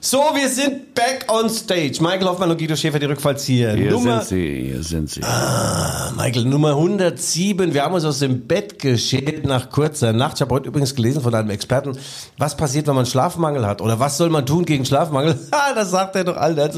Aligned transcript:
so, 0.00 0.18
wir 0.34 0.48
sind 0.48 0.94
back 0.94 1.26
on 1.28 1.50
stage. 1.50 1.98
Michael 2.00 2.24
Hoffmann 2.24 2.50
und 2.50 2.58
Guido 2.58 2.74
Schäfer, 2.74 2.98
die 2.98 3.06
Rückfallzieher. 3.06 3.74
Hier 3.74 3.90
Nummer, 3.90 4.22
sind 4.22 4.28
sie, 4.28 4.62
hier 4.72 4.82
sind 4.82 5.10
sie. 5.10 5.22
Ah, 5.22 6.12
Michael, 6.16 6.46
Nummer 6.46 6.70
107. 6.70 7.74
Wir 7.74 7.84
haben 7.84 7.94
uns 7.94 8.04
aus 8.04 8.20
dem 8.20 8.46
Bett 8.46 8.78
geschält 8.78 9.44
nach 9.44 9.70
kurzer 9.70 10.12
Nacht. 10.14 10.36
Ich 10.36 10.40
habe 10.40 10.54
heute 10.54 10.68
übrigens 10.68 10.94
gelesen 10.94 11.20
von 11.22 11.34
einem 11.34 11.50
Experten, 11.50 11.98
was 12.38 12.56
passiert, 12.56 12.86
wenn 12.86 12.94
man 12.94 13.04
Schlafmangel 13.04 13.66
hat 13.66 13.82
oder 13.82 13.98
was 14.00 14.16
soll 14.16 14.30
man 14.30 14.46
tun 14.46 14.64
gegen 14.64 14.84
Schlafmangel? 14.84 15.38
Ha, 15.52 15.74
das 15.74 15.90
sagt 15.90 16.14
er 16.16 16.24
doch 16.24 16.36
alle. 16.36 16.70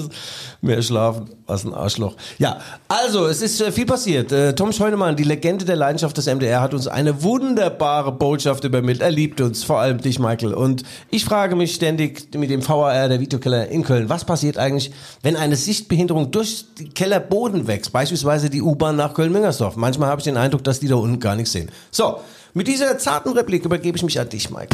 Mehr 0.62 0.82
schlafen, 0.82 1.28
was 1.46 1.64
ein 1.64 1.74
Arschloch. 1.74 2.16
Ja, 2.38 2.58
also, 2.88 3.26
es 3.26 3.42
ist 3.42 3.60
äh, 3.60 3.70
viel 3.70 3.84
passiert. 3.84 4.32
Äh, 4.32 4.54
Tom 4.54 4.72
Scheunemann, 4.72 5.14
die 5.14 5.24
Legende 5.24 5.64
der 5.64 5.76
Leidenschaft 5.76 6.16
des 6.16 6.26
MDR, 6.26 6.60
hat 6.60 6.72
uns 6.72 6.88
eine 6.88 7.22
wunderbare 7.22 8.12
Botschaft 8.12 8.64
übermittelt. 8.64 9.02
Er 9.02 9.10
liebt 9.10 9.40
uns, 9.40 9.62
vor 9.62 9.80
allem 9.80 9.98
dich, 9.98 10.18
Michael. 10.18 10.54
Und 10.54 10.84
ich 11.10 11.24
frage 11.24 11.54
mich 11.54 11.74
ständig 11.74 12.31
mit 12.34 12.50
dem 12.50 12.66
VAR, 12.66 13.08
der 13.08 13.20
Videokeller 13.20 13.68
in 13.68 13.84
Köln, 13.84 14.08
was 14.08 14.24
passiert 14.24 14.58
eigentlich, 14.58 14.92
wenn 15.22 15.36
eine 15.36 15.56
Sichtbehinderung 15.56 16.30
durch 16.30 16.66
die 16.78 16.88
Kellerboden 16.88 17.66
wächst? 17.66 17.92
Beispielsweise 17.92 18.50
die 18.50 18.62
U-Bahn 18.62 18.96
nach 18.96 19.14
Köln-Müngersdorf. 19.14 19.76
Manchmal 19.76 20.08
habe 20.08 20.20
ich 20.20 20.24
den 20.24 20.36
Eindruck, 20.36 20.64
dass 20.64 20.80
die 20.80 20.88
da 20.88 20.96
unten 20.96 21.20
gar 21.20 21.36
nichts 21.36 21.52
sehen. 21.52 21.70
So, 21.90 22.18
mit 22.54 22.68
dieser 22.68 22.98
zarten 22.98 23.32
Replik 23.32 23.64
übergebe 23.64 23.96
ich 23.96 24.02
mich 24.02 24.20
an 24.20 24.28
dich, 24.28 24.50
Michael. 24.50 24.68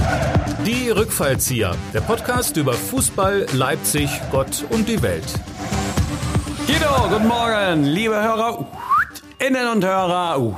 Die 0.66 0.90
Rückfallzieher, 0.90 1.74
der 1.94 2.00
Podcast 2.00 2.56
über 2.56 2.72
Fußball, 2.72 3.46
Leipzig, 3.52 4.10
Gott 4.32 4.64
und 4.70 4.88
die 4.88 5.00
Welt. 5.02 5.24
Guido, 6.66 7.08
guten 7.08 7.28
Morgen, 7.28 7.84
liebe 7.84 8.14
Hörer, 8.14 8.66
Innen 9.38 9.68
und 9.68 9.84
Hörer, 9.84 10.56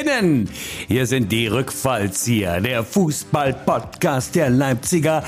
Innen. 0.00 0.50
Hier 0.88 1.06
sind 1.06 1.32
die 1.32 1.46
Rückfallzieher, 1.46 2.60
der 2.60 2.84
Fußball-Podcast 2.84 4.34
der 4.34 4.50
Leipziger 4.50 5.22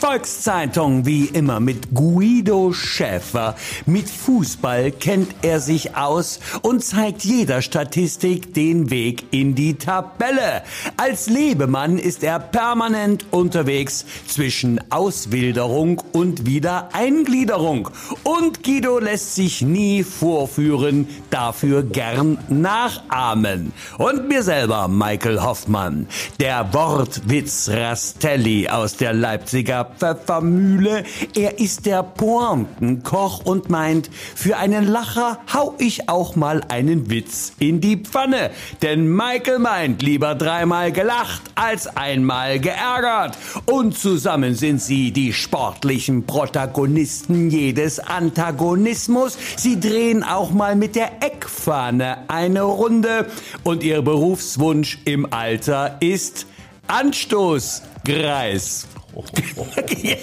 Volkszeitung, 0.00 1.04
wie 1.04 1.26
immer 1.26 1.60
mit 1.60 1.94
Guido 1.94 2.72
Schäfer. 2.72 3.54
Mit 3.84 4.08
Fußball 4.08 4.92
kennt 4.92 5.34
er 5.42 5.60
sich 5.60 5.96
aus 5.96 6.40
und 6.62 6.82
zeigt 6.84 7.24
jeder 7.24 7.60
Statistik 7.60 8.54
den 8.54 8.90
Weg 8.90 9.24
in 9.30 9.54
die 9.54 9.74
Tabelle. 9.74 10.62
Als 10.96 11.28
Lebemann 11.28 11.98
ist 11.98 12.22
er 12.22 12.38
permanent 12.38 13.26
unterwegs 13.30 14.06
zwischen 14.26 14.80
Auswilderung 14.90 16.02
und 16.12 16.46
Wiedereingliederung. 16.46 17.90
Und 18.22 18.62
Guido 18.62 18.98
lässt 18.98 19.34
sich 19.34 19.62
nie 19.62 20.02
vorführen, 20.02 21.08
dafür 21.30 21.82
gern 21.82 22.38
nachahmen. 22.86 23.72
Und 23.98 24.28
mir 24.28 24.42
selber, 24.42 24.88
Michael 24.88 25.42
Hoffmann, 25.42 26.06
der 26.40 26.72
Wortwitz 26.72 27.68
Rastelli 27.68 28.68
aus 28.68 28.96
der 28.96 29.12
Leipziger 29.12 29.84
Pfeffermühle. 29.84 31.04
Er 31.34 31.58
ist 31.58 31.86
der 31.86 32.02
Pointenkoch 32.02 33.44
und 33.44 33.70
meint, 33.70 34.10
für 34.34 34.56
einen 34.56 34.86
Lacher 34.86 35.38
hau 35.52 35.74
ich 35.78 36.08
auch 36.08 36.36
mal 36.36 36.62
einen 36.68 37.10
Witz 37.10 37.52
in 37.58 37.80
die 37.80 37.96
Pfanne. 37.96 38.50
Denn 38.82 39.08
Michael 39.08 39.58
meint, 39.58 40.02
lieber 40.02 40.34
dreimal 40.34 40.92
gelacht 40.92 41.42
als 41.54 41.96
einmal 41.96 42.60
geärgert. 42.60 43.36
Und 43.66 43.98
zusammen 43.98 44.54
sind 44.54 44.80
sie 44.80 45.10
die 45.10 45.32
sportlichen 45.32 46.26
Protagonisten 46.26 47.50
jedes 47.50 47.98
Antagonismus. 47.98 49.36
Sie 49.56 49.80
drehen 49.80 50.22
auch 50.22 50.50
mal 50.50 50.76
mit 50.76 50.94
der 50.94 51.22
Eckfahne 51.22 52.18
eine 52.28 52.65
Runde. 52.66 53.26
Und 53.64 53.82
ihr 53.82 54.02
Berufswunsch 54.02 54.98
im 55.04 55.32
Alter 55.32 55.96
ist 56.00 56.46
Anstoßgreis. 56.88 58.86
ja, 60.02 60.16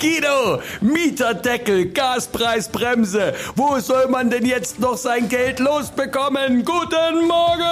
Guido, 0.00 0.60
Mieterdeckel, 0.80 1.92
Gaspreisbremse. 1.92 3.34
Wo 3.54 3.78
soll 3.78 4.08
man 4.08 4.28
denn 4.28 4.44
jetzt 4.44 4.80
noch 4.80 4.96
sein 4.96 5.28
Geld 5.28 5.60
losbekommen? 5.60 6.64
Guten 6.64 7.28
Morgen! 7.28 7.62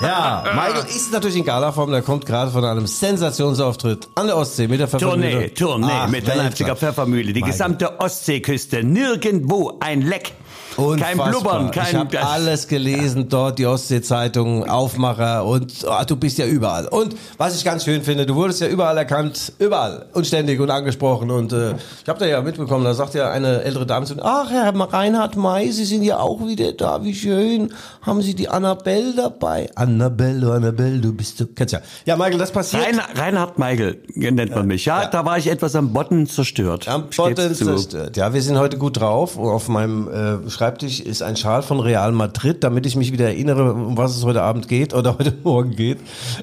Ja, 0.00 0.42
Michael 0.54 0.84
ist 0.88 1.12
natürlich 1.12 1.36
in 1.36 1.44
Galaform. 1.44 1.90
Der 1.90 2.02
kommt 2.02 2.26
gerade 2.26 2.50
von 2.50 2.64
einem 2.64 2.86
Sensationsauftritt 2.86 4.08
an 4.14 4.26
der 4.26 4.36
Ostsee 4.36 4.66
mit 4.66 4.80
der 4.80 4.90
Tournee, 4.90 5.48
Tournee 5.50 5.86
Ach, 5.90 6.08
mit 6.08 6.26
der. 6.26 6.36
Leipziger 6.36 6.74
Pfeffermühle. 6.74 7.32
Die 7.32 7.34
Michael. 7.34 7.52
gesamte 7.52 8.00
Ostseeküste. 8.00 8.82
Nirgendwo 8.82 9.76
ein 9.80 10.02
Leck. 10.02 10.32
Kein 10.76 10.90
Unfassbar. 10.90 11.30
Blubbern, 11.30 11.66
Ich 11.66 11.72
kein... 11.72 11.98
habe 11.98 12.20
alles 12.26 12.68
gelesen 12.68 13.28
dort, 13.28 13.58
die 13.58 13.66
Ostsee-Zeitung, 13.66 14.68
Aufmacher 14.68 15.44
und 15.44 15.72
oh, 15.86 16.04
du 16.06 16.16
bist 16.16 16.38
ja 16.38 16.46
überall. 16.46 16.86
Und 16.86 17.14
was 17.36 17.56
ich 17.56 17.64
ganz 17.64 17.84
schön 17.84 18.02
finde, 18.02 18.26
du 18.26 18.34
wurdest 18.34 18.60
ja 18.60 18.68
überall 18.68 18.96
erkannt, 18.96 19.52
überall 19.58 20.06
und 20.12 20.26
ständig 20.26 20.60
und 20.60 20.70
angesprochen. 20.70 21.30
Und 21.30 21.52
äh, 21.52 21.74
ich 22.02 22.08
habe 22.08 22.18
da 22.18 22.26
ja 22.26 22.40
mitbekommen, 22.40 22.84
da 22.84 22.94
sagt 22.94 23.14
ja 23.14 23.30
eine 23.30 23.62
ältere 23.62 23.86
Dame 23.86 24.06
zu 24.06 24.14
mir, 24.14 24.24
ach 24.24 24.50
Herr 24.50 24.72
Reinhard 24.74 25.36
May, 25.36 25.70
Sie 25.70 25.84
sind 25.84 26.02
ja 26.02 26.18
auch 26.18 26.46
wieder 26.46 26.72
da, 26.72 27.04
wie 27.04 27.14
schön. 27.14 27.72
Haben 28.02 28.22
Sie 28.22 28.34
die 28.34 28.48
Annabelle 28.48 29.14
dabei? 29.14 29.70
Annabelle, 29.74 30.52
Annabelle, 30.52 30.98
du 30.98 31.12
bist 31.12 31.40
du, 31.40 31.46
kennst 31.46 31.74
ja. 31.74 31.80
Ja, 32.04 32.16
Michael, 32.16 32.38
das 32.38 32.50
passiert. 32.50 32.84
Rein, 32.84 33.00
Reinhard 33.14 33.58
Meigel 33.58 34.02
nennt 34.14 34.54
man 34.54 34.66
mich. 34.66 34.84
Ja, 34.84 35.02
ja. 35.02 35.08
da 35.08 35.24
war 35.24 35.38
ich 35.38 35.48
etwas 35.48 35.76
am 35.76 35.92
Botten 35.92 36.26
zerstört. 36.26 36.88
Am 36.88 37.04
Botten 37.14 37.54
zerstört. 37.54 38.16
Ja, 38.16 38.32
wir 38.34 38.42
sind 38.42 38.58
heute 38.58 38.78
gut 38.78 39.00
drauf. 39.00 39.38
Auf 39.38 39.68
meinem 39.68 40.08
äh, 40.08 40.50
Schreibtisch 40.62 41.00
ist 41.00 41.24
ein 41.24 41.36
Schal 41.36 41.62
von 41.62 41.80
Real 41.80 42.12
Madrid, 42.12 42.62
damit 42.62 42.86
ich 42.86 42.94
mich 42.94 43.10
wieder 43.10 43.24
erinnere, 43.24 43.72
um 43.72 43.96
was 43.96 44.16
es 44.16 44.24
heute 44.24 44.42
Abend 44.42 44.68
geht 44.68 44.94
oder 44.94 45.14
heute 45.18 45.34
Morgen 45.42 45.74
geht. 45.74 45.98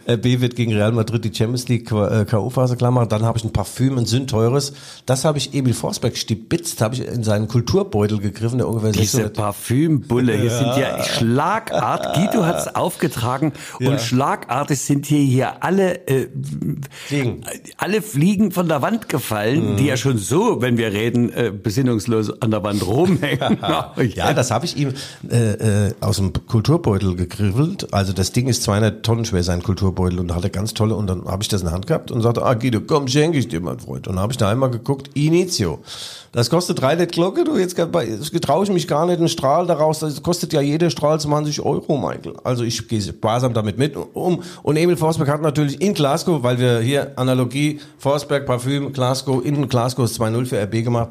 Äh, 0.07 0.17
B 0.17 0.41
wird 0.41 0.57
gegen 0.57 0.73
Real 0.73 0.91
Madrid 0.91 1.23
die 1.23 1.33
Champions 1.33 1.69
League 1.69 1.89
äh, 1.89 2.25
K.O.-Phase 2.25 2.75
klar 2.75 2.91
machen. 2.91 3.07
Dann 3.07 3.23
habe 3.23 3.37
ich 3.37 3.45
ein 3.45 3.53
Parfüm, 3.53 3.97
ein 3.97 4.05
sündteures. 4.05 4.73
Das 5.05 5.23
habe 5.23 5.37
ich 5.37 5.53
Emil 5.53 5.73
Forsberg 5.73 6.17
stibitzt, 6.17 6.81
habe 6.81 6.95
ich 6.95 7.07
in 7.07 7.23
seinen 7.23 7.47
Kulturbeutel 7.47 8.19
gegriffen, 8.19 8.57
der 8.57 8.67
ungefähr 8.67 8.91
Diese 8.91 9.03
600 9.05 9.37
Parfümbulle, 9.37 10.33
hier 10.33 10.49
sind 10.49 10.75
ja 10.75 11.01
Schlagart. 11.01 12.13
Guido 12.13 12.45
hat 12.45 12.57
es 12.59 12.75
aufgetragen 12.75 13.53
Ja. 13.79 13.91
und 13.91 14.01
schlagartig 14.01 14.81
sind 14.81 15.05
hier 15.05 15.19
hier 15.19 15.63
alle 15.63 16.05
äh, 16.09 16.27
Fliegen. 17.07 17.45
alle 17.77 18.01
Fliegen 18.01 18.51
von 18.51 18.67
der 18.67 18.81
Wand 18.81 19.07
gefallen, 19.07 19.77
die 19.77 19.85
ja 19.85 19.95
schon 19.95 20.17
so, 20.17 20.61
wenn 20.61 20.77
wir 20.77 20.91
reden, 20.91 21.31
äh, 21.31 21.53
besinnungslos 21.53 22.41
an 22.41 22.51
der 22.51 22.61
Wand 22.63 22.85
rumhängen. 22.85 23.59
Ja, 24.15 24.33
das 24.33 24.51
habe 24.51 24.65
ich 24.65 24.77
ihm 24.77 24.93
äh, 25.29 25.87
äh, 25.87 25.93
aus 26.01 26.17
dem 26.17 26.33
Kulturbeutel 26.47 27.15
gegriffelt. 27.15 27.93
Also 27.93 28.13
das 28.13 28.31
Ding 28.31 28.47
ist 28.47 28.63
200 28.63 29.05
Tonnen 29.05 29.25
schwer, 29.25 29.43
sein 29.43 29.63
Kulturbeutel. 29.63 30.19
Und 30.19 30.29
da 30.29 30.35
hat 30.35 30.43
er 30.43 30.49
ganz 30.49 30.73
tolle, 30.73 30.95
und 30.95 31.07
dann 31.07 31.25
habe 31.25 31.43
ich 31.43 31.49
das 31.49 31.61
in 31.61 31.67
der 31.67 31.73
Hand 31.73 31.87
gehabt 31.87 32.11
und 32.11 32.21
sagte, 32.21 32.43
ah 32.43 32.53
Guido, 32.53 32.81
komm, 32.81 33.07
schenke 33.07 33.37
ich 33.37 33.47
dir, 33.47 33.61
mein 33.61 33.79
Freund. 33.79 34.07
Und 34.07 34.15
dann 34.15 34.21
habe 34.21 34.33
ich 34.33 34.37
da 34.37 34.49
einmal 34.49 34.69
geguckt, 34.69 35.09
Initio. 35.13 35.79
Das 36.31 36.49
kostet 36.51 36.79
drei 36.79 36.93
Net 36.93 37.11
Glocke, 37.11 37.43
du, 37.43 37.57
jetzt 37.57 37.75
traue 37.75 38.63
ich 38.63 38.69
mich 38.69 38.87
gar 38.87 39.07
nicht, 39.07 39.17
einen 39.17 39.29
Strahl 39.29 39.65
daraus, 39.65 39.99
das 39.99 40.21
kostet 40.21 40.53
ja 40.53 40.61
jeder 40.61 40.91
Strahl 40.91 41.19
20 41.19 41.61
Euro, 41.61 41.97
Michael. 41.97 42.35
Also 42.43 42.63
ich 42.63 42.87
gehe 42.87 43.01
sparsam 43.01 43.53
damit 43.53 43.79
mit 43.79 43.95
um. 44.13 44.43
Und 44.61 44.77
Emil 44.77 44.95
Forsberg 44.95 45.29
hat 45.29 45.41
natürlich 45.41 45.81
in 45.81 45.95
Glasgow, 45.95 46.43
weil 46.43 46.59
wir 46.59 46.79
hier 46.81 47.13
Analogie, 47.15 47.79
Forsberg, 47.97 48.45
Parfüm, 48.45 48.93
Glasgow, 48.93 49.43
in 49.43 49.67
Glasgow 49.67 50.05
ist 50.05 50.21
2-0 50.21 50.45
für 50.45 50.61
RB 50.61 50.83
gemacht. 50.83 51.09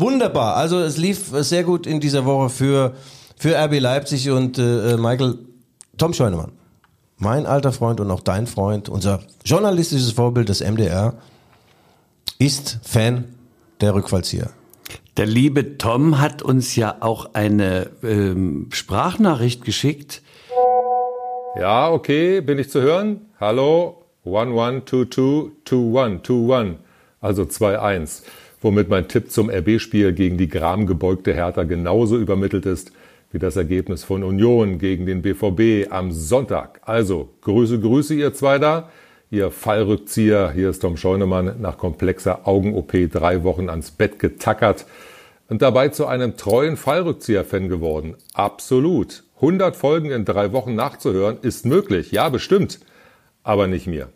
Wunderbar. 0.00 0.56
Also 0.56 0.80
es 0.80 0.96
lief 0.96 1.30
sehr 1.32 1.62
gut 1.62 1.86
in 1.86 2.00
dieser 2.00 2.24
Woche 2.24 2.48
für, 2.48 2.94
für 3.36 3.54
RB 3.54 3.80
Leipzig 3.80 4.30
und 4.30 4.58
äh, 4.58 4.94
äh, 4.94 4.96
Michael, 4.96 5.36
Tom 5.98 6.14
Scheunemann, 6.14 6.52
mein 7.18 7.44
alter 7.44 7.70
Freund 7.70 8.00
und 8.00 8.10
auch 8.10 8.20
dein 8.20 8.46
Freund, 8.46 8.88
unser 8.88 9.20
journalistisches 9.44 10.12
Vorbild 10.12 10.48
des 10.48 10.62
MDR, 10.62 11.18
ist 12.38 12.78
Fan 12.82 13.26
der 13.82 13.94
Rückfallzieher. 13.94 14.48
Der 15.18 15.26
liebe 15.26 15.76
Tom 15.76 16.18
hat 16.18 16.40
uns 16.40 16.76
ja 16.76 16.96
auch 17.00 17.34
eine 17.34 17.90
ähm, 18.02 18.68
Sprachnachricht 18.72 19.66
geschickt. 19.66 20.22
Ja, 21.58 21.90
okay, 21.90 22.40
bin 22.40 22.58
ich 22.58 22.70
zu 22.70 22.80
hören? 22.80 23.26
Hallo? 23.38 24.02
11222121, 24.24 26.76
also 27.20 27.42
2-1. 27.42 28.22
Womit 28.60 28.88
mein 28.88 29.08
Tipp 29.08 29.30
zum 29.30 29.50
RB-Spiel 29.50 30.12
gegen 30.12 30.36
die 30.36 30.48
gramgebeugte 30.48 31.32
Hertha 31.32 31.64
genauso 31.64 32.16
übermittelt 32.16 32.66
ist 32.66 32.92
wie 33.32 33.38
das 33.38 33.56
Ergebnis 33.56 34.04
von 34.04 34.24
Union 34.24 34.78
gegen 34.78 35.06
den 35.06 35.22
BVB 35.22 35.90
am 35.92 36.12
Sonntag. 36.12 36.80
Also, 36.84 37.30
Grüße, 37.42 37.80
Grüße, 37.80 38.14
ihr 38.14 38.34
zwei 38.34 38.58
da. 38.58 38.90
Ihr 39.30 39.52
Fallrückzieher, 39.52 40.50
hier 40.50 40.70
ist 40.70 40.80
Tom 40.80 40.96
Scheunemann, 40.96 41.60
nach 41.60 41.78
komplexer 41.78 42.48
Augen-OP 42.48 42.92
drei 43.12 43.44
Wochen 43.44 43.68
ans 43.68 43.92
Bett 43.92 44.18
getackert 44.18 44.86
und 45.48 45.62
dabei 45.62 45.88
zu 45.88 46.06
einem 46.06 46.36
treuen 46.36 46.76
Fallrückzieher-Fan 46.76 47.68
geworden. 47.68 48.16
Absolut. 48.34 49.22
100 49.36 49.76
Folgen 49.76 50.10
in 50.10 50.24
drei 50.24 50.52
Wochen 50.52 50.74
nachzuhören 50.74 51.38
ist 51.42 51.64
möglich. 51.64 52.10
Ja, 52.10 52.28
bestimmt. 52.28 52.80
Aber 53.44 53.68
nicht 53.68 53.86
mir. 53.86 54.08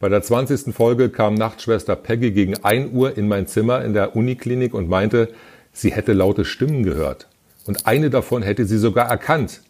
Bei 0.00 0.08
der 0.08 0.22
20. 0.22 0.74
Folge 0.74 1.10
kam 1.10 1.34
Nachtschwester 1.34 1.94
Peggy 1.94 2.30
gegen 2.30 2.64
1 2.64 2.94
Uhr 2.94 3.18
in 3.18 3.28
mein 3.28 3.46
Zimmer 3.46 3.84
in 3.84 3.92
der 3.92 4.16
Uniklinik 4.16 4.72
und 4.72 4.88
meinte, 4.88 5.28
sie 5.74 5.92
hätte 5.92 6.14
laute 6.14 6.46
Stimmen 6.46 6.84
gehört. 6.84 7.28
Und 7.66 7.86
eine 7.86 8.08
davon 8.08 8.40
hätte 8.40 8.64
sie 8.64 8.78
sogar 8.78 9.10
erkannt. 9.10 9.60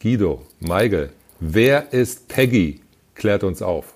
Guido, 0.00 0.42
Michael, 0.60 1.10
wer 1.40 1.92
ist 1.92 2.28
Peggy? 2.28 2.80
Klärt 3.16 3.42
uns 3.42 3.60
auf. 3.60 3.94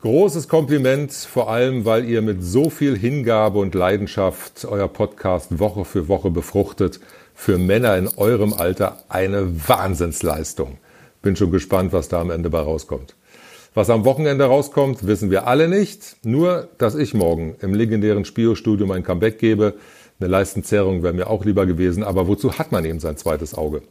Großes 0.00 0.48
Kompliment, 0.48 1.12
vor 1.12 1.48
allem, 1.48 1.84
weil 1.84 2.04
ihr 2.04 2.20
mit 2.20 2.42
so 2.42 2.68
viel 2.68 2.98
Hingabe 2.98 3.60
und 3.60 3.76
Leidenschaft 3.76 4.64
euer 4.64 4.88
Podcast 4.88 5.60
Woche 5.60 5.84
für 5.84 6.08
Woche 6.08 6.32
befruchtet. 6.32 6.98
Für 7.36 7.56
Männer 7.56 7.96
in 7.96 8.08
eurem 8.16 8.52
Alter 8.52 9.04
eine 9.08 9.68
Wahnsinnsleistung. 9.68 10.78
Bin 11.22 11.36
schon 11.36 11.52
gespannt, 11.52 11.92
was 11.92 12.08
da 12.08 12.20
am 12.20 12.30
Ende 12.30 12.50
bei 12.50 12.58
rauskommt. 12.58 13.14
Was 13.76 13.90
am 13.90 14.06
Wochenende 14.06 14.46
rauskommt, 14.46 15.06
wissen 15.06 15.30
wir 15.30 15.46
alle 15.46 15.68
nicht. 15.68 16.16
Nur, 16.24 16.70
dass 16.78 16.94
ich 16.94 17.12
morgen 17.12 17.56
im 17.60 17.74
legendären 17.74 18.24
Spio-Studio 18.24 18.86
mein 18.86 19.02
Comeback 19.02 19.38
gebe. 19.38 19.74
Eine 20.18 20.30
Leistenzerrung 20.30 21.02
wäre 21.02 21.12
mir 21.12 21.26
auch 21.28 21.44
lieber 21.44 21.66
gewesen, 21.66 22.02
aber 22.02 22.26
wozu 22.26 22.58
hat 22.58 22.72
man 22.72 22.86
eben 22.86 23.00
sein 23.00 23.18
zweites 23.18 23.54
Auge? 23.54 23.82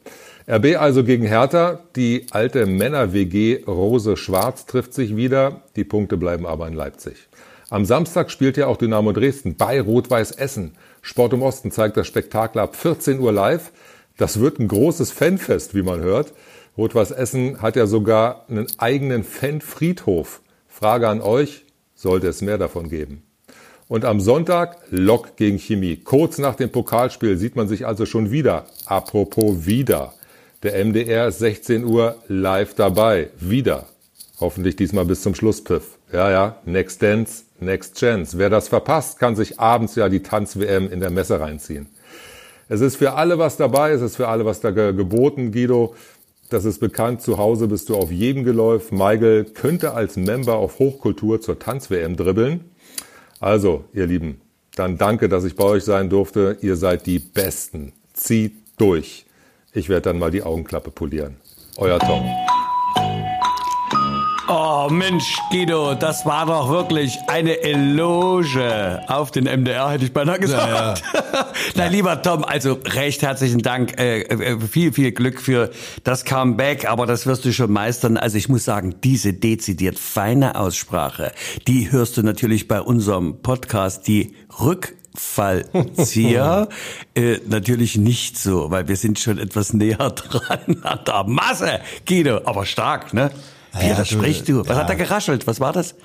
RB 0.50 0.78
also 0.80 1.04
gegen 1.04 1.28
Hertha. 1.28 1.82
Die 1.96 2.26
alte 2.32 2.66
Männer-WG 2.66 3.66
Rose 3.68 4.18
Schwarz 4.18 4.66
trifft 4.66 4.96
sich 4.96 5.16
wieder. 5.16 5.62
Die 5.76 5.84
Punkte 5.84 6.18
bleiben 6.18 6.48
aber 6.48 6.68
in 6.68 6.74
Leipzig. 6.74 7.28
Am 7.70 7.86
Samstag 7.86 8.32
spielt 8.32 8.58
ja 8.58 8.66
auch 8.66 8.78
Dynamo 8.78 9.12
Dresden 9.12 9.56
bei 9.56 9.80
Rot-Weiß 9.80 10.32
Essen. 10.32 10.72
Sport 11.04 11.34
im 11.34 11.44
Osten 11.44 11.70
zeigt 11.70 11.96
das 11.96 12.08
Spektakel 12.08 12.60
ab 12.60 12.76
14 12.76 13.20
Uhr 13.20 13.32
live. 13.32 13.72
Das 14.18 14.40
wird 14.40 14.60
ein 14.60 14.68
großes 14.68 15.12
Fanfest, 15.12 15.76
wie 15.76 15.84
man 15.84 16.00
hört. 16.00 16.34
Rot-Weiß 16.78 17.12
Essen 17.12 17.62
hat 17.62 17.78
ja 17.78 17.88
sogar 17.88 18.46
einen 18.50 18.68
eigenen 18.78 19.24
Fanfriedhof. 19.24 20.42
Frage 20.68 21.08
an 21.08 21.22
euch, 21.22 21.66
sollte 21.94 22.28
es 22.28 22.42
mehr 22.42 22.58
davon 22.58 22.90
geben? 22.90 23.24
Und 23.88 24.04
am 24.04 24.20
Sonntag 24.20 24.78
Lok 24.90 25.38
gegen 25.38 25.58
Chemie. 25.58 25.98
Kurz 25.98 26.38
nach 26.38 26.56
dem 26.56 26.72
Pokalspiel 26.72 27.38
sieht 27.38 27.56
man 27.56 27.68
sich 27.68 27.86
also 27.86 28.06
schon 28.06 28.32
wieder. 28.32 28.66
Apropos 28.88 29.66
wieder. 29.66 30.14
Der 30.64 30.84
MDR 30.84 31.28
ist 31.28 31.40
16 31.40 31.86
Uhr 31.86 32.18
live 32.28 32.74
dabei. 32.74 33.30
Wieder. 33.40 33.86
Hoffentlich 34.42 34.76
diesmal 34.76 35.06
bis 35.06 35.22
zum 35.22 35.34
Schlusspfiff. 35.34 35.98
Ja, 36.12 36.30
ja, 36.30 36.58
Next 36.66 37.02
Dance, 37.02 37.44
Next 37.60 37.98
Chance. 37.98 38.38
Wer 38.38 38.50
das 38.50 38.68
verpasst, 38.68 39.20
kann 39.20 39.36
sich 39.36 39.60
abends 39.60 39.96
ja 39.96 40.10
die 40.10 40.24
Tanz-WM 40.24 40.92
in 40.92 41.00
der 41.00 41.12
Messe 41.12 41.40
reinziehen. 41.40 41.88
Es 42.68 42.82
ist 42.82 42.96
für 42.96 43.14
alle 43.14 43.38
was 43.38 43.58
dabei, 43.58 43.92
es 43.92 44.02
ist 44.02 44.16
für 44.16 44.28
alle 44.28 44.44
was 44.44 44.60
da 44.60 44.72
geboten, 44.72 45.52
Guido. 45.52 45.94
Das 46.56 46.64
ist 46.64 46.80
bekannt, 46.80 47.22
zu 47.22 47.38
Hause 47.38 47.68
bist 47.68 47.90
du 47.90 47.98
auf 47.98 48.14
jedem 48.14 48.46
Geläuf. 48.46 48.94
Michael 48.94 49.44
könnte 49.44 49.94
als 49.94 50.16
Member 50.16 50.56
auf 50.56 50.80
Hochkultur 50.80 51.42
zur 51.42 51.60
Tanz-WM 51.60 52.16
dribbeln. 52.16 52.64
Also, 53.42 53.84
ihr 53.92 54.08
Lieben, 54.08 54.40
dann 54.74 54.98
danke, 54.98 55.28
dass 55.28 55.44
ich 55.44 55.58
bei 55.58 55.66
euch 55.66 55.84
sein 55.84 56.10
durfte. 56.10 56.58
Ihr 56.62 56.78
seid 56.78 57.08
die 57.08 57.20
Besten. 57.20 57.92
Zieht 58.14 58.54
durch. 58.78 59.26
Ich 59.74 59.90
werde 59.90 60.04
dann 60.04 60.18
mal 60.18 60.32
die 60.32 60.44
Augenklappe 60.44 60.92
polieren. 60.92 61.36
Euer 61.76 62.00
Tom. 62.00 62.24
Oh 64.48 64.90
Mensch, 64.92 65.38
Guido, 65.50 65.96
das 65.96 66.24
war 66.24 66.46
doch 66.46 66.70
wirklich 66.70 67.18
eine 67.28 67.64
Eloge 67.64 69.02
auf 69.08 69.32
den 69.32 69.46
MDR, 69.46 69.90
hätte 69.90 70.06
ich 70.06 70.14
beinahe 70.14 70.40
gesagt. 70.40 71.02
Ja, 71.14 71.20
ja. 71.34 71.48
Na, 71.74 71.88
lieber 71.88 72.22
Tom, 72.22 72.44
also 72.44 72.78
recht 72.86 73.24
herzlichen 73.24 73.60
Dank. 73.60 74.00
Äh, 74.00 74.22
äh, 74.22 74.60
viel, 74.60 74.94
viel 74.94 75.12
Glück 75.14 75.42
für 75.42 75.72
das 76.04 76.26
Comeback, 76.26 76.88
aber 76.88 77.08
das 77.08 77.26
wirst 77.26 77.44
du 77.46 77.54
schon 77.54 77.72
meistern. 77.72 78.18
Also 78.18 78.38
ich 78.38 78.48
muss 78.48 78.66
sagen, 78.66 78.96
diese 79.04 79.34
dezidiert 79.34 79.98
feine 79.98 80.60
Aussprache, 80.60 81.32
die 81.68 81.92
hörst 81.92 82.18
du 82.18 82.22
natürlich 82.22 82.68
bei 82.68 82.82
unserem 82.82 83.42
Podcast, 83.42 84.08
die 84.08 84.36
Rück 84.60 84.96
Fallzieher 85.16 86.68
äh, 87.16 87.40
natürlich 87.48 87.98
nicht 87.98 88.38
so, 88.38 88.70
weil 88.70 88.88
wir 88.88 88.98
sind 88.98 89.18
schon 89.18 89.40
etwas 89.40 89.74
näher 89.74 90.12
dran 90.12 90.84
an 90.84 91.00
der 91.08 91.24
Masse, 91.24 91.80
Guido, 92.06 92.42
aber 92.46 92.66
stark, 92.66 93.14
ne? 93.14 93.32
Ja, 93.82 93.96
das 93.96 94.08
spricht 94.08 94.48
du. 94.48 94.60
Was 94.60 94.70
ja. 94.70 94.76
hat 94.78 94.90
er 94.90 94.96
geraschelt? 94.96 95.48
Was 95.48 95.60
war 95.60 95.74
das? 95.74 95.96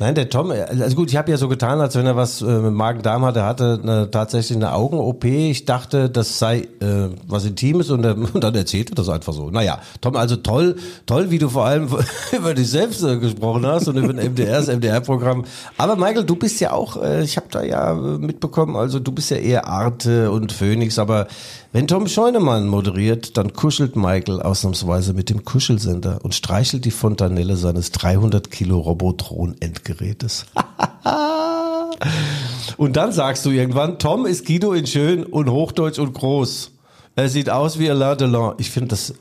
Nein, 0.00 0.14
der 0.14 0.28
Tom, 0.28 0.52
also 0.52 0.94
gut, 0.94 1.10
ich 1.10 1.16
habe 1.16 1.28
ja 1.32 1.36
so 1.36 1.48
getan, 1.48 1.80
als 1.80 1.96
wenn 1.96 2.06
er 2.06 2.14
was 2.14 2.40
äh, 2.40 2.44
mit 2.44 2.72
Magen-Darm 2.72 3.24
hatte, 3.24 3.40
er 3.40 3.46
hatte 3.46 3.80
eine, 3.82 4.08
tatsächlich 4.08 4.56
eine 4.56 4.72
Augen-OP. 4.72 5.24
Ich 5.24 5.64
dachte, 5.64 6.08
das 6.08 6.38
sei 6.38 6.68
äh, 6.78 7.08
was 7.26 7.44
Intimes 7.44 7.90
und, 7.90 8.04
er, 8.04 8.16
und 8.34 8.44
dann 8.44 8.54
erzählte 8.54 8.94
das 8.94 9.08
einfach 9.08 9.32
so. 9.32 9.50
Naja, 9.50 9.80
Tom, 10.00 10.14
also 10.14 10.36
toll, 10.36 10.76
toll, 11.06 11.32
wie 11.32 11.38
du 11.38 11.48
vor 11.48 11.64
allem 11.64 11.88
über 12.36 12.54
dich 12.54 12.70
selbst 12.70 13.02
äh, 13.02 13.18
gesprochen 13.18 13.66
hast 13.66 13.88
und 13.88 13.96
über 13.96 14.12
den 14.12 14.34
MDR, 14.34 14.58
das 14.58 14.68
MDR-Programm. 14.68 15.44
Aber 15.76 15.96
Michael, 15.96 16.24
du 16.24 16.36
bist 16.36 16.60
ja 16.60 16.72
auch, 16.72 17.02
äh, 17.02 17.24
ich 17.24 17.36
habe 17.36 17.48
da 17.50 17.64
ja 17.64 17.92
mitbekommen, 17.94 18.76
also 18.76 19.00
du 19.00 19.10
bist 19.10 19.32
ja 19.32 19.38
eher 19.38 19.66
Arte 19.66 20.30
und 20.30 20.52
Phoenix, 20.52 21.00
aber 21.00 21.26
wenn 21.70 21.86
Tom 21.86 22.08
Scheunemann 22.08 22.66
moderiert, 22.66 23.36
dann 23.36 23.52
kuschelt 23.52 23.94
Michael 23.94 24.40
ausnahmsweise 24.40 25.12
mit 25.12 25.28
dem 25.28 25.44
Kuschelsender 25.44 26.20
und 26.22 26.34
streichelt 26.34 26.86
die 26.86 26.90
Fontanelle 26.90 27.56
seines 27.56 27.92
300 27.92 28.50
Kilo 28.50 28.78
Robotron-Endgerätes. 28.78 30.46
und 32.78 32.96
dann 32.96 33.12
sagst 33.12 33.44
du 33.44 33.50
irgendwann, 33.50 33.98
Tom 33.98 34.24
ist 34.24 34.46
Guido 34.46 34.72
in 34.72 34.86
schön 34.86 35.24
und 35.24 35.50
hochdeutsch 35.50 35.98
und 35.98 36.14
groß. 36.14 36.70
Er 37.16 37.28
sieht 37.28 37.50
aus 37.50 37.78
wie 37.78 37.90
Alain 37.90 38.16
Delon. 38.16 38.54
Ich 38.56 38.70
finde 38.70 38.88
das 38.88 39.12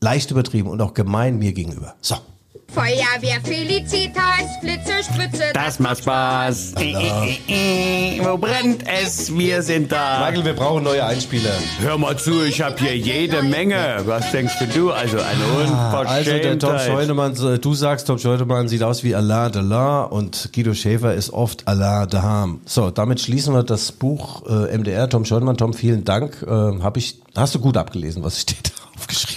leicht 0.00 0.30
übertrieben 0.30 0.68
und 0.68 0.80
auch 0.82 0.94
gemein 0.94 1.38
mir 1.38 1.52
gegenüber. 1.52 1.96
So. 2.00 2.14
Feuerwehr 2.74 3.38
Felicitas, 3.44 4.60
Blitze, 4.62 5.04
Spritze. 5.04 5.42
Das 5.52 5.78
macht 5.78 5.98
Spaß. 5.98 6.72
Äh, 6.78 6.92
äh, 6.92 8.16
äh, 8.16 8.24
wo 8.24 8.38
brennt 8.38 8.84
es? 8.88 9.36
Wir 9.36 9.62
sind 9.62 9.92
da. 9.92 10.20
Michael, 10.26 10.44
wir 10.46 10.54
brauchen 10.54 10.84
neue 10.84 11.04
Einspieler. 11.04 11.52
Hör 11.80 11.98
mal 11.98 12.16
zu, 12.16 12.42
ich 12.42 12.62
habe 12.62 12.78
hier 12.78 12.96
jede 12.96 13.42
Menge. 13.42 14.00
Was 14.06 14.30
denkst 14.30 14.54
du? 14.74 14.90
Also 14.90 15.18
eine 15.18 15.44
Unverschämtheit. 15.62 16.08
Also 16.08 16.30
der 16.30 16.58
Tom 16.58 16.78
Scheunemann, 16.78 17.60
du 17.60 17.74
sagst, 17.74 18.06
Tom 18.06 18.18
Scheunemann 18.18 18.68
sieht 18.68 18.82
aus 18.82 19.04
wie 19.04 19.14
Alain 19.14 19.52
Delon 19.52 20.06
und 20.06 20.50
Guido 20.54 20.72
Schäfer 20.72 21.14
ist 21.14 21.30
oft 21.30 21.68
Alain 21.68 22.08
Deham. 22.08 22.60
So, 22.64 22.90
damit 22.90 23.20
schließen 23.20 23.52
wir 23.54 23.64
das 23.64 23.92
Buch 23.92 24.46
äh, 24.48 24.76
MDR. 24.76 25.10
Tom 25.10 25.26
Scheunemann, 25.26 25.58
Tom, 25.58 25.74
vielen 25.74 26.04
Dank. 26.04 26.42
Äh, 26.42 26.50
hab 26.50 26.96
ich, 26.96 27.18
hast 27.36 27.54
du 27.54 27.58
gut 27.58 27.76
abgelesen, 27.76 28.24
was 28.24 28.40
steht 28.40 28.72
aufgeschrieben 28.96 29.30
habe. 29.30 29.31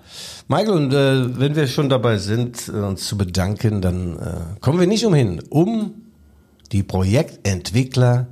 Michael, 0.48 0.74
und 0.74 0.94
äh, 0.94 1.40
wenn 1.40 1.56
wir 1.56 1.66
schon 1.66 1.88
dabei 1.88 2.18
sind, 2.18 2.68
äh, 2.68 2.72
uns 2.78 3.08
zu 3.08 3.18
bedanken, 3.18 3.82
dann 3.82 4.16
äh, 4.16 4.60
kommen 4.60 4.78
wir 4.78 4.86
nicht 4.86 5.04
umhin, 5.04 5.42
um 5.50 5.94
die 6.70 6.84
Projektentwickler 6.84 8.28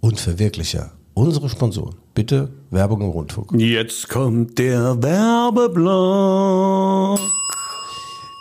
und 0.00 0.20
Verwirklicher, 0.20 0.92
unsere 1.14 1.48
Sponsoren. 1.48 1.94
Bitte 2.12 2.50
Werbung 2.70 3.00
im 3.00 3.08
Rundfunk. 3.08 3.52
Jetzt 3.54 4.10
kommt 4.10 4.58
der 4.58 5.02
Werbeblock. 5.02 5.88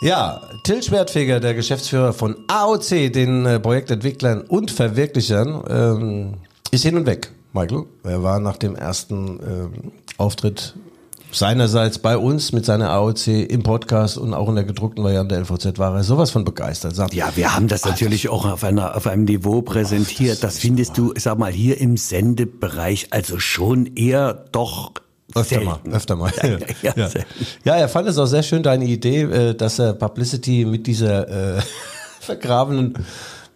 Ja, 0.01 0.41
Till 0.63 0.83
Schwertfeger, 0.83 1.39
der 1.39 1.53
Geschäftsführer 1.53 2.11
von 2.11 2.35
AOC, 2.47 3.13
den 3.13 3.45
äh, 3.45 3.61
Projektentwicklern 3.61 4.41
und 4.41 4.69
Verwirklichern, 4.69 5.63
ähm, 5.69 6.33
ist 6.71 6.83
hin 6.83 6.97
und 6.97 7.05
weg. 7.05 7.31
Michael, 7.53 7.85
er 8.03 8.21
war 8.21 8.41
nach 8.41 8.57
dem 8.57 8.75
ersten 8.75 9.39
ähm, 9.39 9.93
Auftritt 10.17 10.75
seinerseits 11.31 11.99
bei 11.99 12.17
uns 12.17 12.51
mit 12.51 12.65
seiner 12.65 12.89
AOC 12.89 13.27
im 13.27 13.63
Podcast 13.63 14.17
und 14.17 14.33
auch 14.33 14.49
in 14.49 14.55
der 14.55 14.63
gedruckten 14.63 15.03
Variante 15.03 15.35
der 15.35 15.43
LVZ 15.43 15.77
war 15.77 15.95
er 15.95 16.03
sowas 16.03 16.31
von 16.31 16.45
begeistert. 16.45 16.95
Sagt, 16.95 17.13
ja, 17.13 17.31
wir 17.35 17.53
haben 17.53 17.67
das 17.67 17.85
natürlich 17.85 18.29
auch 18.29 18.45
auf, 18.45 18.63
einer, 18.63 18.95
auf 18.95 19.07
einem 19.07 19.25
Niveau 19.25 19.61
präsentiert. 19.61 20.43
das, 20.43 20.53
das 20.53 20.59
findest 20.59 20.97
du, 20.97 21.13
sag 21.17 21.37
mal, 21.37 21.51
hier 21.51 21.79
im 21.79 21.97
Sendebereich 21.97 23.07
also 23.11 23.39
schon 23.39 23.95
eher 23.95 24.33
doch 24.51 24.93
Öfter 25.35 25.61
mal, 25.61 25.79
öfter 25.91 26.15
mal. 26.15 26.31
Ja, 26.41 26.57
ja, 26.81 26.93
ja. 26.95 27.09
ja, 27.65 27.75
er 27.75 27.89
fand 27.89 28.07
es 28.07 28.17
auch 28.17 28.25
sehr 28.25 28.43
schön, 28.43 28.63
deine 28.63 28.85
Idee, 28.85 29.23
äh, 29.23 29.55
dass 29.55 29.77
er 29.77 29.93
Publicity 29.93 30.65
mit 30.65 30.87
dieser 30.87 31.57
äh, 31.57 31.61
vergrabenen 32.21 32.93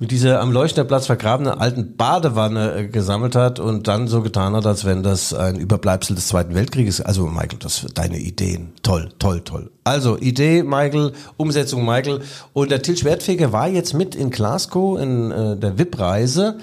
mit 0.02 0.10
dieser 0.10 0.42
am 0.42 0.52
Leuchterplatz 0.52 1.06
vergrabenen 1.06 1.54
alten 1.54 1.96
Badewanne 1.96 2.74
äh, 2.74 2.88
gesammelt 2.88 3.36
hat 3.36 3.60
und 3.60 3.88
dann 3.88 4.08
so 4.08 4.24
getan 4.24 4.56
hat, 4.56 4.66
als 4.66 4.84
wenn 4.84 5.04
das 5.04 5.32
ein 5.32 5.58
Überbleibsel 5.58 6.16
des 6.16 6.28
Zweiten 6.28 6.56
Weltkrieges 6.56 7.00
ist. 7.00 7.06
Also 7.06 7.28
Michael, 7.28 7.60
das 7.60 7.86
deine 7.94 8.18
Ideen. 8.18 8.74
Toll, 8.82 9.10
toll, 9.20 9.42
toll. 9.42 9.70
Also 9.84 10.18
Idee 10.18 10.64
Michael, 10.64 11.14
Umsetzung 11.38 11.86
Michael. 11.86 12.22
Und 12.54 12.72
der 12.72 12.82
Till 12.82 12.98
Schwertfeger 12.98 13.54
war 13.54 13.68
jetzt 13.68 13.94
mit 13.94 14.16
in 14.16 14.32
Glasgow 14.32 15.00
in 15.00 15.30
äh, 15.30 15.56
der 15.56 15.78
VIP-Reise. 15.78 16.58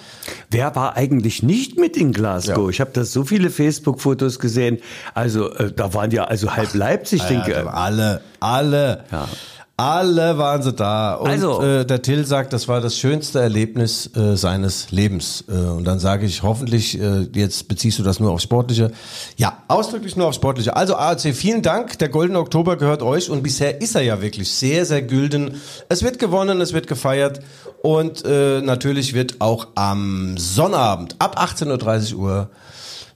Wer 0.51 0.75
war 0.75 0.97
eigentlich 0.97 1.45
nicht 1.45 1.79
mit 1.79 1.97
in 1.97 2.13
Glasgow? 2.13 2.65
Ja. 2.65 2.71
Ich 2.71 2.81
habe 2.81 2.91
da 2.93 3.05
so 3.05 3.23
viele 3.23 3.51
Facebook-Fotos 3.51 4.41
gesehen. 4.41 4.79
Also 5.15 5.53
äh, 5.53 5.71
da 5.71 5.95
waren 5.95 6.11
ja 6.11 6.25
also 6.25 6.57
halb 6.57 6.75
Leipzig, 6.75 7.21
Ach, 7.23 7.29
denke 7.29 7.51
ich. 7.53 7.57
Ja, 7.57 7.67
alle, 7.69 8.21
alle. 8.41 9.05
Ja. 9.13 9.29
Alle 9.81 10.39
waren 10.39 10.61
sie 10.61 10.73
da. 10.73 11.15
Und 11.15 11.31
Also. 11.31 11.63
äh, 11.63 11.87
der 11.87 12.03
Till 12.03 12.27
sagt, 12.27 12.53
das 12.53 12.67
war 12.67 12.81
das 12.81 12.99
schönste 12.99 13.39
Erlebnis 13.41 14.11
äh, 14.17 14.37
seines 14.37 14.91
Lebens. 14.91 15.45
Äh, 15.49 15.53
und 15.53 15.85
dann 15.85 16.01
sage 16.01 16.27
ich, 16.27 16.43
hoffentlich, 16.43 17.01
äh, 17.01 17.29
jetzt 17.33 17.69
beziehst 17.69 17.97
du 18.01 18.03
das 18.03 18.19
nur 18.19 18.33
auf 18.33 18.41
Sportliche. 18.41 18.91
Ja, 19.37 19.63
ausdrücklich 19.69 20.17
nur 20.17 20.27
auf 20.27 20.35
Sportliche. 20.35 20.75
Also 20.75 20.97
AOC, 20.97 21.33
vielen 21.33 21.63
Dank. 21.63 21.97
Der 22.01 22.09
Goldene 22.09 22.41
Oktober 22.41 22.77
gehört 22.77 23.03
euch. 23.03 23.31
Und 23.31 23.45
bisher 23.45 23.81
ist 23.81 23.95
er 23.95 24.03
ja 24.03 24.21
wirklich 24.21 24.51
sehr, 24.51 24.85
sehr 24.85 25.01
gülden. 25.01 25.61
Es 25.89 26.03
wird 26.03 26.19
gewonnen, 26.19 26.61
es 26.61 26.73
wird 26.73 26.89
gefeiert. 26.89 27.39
Und 27.81 28.25
äh, 28.25 28.61
natürlich 28.61 29.15
wird 29.15 29.41
auch 29.41 29.69
am 29.77 30.37
Sonnabend 30.37 31.15
ab 31.21 31.41
18.30 31.41 32.17
Uhr 32.17 32.51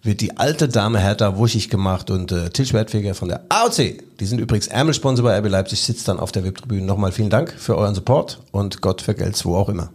wird 0.03 0.21
die 0.21 0.37
alte 0.37 0.69
Dame 0.69 0.99
Hertha 0.99 1.37
wuschig 1.39 1.69
gemacht 1.69 2.11
und 2.11 2.33
äh, 2.33 2.51
Til 2.51 2.67
Schwertfeger 2.67 3.15
von 3.15 3.29
der 3.29 3.43
AOC, 3.49 4.03
die 4.19 4.27
sind 4.27 4.41
übrigens 4.41 4.67
Ärmelsponsor 4.67 5.25
bei 5.25 5.39
RB 5.39 5.49
Leipzig, 5.49 5.81
sitzt 5.83 6.09
dann 6.09 6.19
auf 6.19 6.33
der 6.33 6.45
VIP-Tribüne. 6.45 6.85
Nochmal 6.85 7.13
vielen 7.13 7.31
Dank 7.31 7.53
für 7.57 7.77
euren 7.77 7.95
Support 7.95 8.41
und 8.51 8.81
Gott 8.81 9.01
vergelt's 9.03 9.45
wo 9.45 9.57
auch 9.57 9.69
immer. 9.69 9.91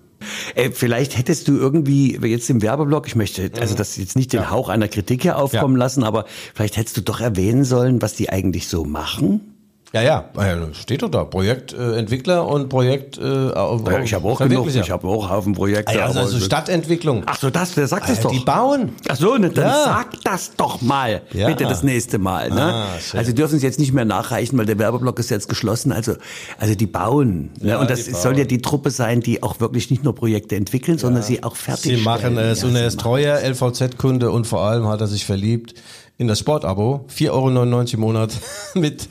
Äh, 0.55 0.71
vielleicht 0.71 1.17
hättest 1.17 1.47
du 1.47 1.57
irgendwie 1.57 2.17
jetzt 2.25 2.49
im 2.49 2.61
Werbeblock, 2.61 3.05
ich 3.07 3.15
möchte 3.15 3.51
also 3.59 3.75
das 3.75 3.97
jetzt 3.97 4.15
nicht 4.15 4.33
den 4.33 4.49
Hauch 4.49 4.69
einer 4.69 4.87
Kritik 4.87 5.21
hier 5.21 5.37
aufkommen 5.37 5.75
Ja. 5.75 5.79
lassen, 5.79 6.03
aber 6.03 6.25
vielleicht 6.55 6.77
hättest 6.77 6.97
du 6.97 7.01
doch 7.01 7.19
erwähnen 7.19 7.63
sollen, 7.65 8.01
was 8.01 8.13
die 8.15 8.29
eigentlich 8.29 8.67
so 8.67 8.83
machen. 8.85 9.56
Ja, 9.93 10.01
ja, 10.01 10.25
äh, 10.37 10.73
steht 10.73 11.01
doch 11.01 11.09
da. 11.09 11.23
Projektentwickler 11.23 12.37
äh, 12.39 12.41
und 12.41 12.67
Projekt. 12.67 13.17
Äh, 13.17 13.21
Ja, 13.49 13.99
ich 14.03 14.13
habe 14.13 14.27
auch 14.27 14.37
genug, 14.39 14.67
ich 14.67 14.91
habe 14.91 15.07
auch 15.07 15.29
Haufen 15.29 15.53
Projekte. 15.53 15.93
Ah, 15.93 15.97
ja, 15.99 16.05
also, 16.07 16.19
also 16.19 16.39
Stadtentwicklung. 16.39 17.23
Ach 17.25 17.39
so, 17.39 17.49
das, 17.49 17.73
der 17.73 17.87
sagt 17.87 18.09
Ah, 18.09 18.11
es 18.11 18.19
doch. 18.19 18.31
Die 18.31 18.39
bauen. 18.39 18.91
Ach 19.07 19.15
so, 19.15 19.37
ne, 19.37 19.49
dann 19.49 19.65
Ja. 19.65 19.83
sag 19.85 20.21
das 20.23 20.51
doch 20.57 20.81
mal, 20.81 21.21
Ja. 21.31 21.47
bitte 21.47 21.63
das 21.63 21.83
nächste 21.83 22.17
Mal. 22.19 22.49
Ne? 22.49 22.61
Ah, 22.61 22.85
also 23.13 23.23
Sie 23.27 23.33
dürfen 23.33 23.55
es 23.55 23.63
jetzt 23.63 23.79
nicht 23.79 23.93
mehr 23.93 24.03
nachreichen, 24.05 24.57
weil 24.57 24.65
der 24.65 24.77
Werbeblock 24.77 25.19
ist 25.19 25.29
jetzt 25.29 25.47
geschlossen. 25.47 25.93
Also, 25.93 26.15
also 26.59 26.75
die 26.75 26.85
bauen. 26.87 27.51
Ne? 27.61 27.79
Und 27.79 27.89
das 27.89 28.03
die 28.05 28.11
soll 28.11 28.31
bauen. 28.33 28.39
ja 28.39 28.43
die 28.45 28.61
Truppe 28.61 28.91
sein, 28.91 29.21
die 29.21 29.41
auch 29.41 29.61
wirklich 29.61 29.89
nicht 29.89 30.03
nur 30.03 30.13
Projekte 30.13 30.57
entwickeln, 30.57 30.97
sondern 30.97 31.23
sie 31.23 31.43
auch 31.43 31.55
fertig 31.55 31.97
Sie 31.97 32.03
machen 32.03 32.37
es 32.37 32.63
und 32.63 32.75
er 32.75 32.87
ist 32.87 32.99
treuer 32.99 33.39
LVZ-Kunde 33.41 34.31
und 34.31 34.47
vor 34.47 34.61
allem 34.61 34.87
hat 34.89 34.99
er 34.99 35.07
sich 35.07 35.25
verliebt 35.25 35.75
in 36.17 36.27
das 36.27 36.39
Sportabo. 36.39 37.05
4,99 37.15 37.29
Euro 37.31 37.81
im 37.93 37.99
Monat 38.01 38.31
mit 38.73 39.07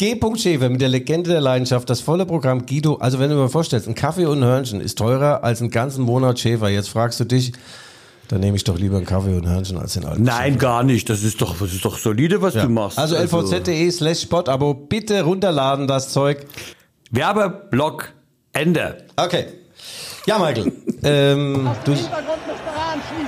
G. 0.00 0.18
Schäfer, 0.38 0.70
mit 0.70 0.80
der 0.80 0.88
Legende 0.88 1.28
der 1.28 1.42
Leidenschaft, 1.42 1.90
das 1.90 2.00
volle 2.00 2.24
Programm 2.24 2.64
Guido. 2.64 2.94
Also 2.94 3.18
wenn 3.18 3.28
du 3.28 3.36
mal 3.36 3.50
vorstellst, 3.50 3.86
ein 3.86 3.94
Kaffee 3.94 4.24
und 4.24 4.38
ein 4.38 4.44
Hörnchen 4.44 4.80
ist 4.80 4.96
teurer 4.96 5.44
als 5.44 5.60
einen 5.60 5.70
ganzen 5.70 6.04
Monat 6.04 6.38
Schäfer. 6.38 6.70
Jetzt 6.70 6.88
fragst 6.88 7.20
du 7.20 7.24
dich, 7.24 7.52
dann 8.28 8.40
nehme 8.40 8.56
ich 8.56 8.64
doch 8.64 8.78
lieber 8.78 8.96
einen 8.96 9.04
Kaffee 9.04 9.34
und 9.36 9.44
ein 9.46 9.52
Hörnchen 9.52 9.76
als 9.76 9.92
den 9.92 10.06
alten 10.06 10.22
Nein, 10.22 10.56
gar 10.56 10.84
nicht. 10.84 11.10
Das 11.10 11.22
ist 11.22 11.42
doch, 11.42 11.54
das 11.58 11.74
ist 11.74 11.84
doch 11.84 11.98
solide, 11.98 12.40
was 12.40 12.54
Ja. 12.54 12.62
du 12.62 12.70
machst. 12.70 12.98
Also 12.98 13.14
lvz.de 13.14 13.90
slash 13.90 14.22
Sportabo, 14.22 14.72
bitte 14.72 15.20
runterladen 15.20 15.86
das 15.86 16.08
Zeug. 16.08 16.46
Werbeblock 17.10 18.10
Ende. 18.54 19.04
Okay. 19.16 19.48
Ja, 20.24 20.38
Michael. 20.38 20.72
Ähm, 21.02 21.68
du 21.84 21.92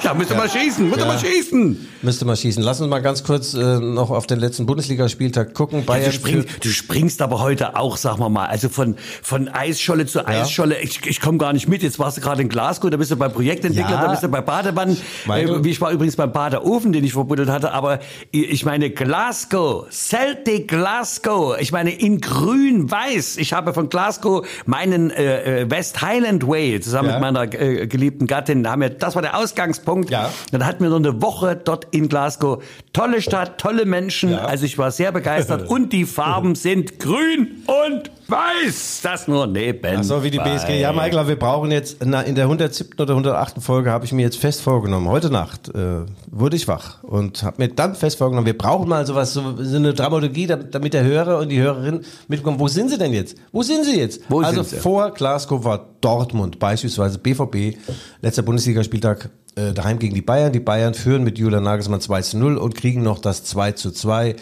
Ja, 0.02 0.14
müsst 0.14 0.30
ihr 0.30 0.36
mal 0.36 0.48
schießen, 0.48 0.88
müsst 0.88 1.00
ihr 1.00 1.06
mal 1.06 1.18
schießen. 1.18 1.88
müsste 2.02 2.24
mal 2.24 2.36
schießen. 2.36 2.62
Lass 2.62 2.80
uns 2.80 2.90
mal 2.90 3.00
ganz 3.00 3.22
kurz 3.24 3.54
äh, 3.54 3.78
noch 3.78 4.10
auf 4.10 4.26
den 4.26 4.40
letzten 4.40 4.66
Bundesligaspieltag 4.66 5.54
gucken. 5.54 5.84
Bayern 5.84 6.06
Du, 6.06 6.12
spring, 6.12 6.44
du 6.60 6.68
springst 6.68 7.22
aber 7.22 7.40
heute 7.40 7.76
auch, 7.76 7.96
sagen 7.96 8.18
wir 8.20 8.28
mal, 8.28 8.46
also 8.46 8.68
von, 8.68 8.96
von 9.22 9.48
Eisscholle 9.48 10.06
zu 10.06 10.26
Eisscholle. 10.26 10.80
Ich, 10.80 11.06
ich 11.06 11.20
komme 11.20 11.38
gar 11.38 11.52
nicht 11.52 11.68
mit. 11.68 11.82
Jetzt 11.82 11.98
warst 11.98 12.16
du 12.16 12.20
gerade 12.20 12.42
in 12.42 12.48
Glasgow, 12.48 12.90
da 12.90 12.96
bist 12.96 13.10
du 13.10 13.16
beim 13.16 13.32
Projektentwickler, 13.32 13.90
Ja. 13.92 14.02
da 14.02 14.10
bist 14.10 14.22
du 14.22 14.28
bei 14.28 14.40
Badewanne. 14.40 14.96
Michael. 15.26 15.64
Äh, 15.64 15.68
ich 15.68 15.80
war 15.80 15.92
übrigens 15.92 16.16
beim 16.16 16.32
Badeofen, 16.32 16.92
den 16.92 17.04
ich 17.04 17.12
verbuddelt 17.12 17.48
hatte. 17.48 17.72
Aber 17.72 18.00
ich 18.32 18.64
meine 18.64 18.90
Glasgow, 18.90 19.86
Celtic 19.90 20.68
Glasgow. 20.68 21.56
Ich 21.60 21.70
meine 21.72 21.92
in 21.92 22.20
grün-weiß. 22.20 23.36
Ich 23.36 23.52
habe 23.52 23.72
von 23.72 23.88
Glasgow 23.88 24.46
meinen 24.66 25.10
äh, 25.10 25.62
äh, 25.62 25.70
West 25.70 26.02
Highland 26.02 26.46
Way 26.46 26.80
zusammen 26.80 27.08
Ja. 27.10 27.14
mit 27.14 27.22
meiner 27.22 27.61
äh, 27.62 27.86
geliebten 27.86 28.26
Gattin. 28.26 28.62
Da 28.62 28.72
haben 28.72 28.82
wir, 28.82 28.90
das 28.90 29.14
war 29.14 29.22
der 29.22 29.36
Ausgangspunkt. 29.36 30.10
Ja. 30.10 30.30
Dann 30.50 30.66
hatten 30.66 30.82
wir 30.82 30.90
noch 30.90 30.96
eine 30.96 31.22
Woche 31.22 31.56
dort 31.56 31.86
in 31.92 32.08
Glasgow. 32.08 32.62
Tolle 32.92 33.22
Stadt, 33.22 33.58
tolle 33.58 33.84
Menschen. 33.84 34.32
Ja. 34.32 34.44
Also 34.44 34.64
ich 34.64 34.78
war 34.78 34.90
sehr 34.90 35.12
begeistert. 35.12 35.68
Und 35.68 35.92
die 35.92 36.04
Farben 36.04 36.54
sind 36.56 36.98
grün 36.98 37.62
und 37.66 38.10
weiß. 38.32 39.00
Das 39.02 39.28
nur 39.28 39.46
neben. 39.46 39.98
Ach 39.98 40.02
so, 40.02 40.22
wie 40.24 40.30
die 40.30 40.38
BSG. 40.38 40.80
Ja, 40.80 40.92
Michael, 40.92 41.28
wir 41.28 41.38
brauchen 41.38 41.70
jetzt, 41.70 41.98
na, 42.04 42.22
in 42.22 42.34
der 42.34 42.44
107. 42.44 42.98
oder 42.98 43.12
108. 43.12 43.62
Folge 43.62 43.90
habe 43.90 44.04
ich 44.04 44.12
mir 44.12 44.22
jetzt 44.22 44.38
fest 44.38 44.60
vorgenommen, 44.60 45.08
heute 45.08 45.30
Nacht 45.30 45.68
äh, 45.68 46.06
wurde 46.30 46.56
ich 46.56 46.66
wach 46.68 47.02
und 47.04 47.42
habe 47.42 47.62
mir 47.62 47.68
dann 47.68 47.94
fest 47.94 48.18
vorgenommen, 48.18 48.46
wir 48.46 48.56
brauchen 48.56 48.88
mal 48.88 49.06
sowas, 49.06 49.32
so, 49.32 49.56
so 49.58 49.76
eine 49.76 49.94
Dramaturgie, 49.94 50.46
damit 50.46 50.94
der 50.94 51.04
Hörer 51.04 51.38
und 51.38 51.50
die 51.50 51.60
Hörerin 51.60 52.00
mitbekommen, 52.28 52.58
wo 52.58 52.68
sind 52.68 52.90
sie 52.90 52.98
denn 52.98 53.12
jetzt? 53.12 53.36
Wo 53.52 53.62
sind 53.62 53.84
sie 53.84 53.98
jetzt? 53.98 54.22
Wo 54.28 54.40
also 54.40 54.62
sie? 54.62 54.76
vor 54.76 55.10
Glasgow 55.12 55.64
war 55.64 55.88
Dortmund, 56.00 56.58
beispielsweise 56.58 57.18
BVB, 57.18 57.78
letzter 58.20 58.42
Bundesligaspieltag, 58.42 59.30
äh, 59.54 59.72
daheim 59.72 59.98
gegen 59.98 60.14
die 60.14 60.22
Bayern. 60.22 60.52
Die 60.52 60.60
Bayern 60.60 60.94
führen 60.94 61.24
mit 61.24 61.38
Julian 61.38 61.62
Nagelsmann 61.62 62.00
2 62.00 62.22
zu 62.22 62.38
0 62.38 62.56
und 62.56 62.74
kriegen 62.74 63.02
noch 63.02 63.18
das 63.18 63.44
2 63.44 63.72
zu 63.72 63.90
2. 63.90 64.36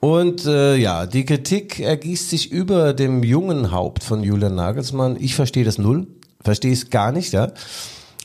Und 0.00 0.46
äh, 0.46 0.76
ja, 0.76 1.06
die 1.06 1.24
Kritik 1.24 1.80
ergießt 1.80 2.30
sich 2.30 2.52
über 2.52 2.92
dem 2.92 3.22
jungen 3.22 3.72
Haupt 3.72 4.04
von 4.04 4.22
Julian 4.22 4.54
Nagelsmann. 4.54 5.16
Ich 5.18 5.34
verstehe 5.34 5.64
das 5.64 5.78
null, 5.78 6.06
verstehe 6.42 6.72
es 6.72 6.90
gar 6.90 7.12
nicht. 7.12 7.32
Ja. 7.32 7.52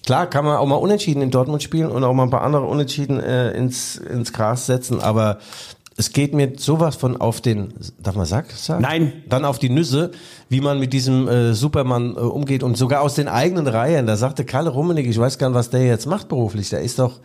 Klar 0.05 0.27
kann 0.27 0.45
man 0.45 0.57
auch 0.57 0.65
mal 0.65 0.75
unentschieden 0.75 1.21
in 1.21 1.31
Dortmund 1.31 1.63
spielen 1.63 1.89
und 1.91 2.03
auch 2.03 2.13
mal 2.13 2.23
ein 2.23 2.29
paar 2.29 2.41
andere 2.41 2.65
unentschieden 2.65 3.19
äh, 3.19 3.51
ins, 3.51 3.95
ins 3.95 4.33
Gras 4.33 4.65
setzen, 4.65 4.99
aber 4.99 5.39
es 5.97 6.13
geht 6.13 6.33
mir 6.33 6.53
sowas 6.57 6.95
von 6.95 7.17
auf 7.17 7.41
den, 7.41 7.73
darf 7.99 8.15
man 8.15 8.25
sagen? 8.25 8.47
sagen? 8.55 8.81
Nein. 8.81 9.13
Dann 9.27 9.45
auf 9.45 9.59
die 9.59 9.69
Nüsse, 9.69 10.11
wie 10.49 10.61
man 10.61 10.79
mit 10.79 10.93
diesem 10.93 11.27
äh, 11.27 11.53
Supermann 11.53 12.15
äh, 12.15 12.19
umgeht 12.19 12.63
und 12.63 12.77
sogar 12.77 13.01
aus 13.01 13.13
den 13.13 13.27
eigenen 13.27 13.67
Reihen. 13.67 14.07
Da 14.07 14.17
sagte 14.17 14.43
Kalle 14.43 14.71
Rummenigge, 14.71 15.09
ich 15.09 15.19
weiß 15.19 15.37
gar 15.37 15.49
nicht, 15.49 15.55
was 15.55 15.69
der 15.69 15.85
jetzt 15.85 16.07
macht 16.07 16.27
beruflich. 16.27 16.69
Der 16.69 16.81
ist 16.81 16.97
doch, 16.97 17.19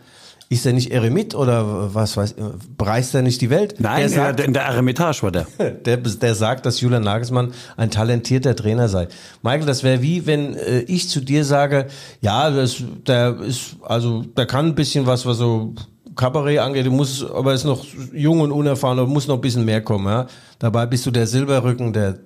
ist 0.49 0.65
er 0.65 0.73
nicht 0.73 0.91
Eremit 0.91 1.35
oder 1.35 1.93
was 1.93 2.15
weiß, 2.15 2.35
bereist 2.77 3.13
er 3.13 3.21
nicht 3.21 3.41
die 3.41 3.49
Welt? 3.49 3.75
Nein, 3.79 3.99
der 3.99 4.09
sagt, 4.09 4.39
der 4.39 4.47
der 4.47 4.63
Eremitage 4.63 5.23
war 5.23 5.31
der. 5.31 5.45
der, 5.85 5.97
der 5.97 6.35
sagt, 6.35 6.65
dass 6.65 6.79
Julian 6.79 7.03
Nagelsmann 7.03 7.51
ein 7.75 7.91
talentierter 7.91 8.55
Trainer 8.55 8.87
sei. 8.87 9.07
Michael, 9.41 9.65
das 9.65 9.83
wäre 9.83 10.01
wie, 10.01 10.25
wenn 10.25 10.55
äh, 10.55 10.79
ich 10.81 11.09
zu 11.09 11.19
dir 11.19 11.43
sage, 11.43 11.87
ja, 12.21 12.49
das, 12.49 12.77
der 13.05 13.39
ist, 13.41 13.75
also, 13.83 14.21
der 14.21 14.45
kann 14.45 14.67
ein 14.67 14.75
bisschen 14.75 15.05
was, 15.05 15.25
was 15.25 15.37
so 15.37 15.73
Kabarett 16.15 16.59
angeht, 16.59 16.85
du 16.85 16.91
musst, 16.91 17.23
aber 17.29 17.53
ist 17.53 17.65
noch 17.65 17.85
jung 18.13 18.39
und 18.39 18.51
unerfahren, 18.51 19.07
muss 19.09 19.27
noch 19.27 19.35
ein 19.35 19.41
bisschen 19.41 19.65
mehr 19.65 19.81
kommen, 19.81 20.07
ja. 20.07 20.27
Dabei 20.59 20.85
bist 20.85 21.05
du 21.05 21.11
der 21.11 21.27
Silberrücken 21.27 21.93
der 21.93 22.19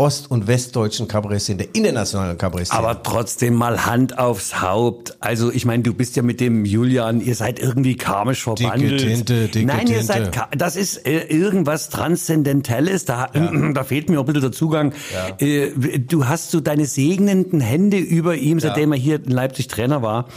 ost- 0.00 0.30
und 0.30 0.46
westdeutschen 0.46 1.08
Kabarettszene, 1.08 1.58
der 1.58 1.74
internationalen 1.74 2.38
Kabarettszene. 2.38 2.78
Aber 2.78 3.02
trotzdem 3.02 3.54
mal 3.54 3.84
Hand 3.84 4.18
aufs 4.18 4.62
Haupt. 4.62 5.18
Also 5.20 5.52
ich 5.52 5.66
meine, 5.66 5.82
du 5.82 5.92
bist 5.92 6.16
ja 6.16 6.22
mit 6.22 6.40
dem 6.40 6.64
Julian, 6.64 7.20
ihr 7.20 7.34
seid 7.34 7.60
irgendwie 7.60 7.96
karmisch 7.96 8.42
verbandelt. 8.42 9.00
Tinte, 9.00 9.48
dicke 9.48 9.66
Nein, 9.66 9.88
ihr 9.88 10.02
seid, 10.02 10.30
das 10.56 10.76
ist 10.76 11.06
äh, 11.06 11.24
irgendwas 11.26 11.90
Transzendentelles. 11.90 13.04
Da, 13.04 13.26
da 13.74 13.84
fehlt 13.84 14.08
mir 14.08 14.18
ein 14.20 14.24
bisschen 14.24 14.40
der 14.40 14.52
Zugang. 14.52 14.94
Äh, 15.38 15.68
du 15.98 16.26
hast 16.26 16.50
so 16.50 16.60
deine 16.60 16.86
segnenden 16.86 17.60
Hände 17.60 17.98
über 17.98 18.36
ihm, 18.36 18.58
seitdem 18.58 18.92
er 18.92 18.98
hier 18.98 19.16
in 19.16 19.30
Leipzig 19.30 19.68
Trainer 19.68 20.00
war. 20.00 20.28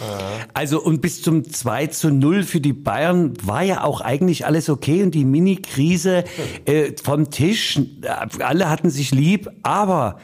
Also 0.54 0.82
und 0.82 1.02
bis 1.02 1.22
zum 1.22 1.50
2 1.50 1.88
zu 1.88 2.12
0 2.12 2.44
für 2.44 2.60
die 2.60 2.74
Bayern 2.74 3.34
war 3.42 3.64
ja 3.64 3.86
auch 3.86 4.02
eigentlich 4.02 4.46
alles 4.46 4.70
okay 4.70 5.04
und 5.04 5.12
die 5.12 5.24
Mini-Krise 5.24 6.26
äh, 6.66 6.92
vom 7.02 7.30
Tisch, 7.30 7.80
äh, 8.02 8.44
alle 8.44 8.70
hatten 8.70 8.90
sich 8.90 9.12
lieb, 9.12 9.53
aber 9.64 10.20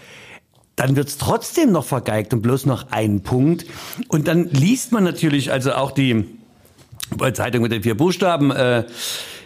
dann 0.76 0.96
wird's 0.96 1.18
trotzdem 1.18 1.72
noch 1.72 1.86
vergeigt 1.86 2.34
und 2.34 2.42
bloß 2.42 2.66
noch 2.66 2.92
ein 2.92 3.22
Punkt. 3.22 3.66
Und 4.08 4.28
dann 4.28 4.46
liest 4.50 4.92
man 4.92 5.04
natürlich 5.04 5.52
also 5.52 5.74
auch 5.74 5.92
die 5.92 6.26
Zeitung 7.34 7.64
mit 7.64 7.72
den 7.72 7.84
vier 7.84 7.96
Buchstaben. 7.98 8.52
Äh, 8.52 8.86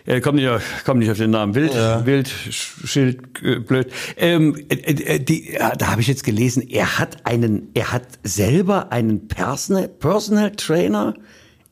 äh, 0.05 0.19
komm 0.21 0.35
nicht, 0.35 0.47
auf- 0.49 0.83
komm 0.85 0.99
nicht 0.99 1.09
auf 1.09 1.17
den 1.17 1.31
Namen. 1.31 1.55
Wild, 1.55 1.73
Wild, 2.05 2.27
Sch- 2.27 2.85
Schild, 2.85 3.41
äh, 3.41 3.59
blöd. 3.59 3.91
Ähm, 4.17 4.55
äh, 4.69 4.75
äh, 4.75 5.19
die, 5.19 5.53
ja, 5.53 5.75
da 5.75 5.87
habe 5.91 6.01
ich 6.01 6.07
jetzt 6.07 6.23
gelesen, 6.23 6.61
er 6.69 6.99
hat 6.99 7.25
einen, 7.25 7.69
er 7.73 7.91
hat 7.93 8.03
selber 8.23 8.91
einen 8.91 9.27
Personal, 9.27 9.87
Personal 9.87 10.51
Trainer. 10.51 11.13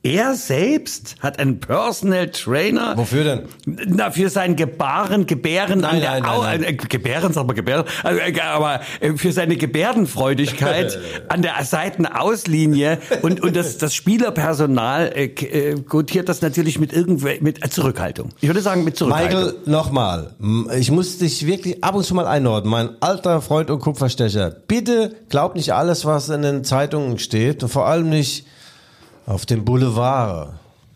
Er 0.04 0.34
selbst 0.34 1.16
hat 1.20 1.38
einen 1.38 1.60
Personal 1.60 2.32
Trainer. 2.32 2.98
Wofür 2.98 3.24
denn? 3.24 3.42
Na, 3.66 4.10
für 4.10 4.30
sein 4.30 4.56
Gebaren, 4.56 5.28
Gebären 5.28 5.86
an 5.86 5.92
Nein, 5.92 6.02
der 6.02 6.12
nein, 6.12 6.24
nein, 6.24 6.32
Au, 6.32 6.42
nein. 6.42 6.64
Äh, 6.64 6.74
Gebären, 6.74 7.34
sag 7.34 7.46
mal 7.46 7.54
Gebären, 7.54 7.86
also, 8.02 8.20
äh, 8.20 8.40
aber 8.42 8.82
äh, 9.00 9.14
für 9.14 9.32
seine 9.32 9.58
Gebärdenfreudigkeit 9.58 10.98
an 11.30 11.44
der 11.44 11.54
Seitenauslinie 11.64 12.98
und, 13.22 13.44
und 13.44 13.56
das, 13.56 13.78
das 13.78 13.94
Spielerpersonal 13.94 15.12
äh, 15.14 15.26
äh, 15.26 15.80
gutiert 15.82 16.30
das 16.30 16.42
natürlich 16.42 16.80
mit 16.80 16.94
irgendwel 16.94 17.40
mit 17.42 17.64
äh, 17.64 17.70
Zurückhaltung. 17.70 18.30
Ich 18.42 18.50
würde 18.50 18.62
sagen 18.62 18.84
mit 18.84 18.98
Zurückhaltung. 18.98 19.40
Michael, 19.40 19.60
nochmal. 19.66 20.34
Ich 20.80 20.90
muss 20.90 21.20
dich 21.20 21.46
wirklich 21.46 21.84
ab 21.84 21.94
und 21.94 22.04
zu 22.04 22.16
mal 22.16 22.26
einordnen. 22.26 22.72
Mein 22.72 22.90
alter 23.02 23.40
Freund 23.40 23.70
und 23.70 23.80
Kupferstecher. 23.80 24.50
Bitte 24.68 25.16
glaub 25.30 25.56
nicht 25.56 25.76
alles, 25.76 26.06
was 26.06 26.30
in 26.30 26.42
den 26.42 26.64
Zeitungen 26.64 27.20
steht. 27.20 27.62
Und 27.62 27.70
vor 27.70 27.86
allem 27.86 28.10
nicht 28.10 28.48
auf 29.32 29.46
dem 29.46 29.64
Boulevard. 29.64 30.54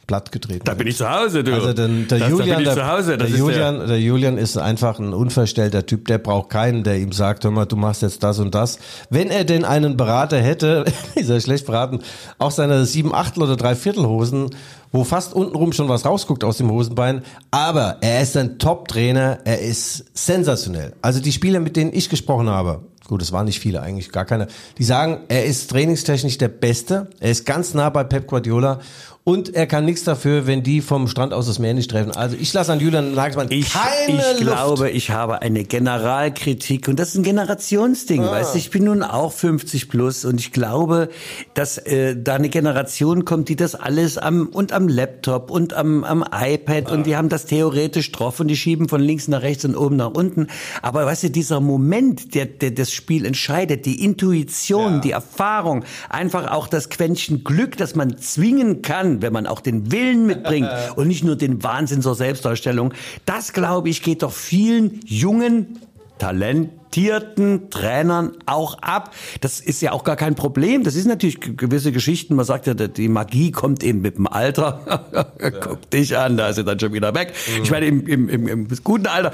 plattgetreten. 0.08 0.62
Da 0.66 0.76
bin 0.76 0.86
ich 0.86 0.98
zu 0.98 1.10
Hause, 1.10 1.44
du. 1.44 1.52
Also 1.54 1.74
den, 1.74 2.08
der 2.08 2.20
das, 2.20 2.30
Julian, 2.30 2.50
da 2.50 2.56
bin 2.58 2.68
ich 2.68 2.74
der, 2.74 2.76
zu 2.76 2.88
Hause. 2.88 3.18
Der, 3.18 3.28
ist 3.28 3.38
Julian, 3.38 3.88
der, 3.88 4.00
Julian 4.00 4.38
ist 4.38 4.56
einfach 4.56 5.00
ein 5.00 5.16
unverstellter 5.16 5.84
Typ, 5.88 6.06
der 6.08 6.20
braucht 6.20 6.52
keinen, 6.52 6.84
der 6.84 7.00
ihm 7.00 7.12
sagt, 7.12 7.44
hör 7.44 7.50
mal, 7.50 7.66
du 7.66 7.76
machst 7.76 8.04
jetzt 8.04 8.22
das 8.22 8.38
und 8.38 8.54
das. 8.54 8.78
Wenn 9.10 9.32
er 9.32 9.46
denn 9.46 9.66
einen 9.66 9.98
Berater 9.98 10.40
hätte, 10.40 10.86
ist 11.16 11.30
er 11.30 11.42
schlecht 11.42 11.66
beraten, 11.66 12.02
auch 12.38 12.52
seine 12.52 12.86
sieben 12.86 13.16
Achtel 13.16 13.42
oder 13.42 13.56
Dreiviertelhosen, 13.56 14.52
wo 14.92 15.04
fast 15.04 15.34
untenrum 15.34 15.74
schon 15.74 15.90
was 15.90 16.06
rausguckt 16.06 16.44
aus 16.44 16.58
dem 16.58 16.70
Hosenbein, 16.70 17.24
aber 17.50 17.98
er 18.02 18.22
ist 18.22 18.38
ein 18.38 18.60
Top-Trainer, 18.60 19.40
er 19.44 19.60
ist 19.62 20.06
sensationell. 20.14 20.94
Also 21.02 21.20
die 21.20 21.32
Spieler, 21.32 21.62
mit 21.62 21.76
denen 21.78 21.94
ich 21.94 22.10
gesprochen 22.10 22.48
habe, 22.48 22.82
Gut, 23.08 23.22
es 23.22 23.32
waren 23.32 23.46
nicht 23.46 23.60
viele, 23.60 23.82
eigentlich 23.82 24.12
gar 24.12 24.26
keine. 24.26 24.48
Die 24.78 24.84
sagen, 24.84 25.20
er 25.28 25.46
ist 25.46 25.70
trainingstechnisch 25.70 26.38
der 26.40 26.48
Beste. 26.48 27.08
Er 27.20 27.32
ist 27.32 27.46
ganz 27.46 27.74
nah 27.74 27.90
bei 27.90 28.04
Pep 28.04 28.26
Guardiola. 28.28 28.80
Und 29.24 29.56
er 29.56 29.66
kann 29.66 29.86
nichts 29.86 30.04
dafür, 30.04 30.46
wenn 30.46 30.62
die 30.62 30.82
vom 30.82 31.08
Strand 31.08 31.34
aus 31.34 31.48
das 31.48 31.58
Meer 31.58 31.74
nicht 31.74 31.90
treffen. 31.90 32.12
Also 32.12 32.36
ich 32.40 32.54
lasse 32.54 32.72
an 32.72 32.80
Julian 32.80 33.16
Nagelsmann 33.16 33.48
Ich, 33.50 33.74
keine 33.74 34.20
ich 34.20 34.40
Luft. 34.42 34.42
glaube, 34.42 34.90
ich 34.92 35.10
habe 35.10 35.42
eine 35.42 35.64
Generalkritik 35.64 36.88
und 36.88 37.00
das 37.00 37.10
ist 37.10 37.16
ein 37.16 37.24
Generationsding, 37.24 38.22
Ah. 38.24 38.32
weißt 38.32 38.54
du, 38.54 38.60
ich 38.60 38.70
bin 38.70 38.84
nun 38.84 39.02
auch 39.02 39.32
50 39.32 39.90
plus 39.90 40.26
und 40.26 40.40
ich 40.40 40.52
glaube, 40.52 41.10
dass 41.56 41.80
äh, 41.80 42.16
da 42.16 42.36
eine 42.36 42.50
Generation 42.50 43.26
kommt, 43.26 43.50
die 43.50 43.56
das 43.56 43.74
alles 43.74 44.20
am 44.20 44.46
und 44.48 44.72
am 44.74 44.88
Laptop 44.88 45.50
und 45.50 45.74
am, 45.74 46.04
am 46.04 46.24
iPad 46.32 46.92
und 46.92 47.08
die 47.08 47.16
haben 47.16 47.30
das 47.30 47.46
theoretisch 47.48 48.12
drauf 48.12 48.40
und 48.40 48.48
die 48.48 48.56
schieben 48.58 48.88
von 48.90 49.02
links 49.02 49.28
nach 49.28 49.42
rechts 49.42 49.66
und 49.66 49.76
oben 49.76 49.96
nach 49.96 50.12
unten. 50.12 50.48
Aber 50.84 51.04
weißt 51.08 51.24
du, 51.24 51.30
dieser 51.32 51.60
Moment, 51.62 52.36
der, 52.36 52.46
der 52.46 52.72
das 52.72 52.92
Spiel 52.96 53.26
entscheidet, 53.26 53.86
die 53.86 54.04
Intuition, 54.04 55.02
die 55.02 55.12
Erfahrung, 55.12 55.84
einfach 56.10 56.52
auch 56.52 56.68
das 56.68 56.90
Quäntchen 56.90 57.44
Glück, 57.44 57.78
das 57.78 57.96
man 57.96 58.18
zwingen 58.18 58.82
kann, 58.82 59.22
wenn 59.22 59.34
man 59.34 59.46
auch 59.48 59.60
den 59.60 59.92
Willen 59.92 60.26
mitbringt 60.26 60.70
und 60.96 61.08
nicht 61.08 61.24
nur 61.24 61.36
den 61.36 61.64
Wahnsinn 61.64 62.02
zur 62.02 62.16
Selbstdarstellung. 62.16 62.94
Das, 63.26 63.54
glaube 63.54 63.90
ich, 63.90 64.02
geht 64.02 64.24
doch 64.24 64.32
vielen 64.32 65.02
jungen, 65.06 65.80
talentierten 66.18 67.70
Trainern 67.70 68.32
auch 68.46 68.80
ab. 68.80 69.14
Das 69.42 69.60
ist 69.60 69.82
ja 69.82 69.92
auch 69.92 70.04
gar 70.04 70.16
kein 70.16 70.36
Problem. 70.36 70.84
Das 70.84 70.96
ist 70.96 71.06
natürlich 71.08 71.40
gewisse 71.40 71.92
Geschichten. 71.92 72.36
Man 72.36 72.46
sagt 72.46 72.68
ja, 72.68 72.74
die 72.74 73.10
Magie 73.10 73.52
kommt 73.52 73.84
eben 73.84 74.02
mit 74.02 74.18
dem 74.18 74.28
Alter. 74.28 75.34
Guck 75.62 75.90
dich 75.90 76.18
an, 76.18 76.38
da 76.38 76.50
ist 76.50 76.56
sie 76.56 76.64
dann 76.64 76.80
schon 76.80 76.94
wieder 76.94 77.14
weg. 77.14 77.34
Ich 77.62 77.72
meine, 77.72 77.88
im, 77.88 78.08
im, 78.08 78.30
im, 78.30 78.48
im 78.48 78.68
guten 78.84 79.08
Alter. 79.08 79.34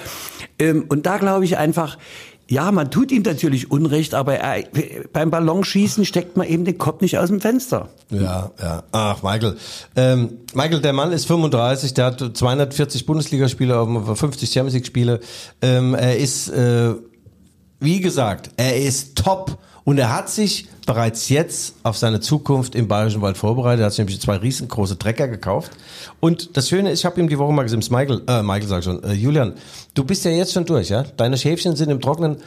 Ähm, 0.58 0.86
Und 0.89 1.06
da 1.06 1.18
glaube 1.18 1.46
ich 1.46 1.58
einfach, 1.58 1.98
ja, 2.51 2.70
man 2.74 2.91
tut 2.91 3.13
ihm 3.13 3.22
natürlich 3.22 3.72
Unrecht, 3.72 4.13
aber 4.13 4.36
er, 4.36 4.65
beim 5.13 5.31
Ballonschießen 5.31 6.03
steckt 6.03 6.36
man 6.36 6.46
eben 6.46 6.65
den 6.65 6.77
Kopf 6.77 7.00
nicht 7.00 7.17
aus 7.17 7.29
dem 7.29 7.39
Fenster. 7.39 7.88
Ja, 8.10 8.51
ja. 8.62 8.84
Ach, 8.91 9.24
Michael. 9.24 9.55
Ähm, 9.96 10.39
Michael, 10.53 10.81
der 10.81 10.91
Mann 10.91 11.13
ist 11.13 11.27
35, 11.27 11.93
der 11.93 12.08
hat 12.08 12.20
240 12.34 13.05
Bundesligaspiele, 13.05 13.79
auf 13.79 14.20
50 14.20 14.51
Champions 14.51 14.74
League 14.74 14.86
Spiele. 14.86 15.22
Ähm, 15.62 15.96
er 15.96 16.17
ist, 16.17 16.50
äh, 16.50 16.93
wie 17.79 18.01
gesagt, 18.01 18.50
er 18.58 18.75
ist 18.75 19.15
top 19.15 19.58
und 19.83 19.97
er 19.97 20.15
hat 20.15 20.29
sich 20.29 20.67
bereits 20.85 21.29
jetzt 21.29 21.75
auf 21.83 21.97
seine 21.97 22.19
Zukunft 22.19 22.75
im 22.75 22.88
Bayerischen 22.88 23.21
Wald 23.21 23.38
vorbereitet. 23.38 23.81
Er 23.81 23.85
hat 23.85 23.93
sich 23.93 24.00
nämlich 24.00 24.21
zwei 24.21 24.38
riesengroße 24.38 24.97
Trecker 24.97 25.27
gekauft. 25.27 25.71
Und 26.19 26.55
das 26.57 26.69
Schöne 26.69 26.91
ist, 26.91 27.00
ich 27.00 27.05
habe 27.05 27.19
ihm 27.19 27.29
die 27.29 27.38
Woche 27.38 27.53
mal 27.53 27.63
gesagt, 27.63 27.89
Michael, 27.89 28.21
äh, 28.27 28.43
Michael 28.43 28.67
sag 28.67 28.83
schon, 28.83 29.03
äh, 29.03 29.13
Julian, 29.13 29.53
du 29.93 30.03
bist 30.03 30.25
ja 30.25 30.31
jetzt 30.31 30.53
schon 30.53 30.65
durch, 30.65 30.89
ja? 30.89 31.03
Deine 31.17 31.38
Schäfchen 31.38 31.75
sind 31.75 31.89
im 31.89 32.01
Trocknen. 32.01 32.38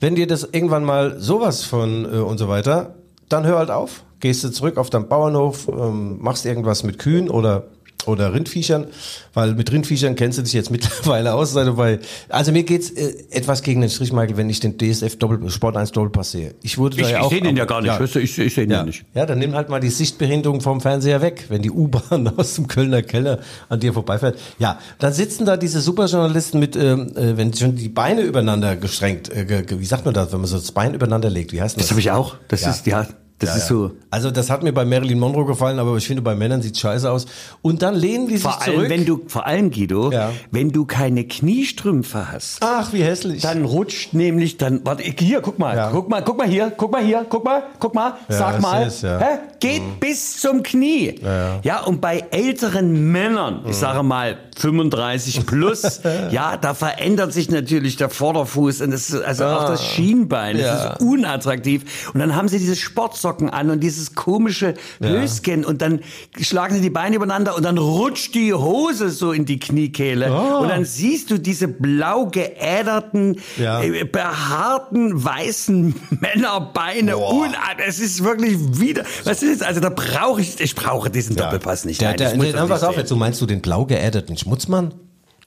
Wenn 0.00 0.14
dir 0.14 0.26
das 0.26 0.48
irgendwann 0.50 0.84
mal 0.84 1.20
sowas 1.20 1.64
von 1.64 2.04
äh, 2.04 2.18
und 2.18 2.38
so 2.38 2.48
weiter, 2.48 2.94
dann 3.28 3.46
hör 3.46 3.58
halt 3.58 3.70
auf. 3.70 4.04
Gehst 4.20 4.44
du 4.44 4.50
zurück 4.50 4.76
auf 4.76 4.90
deinen 4.90 5.08
Bauernhof, 5.08 5.68
ähm, 5.68 6.18
machst 6.20 6.46
irgendwas 6.46 6.82
mit 6.82 6.98
Kühen 6.98 7.28
oder 7.28 7.64
oder 8.06 8.32
Rindviechern, 8.34 8.86
weil 9.34 9.54
mit 9.54 9.70
Rindviechern 9.72 10.14
kennst 10.16 10.38
du 10.38 10.42
dich 10.42 10.52
jetzt 10.52 10.70
mittlerweile 10.72 11.34
aus. 11.34 11.56
Also, 11.56 11.74
bei, 11.74 11.98
also 12.28 12.52
mir 12.52 12.62
geht's 12.64 12.90
äh, 12.90 13.14
etwas 13.30 13.62
gegen 13.62 13.80
den 13.80 13.90
Strich, 13.90 14.12
Michael, 14.12 14.36
wenn 14.36 14.50
ich 14.50 14.60
den 14.60 14.76
DSF 14.78 15.16
Doppel, 15.16 15.48
Sport 15.50 15.76
1 15.76 15.92
Doppelpass 15.92 16.32
sehe. 16.32 16.54
Ich 16.62 16.78
wurde 16.78 16.96
da 16.96 17.02
Ich, 17.02 17.10
ja 17.10 17.18
ich 17.18 17.24
auch. 17.24 17.30
sehe 17.30 17.40
den 17.42 17.56
ja 17.56 17.64
gar 17.64 17.80
nicht. 17.80 17.88
Ja. 17.92 18.00
weißt 18.00 18.14
du, 18.14 18.20
Ich, 18.20 18.38
ich 18.38 18.54
sehe 18.54 18.66
den 18.66 18.72
ja. 18.72 18.82
Nicht. 18.84 19.04
ja, 19.14 19.26
dann 19.26 19.38
nimm 19.38 19.54
halt 19.54 19.68
mal 19.68 19.80
die 19.80 19.90
Sichtbehinderung 19.90 20.60
vom 20.60 20.80
Fernseher 20.80 21.22
weg, 21.22 21.46
wenn 21.48 21.62
die 21.62 21.70
U-Bahn 21.70 22.28
aus 22.36 22.54
dem 22.54 22.68
Kölner 22.68 23.02
Keller 23.02 23.38
an 23.68 23.80
dir 23.80 23.92
vorbeifährt. 23.92 24.38
Ja, 24.58 24.78
dann 24.98 25.12
sitzen 25.12 25.44
da 25.46 25.56
diese 25.56 25.80
Superjournalisten 25.80 26.58
mit, 26.60 26.76
ähm, 26.76 27.12
äh, 27.16 27.36
wenn 27.36 27.52
schon 27.54 27.76
die 27.76 27.88
Beine 27.88 28.22
übereinander 28.22 28.76
gestrengt, 28.76 29.30
äh, 29.30 29.64
wie 29.78 29.84
sagt 29.84 30.04
man 30.04 30.14
das, 30.14 30.32
wenn 30.32 30.40
man 30.40 30.48
so 30.48 30.56
das 30.56 30.72
Bein 30.72 30.94
übereinander 30.94 31.30
legt, 31.30 31.52
wie 31.52 31.60
heißt 31.62 31.76
das? 31.76 31.84
Das 31.84 31.90
habe 31.90 32.00
ich 32.00 32.10
auch. 32.10 32.36
Das 32.48 32.62
Ja. 32.62 32.70
ist, 32.70 32.86
ja, 32.86 33.06
das 33.42 33.50
Ja, 33.50 33.56
ist 33.56 33.66
so. 33.66 33.90
Also 34.10 34.30
das 34.30 34.50
hat 34.50 34.62
mir 34.62 34.72
bei 34.72 34.84
Marilyn 34.84 35.18
Monroe 35.18 35.44
gefallen, 35.46 35.78
aber 35.78 35.96
ich 35.96 36.06
finde 36.06 36.22
bei 36.22 36.34
Männern 36.34 36.62
sieht 36.62 36.78
scheiße 36.78 37.10
aus. 37.10 37.26
Und 37.60 37.82
dann 37.82 37.94
lehnen 37.94 38.26
die 38.28 38.34
sich 38.34 38.42
Vor 38.42 38.62
allem, 38.62 38.74
zurück. 38.74 38.88
wenn 38.88 39.04
du, 39.04 39.20
vor 39.26 39.46
allem 39.46 39.70
Guido, 39.70 40.10
Ja. 40.12 40.30
wenn 40.50 40.70
du 40.70 40.84
keine 40.84 41.24
Kniestrümpfe 41.24 42.30
hast, 42.32 42.58
Ach, 42.60 42.92
wie 42.92 43.02
hässlich. 43.02 43.42
dann 43.42 43.64
rutscht 43.64 44.14
nämlich 44.14 44.56
dann, 44.58 44.80
warte, 44.84 45.02
hier, 45.02 45.40
guck 45.40 45.58
mal, 45.58 45.76
Ja. 45.76 45.90
guck 45.90 46.08
mal, 46.08 46.22
guck 46.22 46.38
mal 46.38 46.46
hier, 46.46 46.72
guck 46.76 46.92
mal 46.92 47.02
hier, 47.04 47.26
guck 47.28 47.44
mal, 47.44 47.62
guck 47.78 47.94
mal, 47.94 48.14
sag 48.28 48.60
mal, 48.60 48.88
hä? 48.90 49.38
geht 49.60 50.00
bis 50.00 50.40
zum 50.40 50.62
Knie. 50.62 51.14
Ja, 51.62 51.80
und 51.84 52.00
bei 52.00 52.24
älteren 52.30 53.10
Männern, 53.12 53.64
ich 53.68 53.76
sage 53.76 54.02
mal 54.02 54.36
35 54.56 55.46
plus, 55.46 56.00
ja, 56.30 56.56
da 56.56 56.74
verändert 56.74 57.32
sich 57.32 57.50
natürlich 57.50 57.96
der 57.96 58.10
Vorderfuß 58.10 58.82
und 58.82 58.90
das 58.90 59.10
ist, 59.10 59.22
also 59.22 59.44
auch 59.46 59.66
das 59.66 59.84
Schienbein, 59.84 60.58
das 60.58 60.84
ist 60.96 61.00
unattraktiv. 61.02 62.10
Und 62.12 62.20
dann 62.20 62.36
haben 62.36 62.48
sie 62.48 62.58
diese 62.58 62.76
Sportsocken 62.76 63.31
an 63.40 63.70
und 63.70 63.80
dieses 63.80 64.14
komische 64.14 64.74
Höschen 65.00 65.64
und 65.64 65.82
dann 65.82 66.00
schlagen 66.40 66.74
sie 66.74 66.80
die 66.80 66.90
Beine 66.90 67.16
übereinander 67.16 67.56
und 67.56 67.64
dann 67.64 67.78
rutscht 67.78 68.34
die 68.34 68.52
Hose 68.54 69.10
so 69.10 69.32
in 69.32 69.44
die 69.44 69.58
Kniekehle 69.58 70.32
und 70.32 70.68
dann 70.68 70.84
siehst 70.84 71.30
du 71.30 71.38
diese 71.38 71.68
blau 71.68 72.26
geäderten, 72.26 73.38
Ja. 73.58 73.82
äh, 73.82 74.04
behaarten, 74.04 75.24
weißen 75.24 75.94
Männerbeine. 76.20 77.16
Un 77.16 77.54
es 77.86 77.98
ist 77.98 78.22
wirklich 78.22 78.56
wieder, 78.78 79.04
was 79.24 79.42
ist, 79.42 79.62
also 79.62 79.80
da 79.80 79.88
brauche 79.90 80.40
ich, 80.40 80.60
ich 80.60 80.74
brauche 80.74 81.10
diesen 81.10 81.36
Doppelpass 81.36 81.84
nicht. 81.84 82.00
Der, 82.00 82.08
Nein, 82.10 82.18
der, 82.18 82.28
der, 82.30 82.38
nicht 82.38 82.68
pass 82.68 82.84
auf, 82.84 82.96
jetzt, 82.96 83.10
du 83.10 83.16
meinst 83.16 83.40
du 83.40 83.46
den 83.46 83.60
blau 83.60 83.86
geäderten 83.86 84.36
Schmutzmann? 84.36 84.94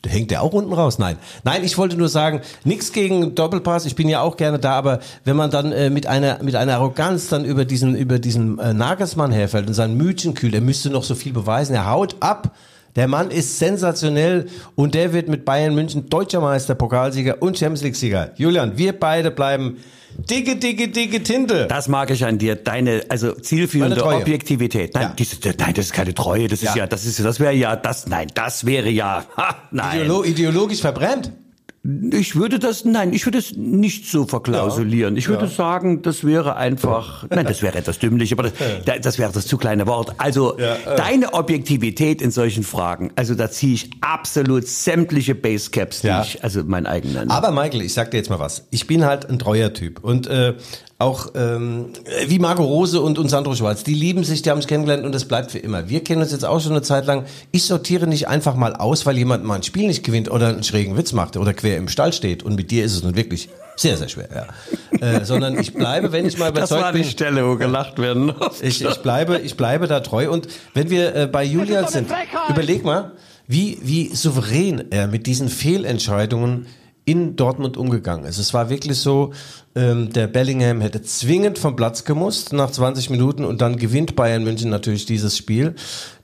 Hängt 0.08 0.32
der 0.32 0.41
auch 0.41 0.54
unten 0.54 0.74
raus? 0.74 1.00
Nein. 1.00 1.18
Nein, 1.44 1.63
ich 1.63 1.78
wollte 1.78 1.98
nur 1.98 2.10
sagen, 2.10 2.41
nichts 2.63 2.91
gegen 2.91 3.36
Doppelpass, 3.36 3.86
ich 3.86 3.96
bin 3.96 4.10
ja 4.10 4.22
auch 4.22 4.38
gerne 4.38 4.60
da, 4.60 4.74
aber 4.74 5.00
wenn 5.24 5.36
man 5.36 5.52
dann 5.52 5.72
äh, 5.72 5.89
mit 5.89 6.08
einer 6.08 6.41
mit 6.44 6.56
einer 6.56 6.76
Arroganz 6.76 7.28
dann 7.28 7.46
über 7.46 7.65
diesen 7.65 7.96
über 7.96 8.20
diesen 8.20 8.60
äh, 8.60 8.74
Nagelsmann 8.74 9.32
herfällt 9.32 9.68
und 9.68 9.74
sein 9.74 9.96
Mütchen 9.96 10.34
kühlt, 10.34 10.54
er 10.54 10.62
müsste 10.62 10.89
noch 10.89 11.04
so 11.04 11.15
viel 11.15 11.34
beweisen, 11.34 11.76
er 11.76 11.89
haut 11.89 12.15
ab. 12.20 12.56
Der 12.96 13.10
Mann 13.10 13.30
ist 13.30 13.60
sensationell 13.60 14.48
und 14.76 14.96
der 14.96 15.12
wird 15.12 15.28
mit 15.28 15.44
Bayern 15.44 15.76
München 15.76 16.10
deutscher 16.10 16.39
Meister, 16.39 16.76
Pokalsieger 16.76 17.41
und 17.41 17.58
Champions 17.58 17.84
League 17.84 17.96
Sieger. 17.98 18.32
Julian, 18.36 18.78
wir 18.78 18.98
beide 18.98 19.32
bleiben 19.32 19.78
dicke, 20.17 20.56
dicke, 20.58 20.88
dicke 20.89 21.23
Tinte. 21.23 21.67
Das 21.67 21.88
mag 21.88 22.10
ich 22.12 22.25
an 22.25 22.38
dir, 22.38 22.56
deine 22.56 23.04
also 23.10 23.32
zielführende. 23.34 24.04
Objektivität. 24.06 24.93
Nein, 24.93 25.04
Ja. 25.04 25.13
diese, 25.17 25.38
nein, 25.58 25.73
das 25.73 25.86
ist 25.88 25.93
keine 25.93 26.13
Treue, 26.13 26.47
das 26.47 26.62
ist 26.63 26.75
Ja. 26.75 26.84
ja, 26.84 26.88
das 26.88 27.06
ist 27.06 27.23
das 27.23 27.39
wäre 27.39 27.54
ja 27.54 27.75
das 27.75 28.08
nein, 28.08 28.28
das 28.34 28.65
wäre 28.65 28.89
ja 28.89 29.25
ha, 29.38 29.56
nein. 29.71 29.97
Ideolo 29.99 30.23
ideologisch 30.23 30.82
verbrennt. 30.82 31.32
Ich 32.12 32.36
würde 32.36 32.58
das, 32.58 32.84
nein, 32.84 33.13
ich 33.13 33.26
würde 33.28 33.38
es 33.38 33.56
nicht 33.56 34.08
so 34.10 34.26
verklausulieren. 34.26 35.17
Ich 35.17 35.28
würde 35.28 35.48
sagen, 35.48 36.02
das 36.02 36.24
wäre 36.24 36.56
einfach, 36.56 37.28
nein, 37.30 37.45
das 37.45 37.62
wäre 37.62 37.78
etwas 37.78 38.00
dümmlich, 38.00 38.32
aber 38.34 38.43
das, 38.43 38.54
das 39.02 39.19
wäre 39.19 39.32
das 39.32 39.45
zu 39.45 39.58
kleine 39.58 39.86
Wort. 39.86 40.15
Also, 40.17 40.58
deine 40.98 41.34
Objektivität 41.36 42.24
in 42.24 42.32
solchen 42.32 42.63
Fragen, 42.63 43.12
also 43.15 43.36
da 43.36 43.52
ziehe 43.52 43.76
ich 43.76 43.91
absolut 44.02 44.67
sämtliche 44.67 45.36
Basecaps, 45.36 46.02
die 46.02 46.08
Ja. 46.08 46.24
ich, 46.24 46.43
also 46.43 46.63
mein 46.65 46.88
eigener. 46.88 47.26
Aber 47.30 47.52
Michael, 47.52 47.84
ich 47.84 47.93
sag 47.93 48.10
dir 48.10 48.17
jetzt 48.17 48.30
mal 48.32 48.39
was. 48.39 48.65
Ich 48.71 48.88
bin 48.88 49.06
halt 49.06 49.30
ein 49.30 49.38
treuer 49.38 49.71
Typ. 49.74 50.04
Und 50.04 50.26
äh, 50.26 50.56
auch 50.97 51.31
ähm, 51.36 51.88
wie 52.27 52.39
Marco 52.39 52.63
Rose 52.63 53.01
und, 53.01 53.19
und 53.19 53.27
Sandro 53.27 53.53
Schwarz, 53.53 53.84
die 53.84 53.93
lieben 53.93 54.23
sich, 54.23 54.43
die 54.43 54.49
haben 54.49 54.62
sich 54.62 54.67
kennengelernt 54.67 55.05
und 55.05 55.13
das 55.13 55.25
bleibt 55.25 55.51
für 55.51 55.60
immer. 55.60 55.89
Wir 55.89 56.01
kennen 56.01 56.21
uns 56.21 56.31
jetzt 56.31 56.45
auch 56.45 56.62
schon 56.62 56.71
eine 56.71 56.84
Zeit 56.84 57.05
lang. 57.05 57.25
Ich 57.51 57.65
sortiere 57.65 58.08
nicht 58.08 58.29
einfach 58.29 58.55
mal 58.55 58.75
aus, 58.75 59.05
weil 59.05 59.17
jemand 59.17 59.43
mal 59.43 59.55
ein 59.55 59.63
Spiel 59.63 59.88
nicht 59.88 60.05
gewinnt 60.05 60.31
oder 60.31 60.47
einen 60.47 60.63
schrägen 60.63 60.95
Witz 60.95 61.12
macht 61.12 61.36
oder 61.36 61.53
quer 61.53 61.75
im 61.75 61.89
Stall 61.89 62.13
steht. 62.13 62.43
Und 62.43 62.55
mit 62.55 62.71
dir 62.71 62.86
ist 62.86 62.95
es 62.95 63.03
nun 63.03 63.15
wirklich 63.17 63.49
sehr, 63.75 63.97
sehr 63.97 64.08
schwer. 64.08 64.29
Ja. 64.34 65.05
Äh, 65.05 65.25
sondern 65.25 65.60
ich 65.60 65.73
bleibe, 65.73 66.13
wenn 66.13 66.25
ich 66.25 66.38
mal 66.38 66.53
das 66.53 66.71
überzeugt 66.71 66.84
war 66.84 66.91
die 66.93 66.99
bin. 66.99 67.10
Stelle, 67.10 67.45
wo 67.45 67.58
gelacht 67.58 67.99
werden. 67.99 68.34
Ich, 68.62 68.81
ich 68.81 68.97
bleibe, 68.99 69.39
ich 69.39 69.58
bleibe 69.58 69.88
da 69.88 69.99
treu. 69.99 70.31
Und 70.31 70.47
wenn 70.73 70.89
wir 70.89 71.13
äh, 71.13 71.27
bei 71.27 71.43
Julian 71.43 71.89
sind, 71.89 72.08
überleg 72.47 72.86
mal, 72.86 73.12
wie, 73.47 73.79
wie 73.81 74.15
souverän 74.15 74.86
er 74.91 75.08
mit 75.08 75.27
diesen 75.27 75.49
Fehlentscheidungen 75.49 76.67
in 77.03 77.36
Dortmund 77.36 77.77
umgegangen 77.77 78.25
ist. 78.25 78.39
Es 78.39 78.53
war 78.53 78.69
wirklich 78.69 78.97
so, 78.97 79.34
ähm, 79.75 80.13
der 80.13 80.27
Bellingham 80.27 80.79
hätte 80.79 81.01
zwingend 81.01 81.59
vom 81.59 81.75
Platz 81.75 82.05
gemusst 82.05 82.53
nach 82.53 82.71
20 82.71 83.09
Minuten 83.09 83.43
und 83.43 83.59
dann 83.61 83.75
gewinnt 83.75 84.15
Bayern 84.15 84.43
München 84.43 84.69
natürlich 84.69 85.05
dieses 85.05 85.35
Spiel. 85.38 85.75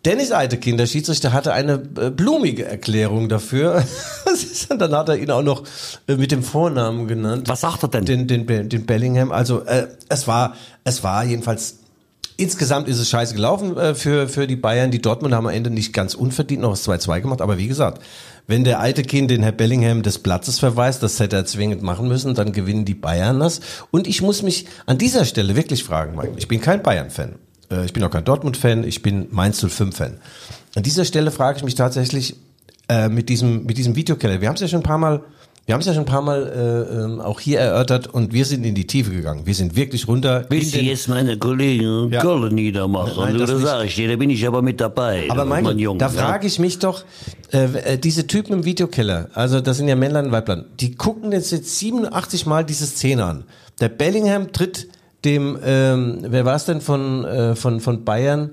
Dennis 0.06 0.32
Eitekin, 0.32 0.78
der 0.78 0.88
Schiedsrichter, 0.88 1.34
hatte 1.34 1.54
eine 1.54 1.74
äh, 2.00 2.10
blumige 2.10 2.66
Erklärung 2.66 3.30
dafür. 3.30 3.84
Dann 4.70 4.96
hat 4.96 5.10
er 5.10 5.18
ihn 5.18 5.30
auch 5.30 5.44
noch 5.44 5.64
äh, 6.08 6.16
mit 6.16 6.32
dem 6.32 6.42
Vornamen 6.42 7.08
genannt. 7.08 7.50
Was 7.50 7.62
sagt 7.62 7.84
er 7.84 7.90
denn? 7.90 8.06
Den, 8.06 8.28
den, 8.28 8.70
den 8.70 8.86
Bellingham. 8.86 9.32
Also 9.32 9.64
äh, 9.66 9.88
es 10.10 10.28
war, 10.28 10.56
es 10.86 11.04
war 11.04 11.24
jedenfalls 11.24 11.76
insgesamt 12.38 12.88
ist 12.88 12.98
es 12.98 13.10
scheiße 13.10 13.36
gelaufen 13.36 13.78
äh, 13.78 13.94
für, 13.94 14.28
für 14.28 14.48
die 14.48 14.56
Bayern. 14.56 14.92
Die 14.92 15.02
Dortmund 15.02 15.34
haben 15.36 15.46
am 15.46 15.54
Ende 15.54 15.70
nicht 15.70 15.94
ganz 15.94 16.16
unverdient 16.16 16.64
noch 16.64 16.72
das 16.72 16.88
2-2 16.88 17.22
gemacht. 17.22 17.42
Aber 17.42 17.58
wie 17.58 17.68
gesagt, 17.68 18.02
wenn 18.52 18.64
der 18.64 18.80
alte 18.80 19.02
Kind 19.02 19.32
den 19.32 19.42
Herr 19.42 19.52
Bellingham 19.52 20.04
des 20.04 20.20
Platzes 20.20 20.60
verweist, 20.60 21.02
das 21.02 21.20
hätte 21.20 21.38
er 21.38 21.46
zwingend 21.46 21.82
machen 21.82 22.08
müssen, 22.08 22.36
dann 22.36 22.52
gewinnen 22.52 22.86
die 22.86 22.94
Bayern 22.94 23.40
das. 23.40 23.62
Und 23.90 24.06
ich 24.06 24.22
muss 24.22 24.44
mich 24.44 24.68
an 24.86 25.00
dieser 25.00 25.26
Stelle 25.26 25.56
wirklich 25.56 25.84
fragen, 25.84 26.16
Michael, 26.16 26.38
ich 26.38 26.48
bin 26.48 26.62
kein 26.62 26.84
Bayern-Fan. 26.84 27.36
Äh, 27.72 27.86
Ich 27.86 27.94
bin 27.94 28.04
auch 28.04 28.12
kein 28.12 28.26
Dortmund-Fan, 28.26 28.84
ich 28.84 29.02
bin 29.02 29.28
Mainz 29.32 29.64
05-Fan. 29.64 30.18
An 30.76 30.84
dieser 30.84 31.06
Stelle 31.06 31.32
frage 31.32 31.58
ich 31.58 31.64
mich 31.64 31.76
tatsächlich 31.76 32.36
äh, 32.90 33.10
mit 33.10 33.30
diesem 33.30 33.66
mit 33.66 33.78
diesem 33.78 33.96
Videokeller. 33.96 34.42
Wir 34.42 34.48
haben 34.50 34.56
es 34.56 34.62
ja 34.62 34.68
schon 34.68 34.82
ein 34.82 34.84
paar 34.84 34.98
Mal, 34.98 35.24
wir 35.66 35.74
haben 35.74 35.82
es 35.82 35.86
ja 35.86 35.94
schon 35.94 36.04
ein 36.04 36.08
paar 36.08 36.22
Mal 36.24 36.48
äh, 36.48 37.04
ähm, 37.04 37.22
auch 37.22 37.40
hier 37.40 37.60
erörtert 37.60 38.08
und 38.08 38.34
wir 38.34 38.46
sind 38.46 38.66
in 38.66 38.74
die 38.74 38.88
Tiefe 38.88 39.12
gegangen. 39.12 39.46
Wir 39.46 39.54
sind 39.54 39.76
wirklich 39.76 40.08
runter. 40.08 40.46
Willst 40.50 40.74
du 40.74 40.80
jetzt 40.80 41.08
meine 41.08 41.38
Kollegen 41.38 42.12
Ja. 42.12 42.22
Kohle 42.22 42.52
niedermachen? 42.52 43.14
Nein, 43.18 43.38
das 43.38 43.52
das 43.52 43.60
nicht. 43.60 43.68
sag 43.68 43.86
ich 43.86 43.96
dir, 43.96 44.10
da 44.10 44.16
bin 44.16 44.32
ich 44.32 44.46
aber 44.48 44.64
mit 44.64 44.82
dabei. 44.82 45.28
Aber 45.30 45.46
mein, 45.46 45.64
mein 45.64 45.78
Junge. 45.78 46.00
da 46.00 46.08
ne? 46.08 46.14
frage 46.14 46.48
ich 46.48 46.58
mich 46.58 46.80
doch, 46.80 47.04
äh, 47.54 47.66
äh, 47.94 47.98
diese 47.98 48.26
Typen 48.26 48.54
im 48.54 48.66
Videokeller, 48.66 49.30
also 49.34 49.62
das 49.62 49.78
sind 49.78 49.88
ja 49.88 49.96
Männlein 49.96 50.26
und 50.26 50.32
Weiblein, 50.32 50.66
die 50.80 50.96
gucken 50.96 51.32
jetzt, 51.32 51.52
jetzt 51.52 51.78
87 51.78 52.48
Mal 52.48 52.66
diese 52.66 52.88
Szene 52.88 53.24
an. 53.24 53.44
Der 53.80 53.90
Bellingham 53.90 54.52
tritt 54.52 54.88
dem, 55.24 55.60
ähm, 55.64 56.20
wer 56.24 56.44
war 56.44 56.56
es 56.56 56.66
denn 56.66 56.82
von, 56.82 57.24
äh, 57.24 57.56
von, 57.56 57.80
von 57.80 58.04
Bayern, 58.04 58.52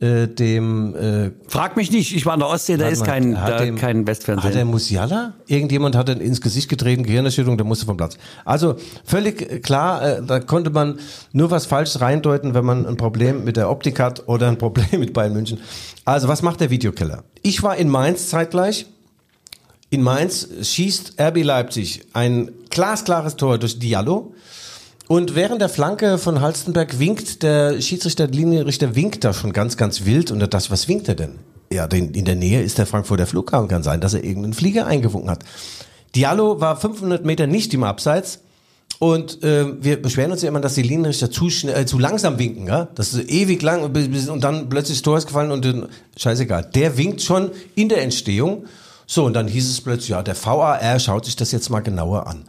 äh, 0.00 0.28
dem, 0.28 0.94
äh, 0.94 1.30
Frag 1.48 1.76
mich 1.76 1.90
nicht, 1.90 2.14
ich 2.14 2.24
war 2.24 2.34
in 2.34 2.40
der 2.40 2.48
Ostsee, 2.48 2.76
da 2.76 2.86
ist 2.88 3.04
kein, 3.04 3.40
hat 3.40 3.50
da 3.50 3.58
dem- 3.64 3.74
kein 3.76 3.98
Hat 3.98 4.06
der 4.06 4.06
Westfernsehen. 4.06 4.68
Musiala? 4.68 5.34
Irgendjemand 5.46 5.96
hat 5.96 6.08
ihn 6.08 6.20
ins 6.20 6.40
Gesicht 6.40 6.68
getreten, 6.68 7.02
Gehirnerschütterung, 7.02 7.56
der 7.58 7.66
musste 7.66 7.84
vom 7.86 7.96
Platz. 7.96 8.16
Also 8.44 8.76
völlig 9.04 9.42
äh, 9.42 9.58
klar, 9.58 10.18
äh, 10.18 10.22
da 10.24 10.38
konnte 10.38 10.70
man 10.70 11.00
nur 11.32 11.50
was 11.50 11.66
Falsches 11.66 12.00
reindeuten, 12.00 12.54
wenn 12.54 12.64
man 12.64 12.86
ein 12.86 12.96
Problem 12.96 13.42
mit 13.44 13.56
der 13.56 13.70
Optik 13.70 13.98
hat 13.98 14.28
oder 14.28 14.46
ein 14.48 14.56
Problem 14.58 15.00
mit 15.00 15.12
Bayern 15.12 15.32
München. 15.32 15.58
Also 16.04 16.28
was 16.28 16.42
macht 16.42 16.60
der 16.60 16.70
Videokeller? 16.70 17.24
Ich 17.42 17.62
war 17.64 17.76
in 17.76 17.88
Mainz 17.88 18.28
zeitgleich. 18.28 18.86
In 19.90 20.02
Mainz 20.02 20.46
schießt 20.62 21.14
RB 21.20 21.42
Leipzig 21.42 22.02
ein 22.12 22.50
glasklares 22.70 23.36
Tor 23.36 23.58
durch 23.58 23.78
Diallo. 23.78 24.34
Und 25.08 25.34
während 25.34 25.62
der 25.62 25.70
Flanke 25.70 26.18
von 26.18 26.42
Halstenberg 26.42 26.98
winkt, 26.98 27.42
der 27.42 27.80
Schiedsrichter, 27.80 28.26
Linienrichter 28.26 28.94
winkt 28.94 29.24
da 29.24 29.32
schon 29.32 29.54
ganz, 29.54 29.78
ganz 29.78 30.04
wild. 30.04 30.30
Und 30.30 30.40
das, 30.52 30.70
was 30.70 30.86
winkt 30.86 31.08
er 31.08 31.14
denn? 31.14 31.38
Ja, 31.72 31.86
den, 31.86 32.12
in 32.12 32.26
der 32.26 32.36
Nähe 32.36 32.62
ist 32.62 32.76
der 32.76 32.84
Frankfurter 32.84 33.26
Flughafen. 33.26 33.68
Kann 33.68 33.82
sein, 33.82 34.02
dass 34.02 34.12
er 34.12 34.22
irgendeinen 34.22 34.52
Flieger 34.52 34.86
eingewunken 34.86 35.30
hat. 35.30 35.44
Diallo 36.14 36.60
war 36.60 36.76
500 36.76 37.24
Meter 37.24 37.46
nicht 37.46 37.72
im 37.72 37.84
Abseits. 37.84 38.40
Und 38.98 39.42
äh, 39.42 39.82
wir 39.82 40.02
beschweren 40.02 40.32
uns 40.32 40.42
ja 40.42 40.48
immer, 40.48 40.60
dass 40.60 40.74
die 40.74 40.82
Linienrichter 40.82 41.30
zu, 41.30 41.48
schnell, 41.48 41.82
äh, 41.82 41.86
zu 41.86 41.98
langsam 41.98 42.38
winken. 42.38 42.66
Ja? 42.66 42.88
Das 42.94 43.14
ist 43.14 43.30
ewig 43.30 43.62
lang 43.62 43.84
und 43.84 44.44
dann 44.44 44.68
plötzlich 44.68 45.00
Tor 45.00 45.16
ist 45.16 45.26
gefallen 45.26 45.52
und 45.52 45.64
dann, 45.64 45.88
scheißegal. 46.16 46.68
Der 46.74 46.98
winkt 46.98 47.22
schon 47.22 47.50
in 47.76 47.88
der 47.88 48.02
Entstehung. 48.02 48.66
So, 49.06 49.24
und 49.24 49.32
dann 49.32 49.48
hieß 49.48 49.70
es 49.70 49.80
plötzlich, 49.80 50.10
ja, 50.10 50.22
der 50.22 50.36
VAR 50.36 50.98
schaut 50.98 51.24
sich 51.24 51.36
das 51.36 51.52
jetzt 51.52 51.70
mal 51.70 51.80
genauer 51.80 52.26
an. 52.26 52.44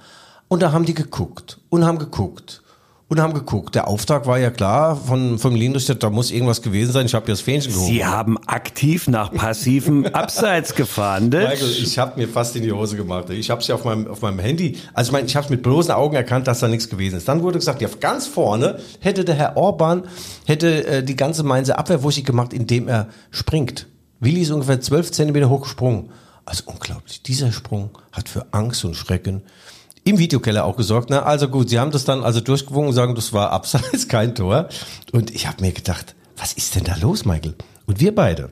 Und 0.50 0.64
da 0.64 0.72
haben 0.72 0.86
die 0.86 0.96
geguckt 0.96 1.60
und 1.70 1.86
haben 1.86 2.00
geguckt 2.00 2.64
und 3.08 3.20
haben 3.20 3.36
geguckt. 3.36 3.76
Der 3.76 3.88
Auftrag 3.88 4.26
war 4.26 4.40
ja 4.40 4.50
klar 4.50 4.96
von, 4.96 5.38
vom 5.38 5.54
Linienrichter, 5.54 5.94
da 5.94 6.10
muss 6.10 6.32
irgendwas 6.32 6.64
gewesen 6.64 6.92
sein. 6.92 7.06
Ich 7.06 7.14
habe 7.14 7.28
ja 7.28 7.34
das 7.34 7.42
Fähnchen 7.42 7.72
gehoben. 7.72 7.88
Sie 7.88 8.04
haben 8.04 8.38
aktiv 8.48 9.08
nach 9.08 9.32
passivem 9.32 10.06
Abseits 10.14 10.74
gefahndet. 10.74 11.50
Michael, 11.50 11.70
ich 11.70 12.00
habe 12.00 12.20
mir 12.20 12.28
fast 12.28 12.56
in 12.56 12.64
die 12.64 12.72
Hose 12.72 12.98
gemacht. 12.98 13.30
Ich 13.30 13.52
habe 13.52 13.62
es 13.62 13.68
ja 13.68 13.76
auf 13.76 13.86
meinem, 13.86 14.08
auf 14.08 14.22
meinem 14.22 14.40
Handy, 14.40 14.78
also 14.94 15.10
ich, 15.10 15.14
mein, 15.14 15.26
ich 15.28 15.36
habe 15.36 15.50
mit 15.50 15.62
bloßen 15.62 15.92
Augen 15.92 16.16
erkannt, 16.16 16.48
dass 16.48 16.60
da 16.60 16.68
nichts 16.68 16.90
gewesen 16.90 17.18
ist. 17.18 17.28
Dann 17.28 17.44
wurde 17.44 17.60
gesagt, 17.60 17.82
ja, 17.82 17.90
ganz 18.00 18.26
vorne 18.26 18.80
hätte 19.02 19.26
der 19.26 19.36
Herr 19.36 19.56
Orban, 19.56 20.04
hätte 20.46 20.86
äh, 20.88 21.04
die 21.04 21.16
ganze 21.16 21.44
Mainzer 21.44 21.78
Abwehr 21.78 22.02
wuschig 22.02 22.26
gemacht, 22.26 22.54
indem 22.54 22.88
er 22.88 23.08
springt. 23.30 23.88
Willi 24.20 24.42
ist 24.42 24.50
ungefähr 24.52 24.82
zwölf 24.82 25.12
Zentimeter 25.12 25.50
hoch 25.50 25.62
gesprungen. 25.62 26.10
Also 26.46 26.64
unglaublich. 26.66 27.22
Dieser 27.22 27.52
Sprung 27.52 27.92
hat 28.12 28.30
für 28.30 28.48
Angst 28.52 28.84
und 28.84 28.96
Schrecken 28.96 29.44
im 30.10 30.20
Videokeller 30.20 30.66
auch 30.66 30.76
gesorgt. 30.76 31.10
Na, 31.10 31.24
also 31.24 31.48
gut, 31.48 31.70
sie 31.70 31.80
haben 31.80 31.92
das 31.92 32.06
dann 32.06 32.24
also 32.24 32.42
durchgewungen 32.42 32.90
und 32.90 32.96
sagen, 32.96 33.16
das 33.16 33.34
war 33.34 33.52
abseits, 33.52 34.08
kein 34.10 34.36
Tor. 34.36 34.70
Und 35.12 35.32
ich 35.32 35.48
habe 35.48 35.62
mir 35.62 35.72
gedacht, 35.72 36.16
was 36.38 36.54
ist 36.54 36.76
denn 36.76 36.84
da 36.84 36.96
los, 36.96 37.26
Michael? 37.26 37.56
Und 37.86 38.00
wir 38.00 38.14
beide, 38.14 38.52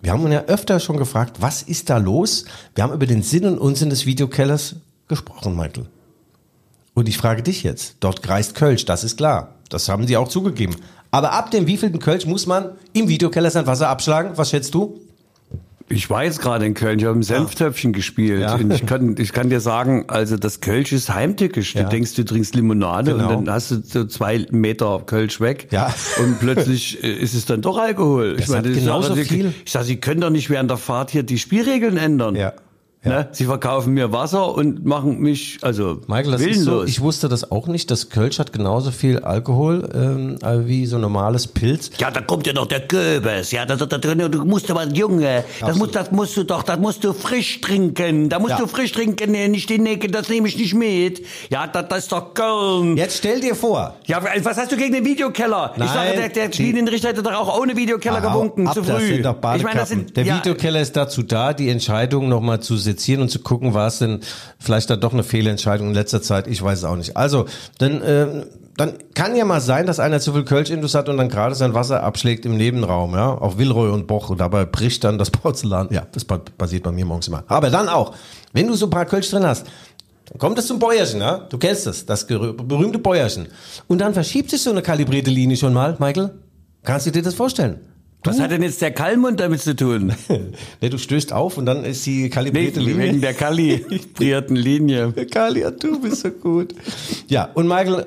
wir 0.00 0.12
haben 0.12 0.24
uns 0.24 0.32
ja 0.32 0.44
öfter 0.44 0.80
schon 0.80 0.96
gefragt, 0.96 1.36
was 1.40 1.62
ist 1.62 1.90
da 1.90 1.98
los? 1.98 2.44
Wir 2.74 2.84
haben 2.84 2.92
über 2.92 3.06
den 3.06 3.22
Sinn 3.22 3.44
und 3.44 3.58
Unsinn 3.58 3.90
des 3.90 4.06
Videokellers 4.06 4.76
gesprochen, 5.08 5.56
Michael. 5.56 5.86
Und 6.94 7.08
ich 7.08 7.16
frage 7.16 7.42
dich 7.42 7.62
jetzt, 7.62 7.96
dort 8.00 8.22
kreist 8.22 8.54
Kölsch, 8.54 8.84
das 8.84 9.04
ist 9.04 9.16
klar. 9.16 9.54
Das 9.68 9.88
haben 9.88 10.06
sie 10.06 10.16
auch 10.16 10.28
zugegeben. 10.28 10.76
Aber 11.10 11.32
ab 11.32 11.50
dem 11.50 11.66
wievielten 11.66 12.00
Kölsch 12.00 12.26
muss 12.26 12.46
man 12.46 12.72
im 12.92 13.08
Videokeller 13.08 13.50
sein 13.50 13.66
Wasser 13.66 13.88
abschlagen? 13.88 14.32
Was 14.36 14.50
schätzt 14.50 14.74
du? 14.74 15.00
Ich 15.92 16.08
war 16.10 16.24
jetzt 16.24 16.40
gerade 16.40 16.64
in 16.64 16.74
Köln, 16.74 16.98
ich 16.98 17.04
habe 17.04 17.16
im 17.16 17.22
Senftöpfchen 17.22 17.92
gespielt. 17.92 18.40
Ja. 18.40 18.54
Und 18.54 18.72
ich 18.72 18.86
kann, 18.86 19.16
ich 19.18 19.32
kann 19.32 19.50
dir 19.50 19.60
sagen, 19.60 20.04
also 20.08 20.36
das 20.36 20.60
Kölsch 20.60 20.92
ist 20.92 21.12
heimtückisch. 21.12 21.74
Ja. 21.74 21.84
Du 21.84 21.90
denkst, 21.90 22.14
du 22.14 22.24
trinkst 22.24 22.54
Limonade 22.54 23.12
Genau. 23.12 23.36
und 23.36 23.46
dann 23.46 23.54
hast 23.54 23.70
du 23.70 23.82
so 23.84 24.04
zwei 24.06 24.46
Meter 24.50 25.02
Kölsch 25.04 25.40
weg. 25.40 25.68
Ja. 25.70 25.94
Und 26.22 26.40
plötzlich 26.40 27.02
äh, 27.04 27.12
ist 27.12 27.34
es 27.34 27.44
dann 27.44 27.60
doch 27.62 27.78
Alkohol. 27.78 28.36
Das 28.36 28.48
ich 28.48 28.62
genauso 28.80 29.08
sage, 29.08 29.24
viel. 29.24 29.52
Ich 29.64 29.72
sage, 29.72 29.84
Sie 29.84 29.96
können 29.96 30.20
doch 30.20 30.30
nicht 30.30 30.48
während 30.50 30.70
der 30.70 30.78
Fahrt 30.78 31.10
hier 31.10 31.22
die 31.22 31.38
Spielregeln 31.38 31.96
ändern. 31.96 32.36
Ja. 32.36 32.54
Ja. 33.04 33.10
Ne? 33.10 33.28
Sie 33.32 33.46
verkaufen 33.46 33.94
mir 33.94 34.12
Wasser 34.12 34.54
und 34.54 34.84
machen 34.84 35.18
mich, 35.18 35.58
also 35.62 36.00
Michael, 36.06 36.32
das 36.32 36.40
ist 36.42 36.60
so, 36.60 36.66
willenlos. 36.70 36.88
ich 36.88 37.00
wusste 37.00 37.28
das 37.28 37.50
auch 37.50 37.66
nicht. 37.66 37.90
Das 37.90 38.10
Kölsch 38.10 38.38
hat 38.38 38.52
genauso 38.52 38.92
viel 38.92 39.18
Alkohol 39.18 39.88
ähm, 39.92 40.36
äh, 40.40 40.66
wie 40.68 40.86
so 40.86 40.98
normales 40.98 41.48
Pilz. 41.48 41.90
Ja, 41.98 42.12
da 42.12 42.20
kommt 42.20 42.46
ja 42.46 42.52
noch 42.52 42.66
der 42.66 42.80
Köbes. 42.86 43.50
Ja, 43.50 43.66
da, 43.66 43.74
da, 43.74 43.86
da, 43.86 43.98
du 43.98 44.44
musst 44.44 44.70
aber, 44.70 44.86
Junge, 44.86 45.42
das 45.60 45.76
musst, 45.76 45.96
das 45.96 46.12
musst 46.12 46.36
du 46.36 46.44
doch, 46.44 46.62
das 46.62 46.78
musst 46.78 47.02
du 47.02 47.12
frisch 47.12 47.60
trinken. 47.60 48.28
Da 48.28 48.38
musst 48.38 48.52
Ja. 48.52 48.58
du 48.58 48.66
frisch 48.68 48.92
trinken, 48.92 49.32
nee, 49.32 49.48
nicht 49.48 49.68
die 49.68 49.78
Necke, 49.80 50.06
das 50.08 50.28
nehme 50.28 50.46
ich 50.46 50.56
nicht 50.56 50.74
mit. 50.74 51.22
Ja, 51.50 51.66
das, 51.66 51.88
das 51.88 51.98
ist 52.04 52.12
doch 52.12 52.34
Köln. 52.34 52.96
Jetzt 52.96 53.18
stell 53.18 53.40
dir 53.40 53.56
vor, 53.56 53.96
Ja, 54.06 54.22
was 54.44 54.56
hast 54.56 54.70
du 54.70 54.76
gegen 54.76 54.92
den 54.94 55.04
Videokeller? 55.04 55.72
Nein, 55.76 55.88
ich 55.88 55.92
sage, 55.92 56.16
der, 56.16 56.28
der 56.28 56.50
Linienrichter 56.50 57.08
hätte 57.08 57.22
doch 57.24 57.32
auch 57.34 57.60
ohne 57.60 57.76
Videokeller 57.76 58.22
Hau 58.22 58.28
gewunken, 58.32 58.68
ab, 58.68 58.74
zu 58.74 58.82
Das 58.82 58.96
früh. 58.96 59.06
sind 59.14 59.26
doch 59.26 59.34
ich 59.36 59.42
meine, 59.42 59.56
das 59.56 59.64
Badekappen. 59.64 59.86
sind, 60.06 60.16
Der 60.16 60.24
ja, 60.24 60.36
Videokeller 60.38 60.80
ist 60.80 60.96
dazu 60.96 61.22
da, 61.24 61.52
die 61.52 61.68
Entscheidung 61.68 62.28
nochmal 62.28 62.60
zu 62.60 62.76
sezieren 62.92 63.22
und 63.22 63.28
zu 63.30 63.40
gucken, 63.40 63.74
war 63.74 63.86
es 63.88 63.98
denn 63.98 64.20
vielleicht 64.58 64.88
dann 64.90 65.00
doch 65.00 65.12
eine 65.12 65.22
Fehlentscheidung 65.24 65.88
in 65.88 65.94
letzter 65.94 66.22
Zeit. 66.22 66.46
Ich 66.46 66.62
weiß 66.62 66.78
es 66.78 66.84
auch 66.84 66.96
nicht. 66.96 67.16
Also, 67.16 67.46
dann, 67.78 68.00
äh, 68.02 68.46
dann 68.76 68.94
kann 69.14 69.36
ja 69.36 69.44
mal 69.44 69.60
sein, 69.60 69.86
dass 69.86 70.00
einer 70.00 70.18
zu 70.20 70.32
viel 70.32 70.44
Kölsch-Indus 70.44 70.94
hat 70.94 71.08
und 71.08 71.16
dann 71.18 71.28
gerade 71.28 71.54
sein 71.54 71.74
Wasser 71.74 72.02
abschlägt 72.02 72.46
im 72.46 72.56
Nebenraum, 72.56 73.14
ja, 73.14 73.28
auf 73.34 73.58
Wilroy 73.58 73.90
und 73.90 74.06
Boch 74.06 74.30
und 74.30 74.40
dabei 74.40 74.64
bricht 74.64 75.04
dann 75.04 75.18
das 75.18 75.30
Porzellan. 75.42 75.88
Ja, 75.90 76.06
das 76.12 76.24
pa- 76.24 76.40
passiert 76.58 76.82
bei 76.84 76.92
mir 76.92 77.04
morgens 77.04 77.28
immer. 77.28 77.44
Aber 77.48 77.68
dann 77.70 77.88
auch, 77.88 78.14
wenn 78.52 78.66
du 78.68 78.74
so 78.74 78.86
ein 78.86 78.90
paar 78.90 79.04
Kölsch 79.06 79.30
drin 79.30 79.44
hast, 79.44 79.66
dann 80.26 80.38
kommt 80.38 80.58
es 80.58 80.66
zum 80.66 80.78
Bäuerchen, 80.78 81.20
ja? 81.20 81.38
Du 81.50 81.58
kennst 81.58 81.86
das, 81.86 82.06
das 82.06 82.26
gerü- 82.28 82.52
berühmte 82.54 82.98
Bäuerchen. 82.98 83.48
Und 83.88 84.00
dann 84.00 84.14
verschiebt 84.14 84.48
sich 84.50 84.62
so 84.62 84.70
eine 84.70 84.80
kalibrierte 84.80 85.30
Linie 85.30 85.56
schon 85.58 85.74
mal, 85.74 85.96
Michael. 85.98 86.30
Kannst 86.84 87.06
du 87.06 87.10
dir 87.10 87.22
das 87.22 87.34
vorstellen? 87.34 87.80
Was 88.24 88.40
hat 88.40 88.50
denn 88.50 88.62
jetzt 88.62 88.80
der 88.82 88.92
Kalmund 88.92 89.40
damit 89.40 89.60
zu 89.60 89.74
tun? 89.76 90.12
Ne, 90.80 90.90
du 90.90 90.98
stößt 90.98 91.32
auf 91.32 91.58
und 91.58 91.66
dann 91.66 91.84
ist 91.84 92.04
die 92.06 92.22
Nee, 92.24 92.28
kalibrierte 92.28 92.80
wegen 92.80 92.98
Linie. 93.00 93.20
der 93.20 93.34
kalibrierten 93.34 94.56
Linie. 94.56 95.12
Kali, 95.30 95.64
du 95.78 96.00
bist 96.00 96.22
so 96.22 96.30
gut. 96.30 96.74
Ja, 97.28 97.48
und 97.54 97.66
Michael, 97.68 98.00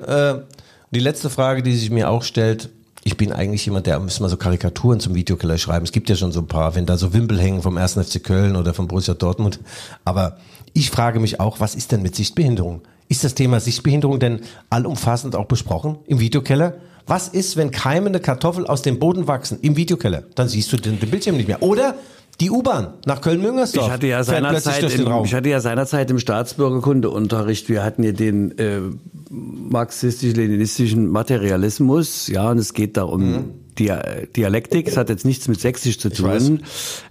äh, 0.44 0.54
die 0.92 1.00
letzte 1.00 1.30
Frage, 1.30 1.62
die 1.62 1.74
sich 1.74 1.90
mir 1.90 2.10
auch 2.10 2.22
stellt, 2.22 2.70
ich 3.04 3.16
bin 3.16 3.32
eigentlich 3.32 3.64
jemand, 3.66 3.86
der 3.86 4.00
müssen 4.00 4.22
mal 4.22 4.28
so 4.28 4.36
Karikaturen 4.36 4.98
zum 5.00 5.14
Videokeller 5.14 5.58
schreiben. 5.58 5.84
Es 5.84 5.92
gibt 5.92 6.08
ja 6.08 6.16
schon 6.16 6.32
so 6.32 6.40
ein 6.40 6.48
paar, 6.48 6.74
wenn 6.74 6.86
da 6.86 6.96
so 6.96 7.12
Wimpel 7.12 7.38
hängen 7.40 7.62
vom 7.62 7.76
1. 7.76 7.94
FC 7.94 8.22
Köln 8.22 8.56
oder 8.56 8.74
vom 8.74 8.88
Borussia 8.88 9.14
Dortmund. 9.14 9.60
Aber 10.04 10.38
ich 10.72 10.90
frage 10.90 11.20
mich 11.20 11.38
auch, 11.38 11.60
was 11.60 11.74
ist 11.76 11.92
denn 11.92 12.02
mit 12.02 12.16
Sichtbehinderung? 12.16 12.82
Ist 13.08 13.22
das 13.22 13.34
Thema 13.34 13.60
Sichtbehinderung 13.60 14.18
denn 14.18 14.40
allumfassend 14.70 15.36
auch 15.36 15.46
besprochen 15.46 15.98
im 16.06 16.18
Videokeller? 16.18 16.74
Was 17.06 17.28
ist, 17.28 17.56
wenn 17.56 17.70
keimende 17.70 18.18
Kartoffel 18.20 18.66
aus 18.66 18.82
dem 18.82 18.98
Boden 18.98 19.28
wachsen 19.28 19.58
im 19.62 19.76
Videokeller? 19.76 20.24
Dann 20.34 20.48
siehst 20.48 20.72
du 20.72 20.76
den, 20.76 20.98
den 20.98 21.10
Bildschirm 21.10 21.36
nicht 21.36 21.46
mehr. 21.46 21.62
Oder 21.62 21.94
die 22.40 22.50
U-Bahn 22.50 22.94
nach 23.06 23.20
Köln-Müngersdorf. 23.20 23.86
Ich 23.86 23.92
hatte 23.92 24.06
ja 24.08 24.22
seinerzeit, 24.22 24.92
im, 24.94 25.06
Raum. 25.06 25.24
ich 25.24 25.34
hatte 25.34 25.48
ja 25.48 25.60
seinerzeit 25.60 26.10
im 26.10 26.18
Staatsbürgerkundeunterricht, 26.18 27.68
wir 27.68 27.82
hatten 27.82 28.02
ja 28.02 28.12
den 28.12 28.58
äh, 28.58 28.80
marxistisch-leninistischen 29.30 31.08
Materialismus, 31.08 32.28
ja, 32.28 32.50
und 32.50 32.58
es 32.58 32.74
geht 32.74 32.96
da 32.96 33.04
um 33.04 33.22
Mhm. 33.26 33.44
Dia 33.78 34.02
Dialektik, 34.34 34.88
es 34.88 34.96
hat 34.96 35.10
jetzt 35.10 35.26
nichts 35.26 35.48
mit 35.48 35.60
Sächsisch 35.60 35.98
zu 35.98 36.10
tun. 36.10 36.62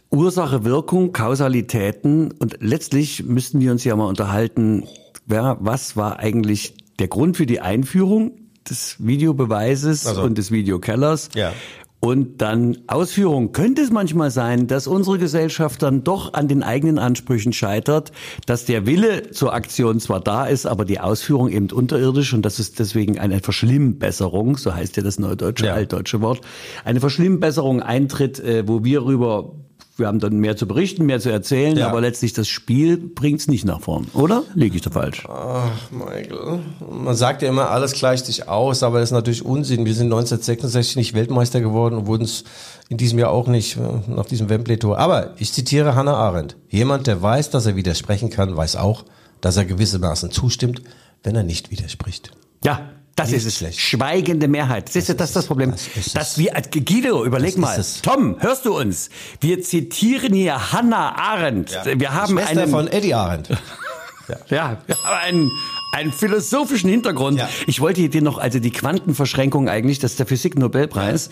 Ursache, 0.09 0.63
Wirkung, 0.65 1.11
Kausalitäten 1.11 2.31
und 2.31 2.57
letztlich 2.59 3.23
müssten 3.23 3.59
wir 3.59 3.71
uns 3.71 3.83
ja 3.83 3.95
mal 3.95 4.07
unterhalten, 4.07 4.83
wer, 5.27 5.57
was 5.59 5.95
war 5.95 6.19
eigentlich 6.19 6.75
der 6.99 7.07
Grund 7.07 7.37
für 7.37 7.45
die 7.45 7.61
Einführung 7.61 8.31
des 8.69 8.95
Videobeweises 8.99 10.05
Also. 10.07 10.21
und 10.23 10.37
des 10.37 10.51
Videokellers? 10.51 11.29
Ja. 11.35 11.53
und 12.01 12.39
dann 12.41 12.77
Ausführung. 12.85 13.51
Könnte 13.51 13.81
es 13.81 13.89
manchmal 13.89 14.29
sein, 14.29 14.67
dass 14.67 14.85
unsere 14.85 15.17
Gesellschaft 15.17 15.81
dann 15.81 16.03
doch 16.03 16.33
an 16.33 16.47
den 16.47 16.61
eigenen 16.61 16.99
Ansprüchen 16.99 17.51
scheitert, 17.51 18.11
dass 18.45 18.65
der 18.65 18.85
Wille 18.85 19.31
zur 19.31 19.53
Aktion 19.55 19.99
zwar 19.99 20.19
da 20.19 20.45
ist, 20.45 20.67
aber 20.67 20.85
die 20.85 20.99
Ausführung 20.99 21.49
eben 21.49 21.71
unterirdisch 21.71 22.33
und 22.35 22.43
das 22.43 22.59
ist 22.59 22.77
deswegen 22.77 23.17
eine 23.17 23.39
Verschlimmbesserung, 23.39 24.57
so 24.57 24.75
heißt 24.75 24.97
ja 24.97 25.03
das 25.03 25.17
neudeutsche, 25.17 25.65
Ja. 25.67 25.73
altdeutsche 25.73 26.21
Wort, 26.21 26.41
eine 26.83 26.99
Verschlimmbesserung 26.99 27.81
eintritt, 27.81 28.39
äh, 28.39 28.67
wo 28.67 28.83
wir 28.83 29.03
rüber 29.03 29.53
wir 29.97 30.07
haben 30.07 30.19
dann 30.19 30.37
mehr 30.39 30.57
zu 30.57 30.67
berichten, 30.67 31.05
mehr 31.05 31.19
zu 31.19 31.29
erzählen, 31.29 31.77
Ja. 31.77 31.87
aber 31.87 32.01
letztlich 32.01 32.33
das 32.33 32.47
Spiel 32.47 32.97
bringt's 32.97 33.47
nicht 33.47 33.63
nach 33.65 33.81
vorn, 33.81 34.07
oder? 34.13 34.43
Liege 34.53 34.75
ich 34.75 34.81
da 34.81 34.89
falsch? 34.91 35.23
Ach, 35.29 35.69
Michael. 35.91 36.59
Man 36.91 37.15
sagt 37.15 37.41
ja 37.41 37.49
immer, 37.49 37.69
alles 37.69 37.93
gleicht 37.93 38.25
sich 38.25 38.47
aus, 38.49 38.83
aber 38.83 38.99
das 38.99 39.09
ist 39.09 39.13
natürlich 39.13 39.45
Unsinn. 39.45 39.85
Wir 39.85 39.93
sind 39.93 40.07
1966 40.07 40.95
nicht 40.97 41.13
Weltmeister 41.13 41.61
geworden 41.61 41.95
und 41.95 42.07
wurden 42.07 42.23
es 42.23 42.43
in 42.89 42.97
diesem 42.97 43.19
Jahr 43.19 43.31
auch 43.31 43.47
nicht, 43.47 43.77
äh, 43.77 43.81
nach 44.11 44.25
diesem 44.25 44.49
Wembley-Tor. 44.49 44.97
Aber 44.97 45.33
ich 45.37 45.53
zitiere 45.53 45.95
Hannah 45.95 46.15
Arendt. 46.15 46.55
Jemand, 46.69 47.07
der 47.07 47.21
weiß, 47.21 47.49
dass 47.49 47.65
er 47.65 47.75
widersprechen 47.75 48.29
kann, 48.29 48.55
weiß 48.55 48.75
auch, 48.75 49.05
dass 49.41 49.57
er 49.57 49.65
gewissermaßen 49.65 50.29
zustimmt, 50.31 50.81
wenn 51.23 51.35
er 51.35 51.43
nicht 51.43 51.71
widerspricht. 51.71 52.31
Ja, 52.63 52.89
das 53.15 53.29
Nicht 53.29 53.37
ist 53.37 53.45
es. 53.45 53.57
schlecht. 53.57 53.79
Schweigende 53.79 54.49
Mehrheit. 54.49 54.89
Siehst 54.89 55.07
du, 55.07 55.15
das 55.15 55.29
ist 55.29 55.35
das 55.37 55.45
Problem. 55.47 55.71
Das. 55.71 56.13
Dass 56.13 56.37
wir, 56.37 56.53
äh, 56.53 56.61
Guido, 56.61 57.23
überleg 57.23 57.57
mal. 57.57 57.81
Tom, 58.01 58.35
hörst 58.39 58.65
du 58.65 58.77
uns? 58.77 59.09
Wir 59.39 59.61
zitieren 59.61 60.33
hier 60.33 60.73
Hannah 60.73 61.17
Arendt. 61.17 61.79
Wir 61.95 62.13
haben 62.13 62.37
Schwester 62.37 62.61
einen, 62.61 62.69
von 62.69 62.87
Eddie 62.89 63.13
Arendt. 63.13 63.49
ja, 64.49 64.79
wir 64.85 64.95
haben 65.03 65.17
einen, 65.23 65.51
einen 65.93 66.11
philosophischen 66.11 66.89
Hintergrund. 66.89 67.39
Ja. 67.39 67.47
Ich 67.67 67.79
wollte 67.79 68.09
dir 68.09 68.21
noch, 68.21 68.37
also 68.37 68.59
die 68.59 68.71
Quantenverschränkung 68.71 69.69
eigentlich, 69.69 69.99
das 69.99 70.11
ist 70.11 70.19
der 70.19 70.25
Physik-Nobelpreis, 70.25 71.29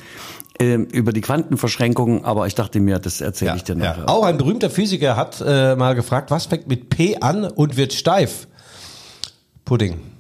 ähm, 0.60 0.86
über 0.86 1.12
die 1.12 1.22
Quantenverschränkung, 1.22 2.24
aber 2.24 2.48
ich 2.48 2.56
dachte 2.56 2.80
mir, 2.80 3.00
das 3.00 3.20
erzähle 3.20 3.58
ich 3.58 3.66
dir 3.66 3.76
nachher. 3.76 4.08
Auch 4.08 4.24
ein 4.24 4.38
berühmter 4.38 4.70
Physiker 4.70 5.18
hat 5.18 5.44
äh, 5.46 5.76
mal 5.76 5.96
gefragt, 5.96 6.32
was 6.32 6.46
fängt 6.46 6.68
mit 6.68 6.90
P 6.90 7.18
an 7.18 7.44
und 7.44 7.76
wird 7.76 7.92
steif? 7.92 8.48
Pudding. 9.66 10.13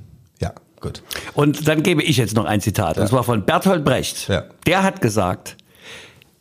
Ja, 0.83 0.89
gut. 0.89 1.03
Und 1.33 1.67
dann 1.67 1.83
gebe 1.83 2.03
ich 2.03 2.17
jetzt 2.17 2.35
noch 2.35 2.45
ein 2.45 2.61
Zitat, 2.61 2.97
und 2.97 3.07
zwar 3.07 3.23
von 3.23 3.45
Bertolt 3.45 3.83
Brecht. 3.85 4.27
Ja. 4.27 4.43
Der 4.67 4.83
hat 4.83 5.01
gesagt, 5.01 5.55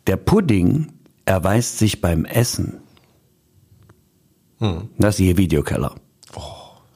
der 0.06 0.16
Pudding 0.16 0.92
erweist 1.24 1.78
sich 1.78 2.00
beim 2.00 2.24
Essen. 2.24 2.80
Hm. 4.58 4.88
Das 4.98 5.14
ist 5.18 5.24
hier 5.24 5.36
Videokeller. 5.36 5.94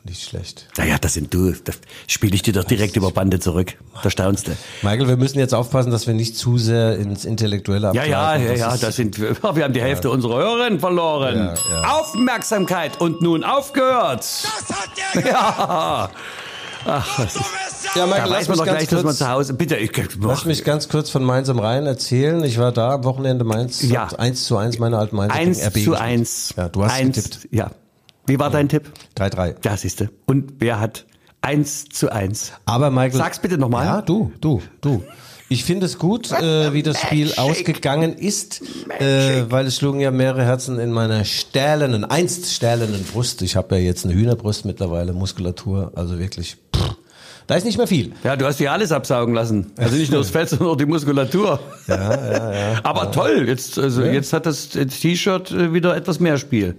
Nicht 0.05 0.23
schlecht. 0.23 0.69
Naja, 0.79 0.99
das 1.01 1.15
sind 1.15 1.35
du. 1.35 1.51
Das 1.51 1.81
spiele 2.07 2.33
ich 2.37 2.43
dir 2.43 2.53
doch 2.53 2.63
direkt 2.63 2.95
über 2.97 3.11
Bande 3.11 3.41
zurück. 3.41 3.77
Da 4.05 4.09
staunst 4.11 4.47
du. 4.47 4.53
Michael, 4.83 5.09
wir 5.09 5.17
müssen 5.17 5.41
jetzt 5.41 5.53
aufpassen, 5.53 5.91
dass 5.91 6.07
wir 6.07 6.15
nicht 6.15 6.37
zu 6.37 6.59
sehr 6.59 6.97
ins 6.97 7.25
Intellektuelle 7.25 7.91
Ja, 7.93 8.05
ja, 8.05 8.23
abgleiten. 8.35 8.45
ja, 8.47 8.51
Das 8.53 8.61
ja, 8.61 8.75
ist- 8.75 8.83
das 8.85 8.95
sind 8.97 9.21
wir. 9.21 9.37
Wir 9.57 9.65
haben 9.65 9.73
die 9.75 9.83
Hälfte 9.83 10.09
unserer 10.11 10.37
Hörerinnen 10.39 10.79
verloren. 10.79 11.37
Ja, 11.37 11.55
ja. 11.73 11.99
Aufmerksamkeit 11.99 13.01
und 13.01 13.21
nun 13.21 13.43
aufgehört. 13.43 14.21
Das 14.21 14.45
hat 14.71 14.91
der 15.17 15.27
Ja. 15.33 16.11
Ach, 16.87 17.19
was 17.19 17.37
ist, 17.37 17.45
Ja, 17.95 18.03
da 18.03 18.07
Michael, 18.07 18.31
lass 18.31 18.41
weiß 18.41 18.49
man 18.49 18.59
mich, 18.59 18.59
doch 18.59 18.65
gleich, 18.65 18.79
ganz 18.79 18.91
dass 18.91 18.93
man 18.99 19.05
kurz, 19.05 19.19
zu 19.19 19.29
Hause. 19.29 19.55
Bitte, 19.55 19.77
ich, 19.77 19.91
lass 20.21 20.45
mich 20.45 20.65
ganz 20.65 20.89
kurz 20.89 21.11
von 21.11 21.25
Mainz 21.25 21.49
am 21.49 21.59
Rhein 21.59 21.87
erzählen. 21.87 22.43
Ich 22.45 22.59
war 22.59 22.73
da 22.73 22.95
am 22.95 23.05
Wochenende 23.05 23.45
Mainz. 23.45 23.83
Ja. 23.83 24.07
hat 24.07 24.19
1 24.19 24.45
zu 24.45 24.57
1 24.57 24.79
meine 24.79 24.99
alten 24.99 25.17
Mainz. 25.17 25.33
eins 25.33 25.59
gegen 25.59 25.69
RB 25.69 25.73
zu 25.73 25.91
gespielt. 25.91 26.01
eins. 26.01 26.55
Ja, 26.57 26.69
du 26.69 26.85
hast 26.85 26.95
eins, 26.95 27.17
getippt. 27.17 27.49
Ja. 27.53 27.71
Wie 28.27 28.39
war 28.39 28.51
dein 28.51 28.69
Tipp? 28.69 28.91
3-3. 29.17 29.57
Ja, 29.65 29.77
siehste. 29.77 30.11
Und 30.27 30.55
wer 30.59 30.81
hat 30.81 31.07
eins 31.43 31.85
zu 31.89 32.11
eins? 32.11 32.53
Aber 32.65 32.91
Michael. 32.91 33.19
Sag's 33.19 33.39
bitte 33.39 33.57
noch 33.57 33.69
mal. 33.69 33.85
Ja, 33.85 34.03
du, 34.03 34.33
du, 34.41 34.63
du. 34.81 35.05
Ich 35.49 35.63
finde 35.63 35.87
es 35.87 35.99
gut, 35.99 36.33
äh, 36.33 36.73
wie 36.73 36.83
das 36.83 37.01
Spiel 37.01 37.33
ausgegangen 37.37 38.15
ist, 38.15 38.63
äh, 38.99 39.45
weil 39.49 39.67
es 39.67 39.77
schlugen 39.77 40.01
ja 40.01 40.11
mehrere 40.11 40.45
Herzen 40.45 40.81
in 40.81 40.91
meiner 40.91 41.25
stählernen, 41.25 42.05
einst 42.05 42.53
stählernen 42.53 43.05
Brust. 43.05 43.43
Ich 43.43 43.55
habe 43.55 43.77
ja 43.77 43.83
jetzt 43.83 44.05
eine 44.05 44.15
Hühnerbrust 44.15 44.65
mittlerweile, 44.65 45.13
Muskulatur, 45.13 45.93
also 45.95 46.19
wirklich, 46.19 46.57
da 47.47 47.55
ist 47.55 47.65
nicht 47.65 47.79
mehr 47.79 47.87
viel. 47.87 48.13
Ja, 48.25 48.35
du 48.35 48.45
hast 48.45 48.59
dir 48.59 48.73
alles 48.73 48.91
absaugen 48.91 49.35
lassen. 49.35 49.73
Also 49.77 49.97
nicht 49.97 50.11
nur 50.11 50.21
das 50.21 50.31
Fett, 50.31 50.49
sondern 50.49 50.69
auch 50.69 50.77
die 50.77 50.87
Muskulatur. 50.87 51.61
Ja, 51.87 51.97
ja, 51.97 52.53
ja. 52.53 52.81
Aber 52.83 53.13
toll, 53.13 53.45
jetzt, 53.47 53.79
also 53.79 54.03
jetzt 54.03 54.33
hat 54.33 54.47
das 54.47 54.71
T-Shirt 54.71 55.53
äh, 55.53 55.73
wieder 55.73 55.97
etwas 55.97 56.19
mehr 56.19 56.39
Spiel. 56.39 56.77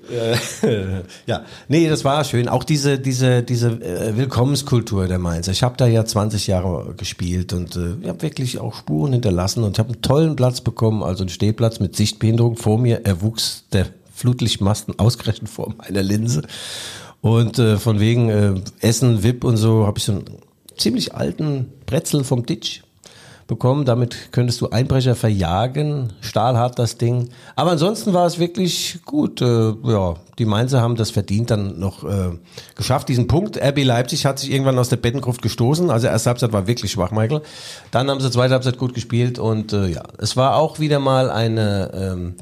ja, 1.25 1.45
nee, 1.69 1.87
das 1.87 2.03
war 2.03 2.23
schön. 2.25 2.49
Auch 2.49 2.65
diese 2.65 2.99
diese 2.99 3.43
diese 3.43 3.69
äh, 3.69 4.17
Willkommenskultur 4.17 5.07
der 5.07 5.19
Mainzer. 5.19 5.53
Ich 5.53 5.63
habe 5.63 5.77
da 5.77 5.87
ja 5.87 6.03
20 6.03 6.47
Jahre 6.47 6.93
gespielt 6.97 7.53
und 7.53 7.75
äh, 7.75 7.93
ich 8.01 8.09
habe 8.09 8.21
wirklich 8.21 8.59
auch 8.59 8.75
Spuren 8.75 9.13
hinterlassen 9.13 9.63
und 9.63 9.79
habe 9.79 9.93
einen 9.93 10.01
tollen 10.01 10.35
Platz 10.35 10.59
bekommen, 10.59 11.01
also 11.01 11.23
einen 11.23 11.29
Stehplatz 11.29 11.79
mit 11.79 11.95
Sichtbehinderung. 11.95 12.57
Vor 12.57 12.77
mir 12.77 13.05
erwuchs 13.05 13.65
der 13.71 13.87
Flutlichtmasten 14.13 14.95
ausgerechnet 14.99 15.49
vor 15.49 15.73
meiner 15.77 16.03
Linse. 16.03 16.41
Und 17.21 17.57
äh, 17.57 17.77
von 17.77 17.99
wegen 17.99 18.29
äh, 18.29 18.55
Essen, 18.79 19.23
VIP 19.23 19.43
und 19.43 19.57
so 19.57 19.87
habe 19.87 19.97
ich 19.97 20.05
so 20.05 20.11
einen 20.13 20.25
ziemlich 20.77 21.15
alten 21.15 21.71
Brezel 21.85 22.23
vom 22.23 22.45
Ditch 22.45 22.81
bekommen. 23.47 23.85
Damit 23.85 24.31
könntest 24.31 24.61
du 24.61 24.69
Einbrecher 24.69 25.15
verjagen. 25.15 26.13
Stahlhart 26.21 26.77
das 26.77 26.97
Ding. 26.97 27.29
Aber 27.55 27.71
ansonsten 27.71 28.13
war 28.13 28.25
es 28.25 28.39
wirklich 28.39 28.99
gut. 29.05 29.41
Äh, 29.41 29.73
ja, 29.83 30.15
die 30.37 30.45
Mainzer 30.45 30.81
haben 30.81 30.95
das 30.95 31.09
verdient 31.09 31.49
dann 31.49 31.79
noch 31.79 32.03
äh, 32.03 32.37
geschafft. 32.75 33.09
Diesen 33.09 33.27
Punkt. 33.27 33.57
RB 33.57 33.83
Leipzig 33.83 34.25
hat 34.25 34.39
sich 34.39 34.51
irgendwann 34.51 34.77
aus 34.77 34.89
der 34.89 34.97
Bettengruft 34.97 35.41
gestoßen. 35.41 35.89
Also 35.89 36.07
erste 36.07 36.29
Halbzeit 36.29 36.53
war 36.53 36.67
wirklich 36.67 36.91
schwach, 36.91 37.11
Michael. 37.11 37.41
Dann 37.91 38.09
haben 38.09 38.19
sie 38.19 38.29
zweite 38.29 38.53
Halbzeit 38.53 38.77
gut 38.77 38.93
gespielt 38.93 39.39
und 39.39 39.73
äh, 39.73 39.87
ja, 39.87 40.03
es 40.17 40.35
war 40.37 40.57
auch 40.57 40.79
wieder 40.79 40.99
mal 40.99 41.29
eine 41.29 41.91
ähm, 41.93 42.35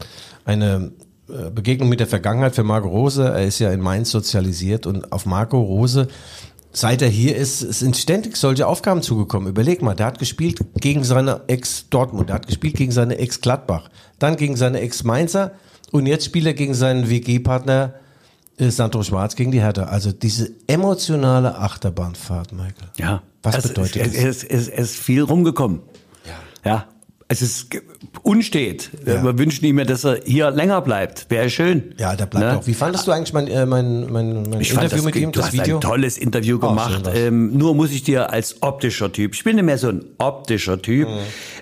eine 0.43 0.91
äh, 1.27 1.49
Begegnung 1.49 1.89
mit 1.89 1.99
der 1.99 2.07
Vergangenheit 2.07 2.55
für 2.55 2.63
Marco 2.63 2.87
Rose. 2.87 3.23
Er 3.23 3.45
ist 3.45 3.59
ja 3.59 3.71
in 3.71 3.81
Mainz 3.81 4.11
sozialisiert 4.11 4.85
und 4.85 5.11
auf 5.11 5.25
Marco 5.25 5.59
Rose 5.59 6.07
Seit 6.75 7.01
er 7.01 7.07
hier 7.07 7.37
ist, 7.37 7.59
sind 7.59 7.95
ständig 7.95 8.35
solche 8.35 8.67
Aufgaben 8.67 9.01
zugekommen. 9.01 9.47
Überleg 9.47 9.81
mal, 9.81 9.95
der 9.95 10.07
hat 10.07 10.19
gespielt 10.19 10.59
gegen 10.75 11.05
seine 11.05 11.41
Ex 11.47 11.87
Dortmund, 11.89 12.27
der 12.27 12.35
hat 12.35 12.47
gespielt 12.47 12.75
gegen 12.75 12.91
seine 12.91 13.17
Ex 13.17 13.39
Gladbach, 13.39 13.89
dann 14.19 14.35
gegen 14.35 14.57
seine 14.57 14.81
Ex 14.81 15.05
Mainzer 15.05 15.53
und 15.91 16.05
jetzt 16.05 16.25
spielt 16.25 16.45
er 16.45 16.53
gegen 16.53 16.73
seinen 16.73 17.09
WG-Partner 17.09 17.93
äh, 18.57 18.69
Sandro 18.71 19.03
Schwarz 19.03 19.37
gegen 19.37 19.51
die 19.51 19.61
Hertha. 19.61 19.83
Also 19.83 20.11
diese 20.11 20.51
emotionale 20.67 21.57
Achterbahnfahrt, 21.57 22.51
Michael. 22.51 22.89
Ja. 22.97 23.23
Was 23.41 23.61
bedeutet 23.61 24.07
es, 24.07 24.11
das? 24.11 24.23
es, 24.23 24.43
es, 24.43 24.67
es 24.67 24.91
ist 24.91 24.95
viel 24.97 25.21
rumgekommen. 25.21 25.81
Ja. 26.63 26.69
Ja. 26.69 26.85
Es 27.27 27.41
ist 27.41 27.69
unstet. 28.21 28.91
Ja. 29.03 29.23
Wir 29.23 29.37
wünschen 29.39 29.65
ihm 29.65 29.79
ja, 29.79 29.85
dass 29.85 30.03
er 30.03 30.19
hier 30.25 30.51
länger 30.51 30.81
bleibt. 30.81 31.25
Wäre 31.29 31.49
schön. 31.49 31.95
Ja, 31.97 32.15
der 32.15 32.27
bleibt 32.27 32.45
Ne? 32.45 32.57
auch. 32.59 32.67
Wie 32.67 32.75
fandest 32.75 33.07
du 33.07 33.11
eigentlich 33.11 33.33
mein, 33.33 33.47
äh, 33.47 33.65
mein, 33.65 34.11
mein, 34.11 34.43
mein 34.47 34.61
Ich 34.61 34.69
Interview 34.71 34.89
das, 34.97 35.05
mit 35.05 35.15
ihm, 35.15 35.31
du 35.31 35.39
das 35.39 35.47
hast 35.47 35.53
Video? 35.53 35.77
ein 35.77 35.81
tolles 35.81 36.19
Interview 36.19 36.57
Oh, 36.57 36.67
gemacht. 36.69 37.03
war's. 37.05 37.17
ähm, 37.17 37.57
nur 37.57 37.73
muss 37.73 37.91
ich 37.91 38.03
dir 38.03 38.31
als 38.31 38.61
optischer 38.61 39.11
Typ, 39.11 39.33
ich 39.33 39.43
bin 39.43 39.57
ja 39.57 39.63
mehr 39.63 39.79
so 39.79 39.89
ein 39.89 40.05
optischer 40.19 40.79
Typ. 40.79 41.07
Mhm. 41.09 41.17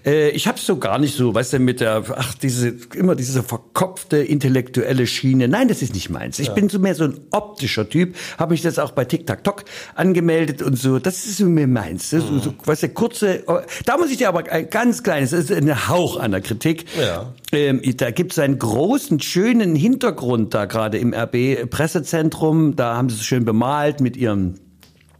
Äh, 0.05 0.29
ich 0.31 0.49
hab's 0.49 0.65
so 0.65 0.75
gar 0.77 0.99
nicht 0.99 1.15
so, 1.15 1.33
weißt 1.33 1.53
du, 1.53 1.59
mit 1.59 1.79
der, 1.79 2.03
ach, 2.13 2.33
diese, 2.35 2.75
immer 2.95 3.15
diese 3.15 3.41
verkopfte 3.41 4.17
intellektuelle 4.17 5.07
Schiene. 5.07 5.47
Nein, 5.47 5.69
das 5.69 5.81
ist 5.81 5.93
nicht 5.93 6.09
meins. 6.09 6.39
Ich 6.39 6.49
bin 6.51 6.67
so 6.67 6.77
mehr 6.79 6.93
so 6.95 7.05
ein 7.05 7.21
optischer 7.31 7.87
Typ. 7.87 8.15
Habe 8.37 8.51
mich 8.51 8.61
das 8.63 8.79
auch 8.79 8.91
bei 8.91 9.05
TikTok 9.05 9.63
angemeldet 9.95 10.61
und 10.61 10.77
so. 10.77 10.99
Das 10.99 11.25
ist 11.25 11.37
so 11.37 11.45
mir 11.45 11.67
meins. 11.67 12.11
Ist 12.11 12.27
so, 12.27 12.53
weißt 12.65 12.83
du, 12.83 12.89
kurze, 12.89 13.43
oh, 13.47 13.59
da 13.85 13.95
muss 13.97 14.11
ich 14.11 14.17
dir 14.17 14.27
aber 14.27 14.43
ein 14.51 14.69
ganz 14.69 15.03
kleines, 15.03 15.31
ein 15.53 15.89
Hauch 15.89 16.17
an 16.19 16.31
der 16.31 16.41
Kritik. 16.41 16.85
Ja. 16.99 17.33
Ähm, 17.51 17.81
da 17.97 18.11
gibt's 18.11 18.39
einen 18.39 18.59
großen, 18.59 19.19
schönen 19.19 19.75
Hintergrund 19.75 20.53
da 20.53 20.65
gerade 20.65 20.97
im 20.97 21.13
RB-Pressezentrum. 21.13 22.75
Da 22.75 22.95
haben 22.95 23.09
sie 23.09 23.15
es 23.15 23.25
schön 23.25 23.45
bemalt 23.45 24.01
mit 24.01 24.17
ihrem 24.17 24.55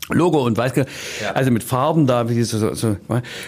Logo 0.10 0.44
und 0.46 0.58
weiß 0.58 0.74
gar- 0.74 0.86
also 1.34 1.50
mit 1.50 1.64
Farben 1.64 2.08
da 2.08 2.28
wie 2.30 2.44
so, 2.44 2.58
so, 2.58 2.74
so. 2.74 2.98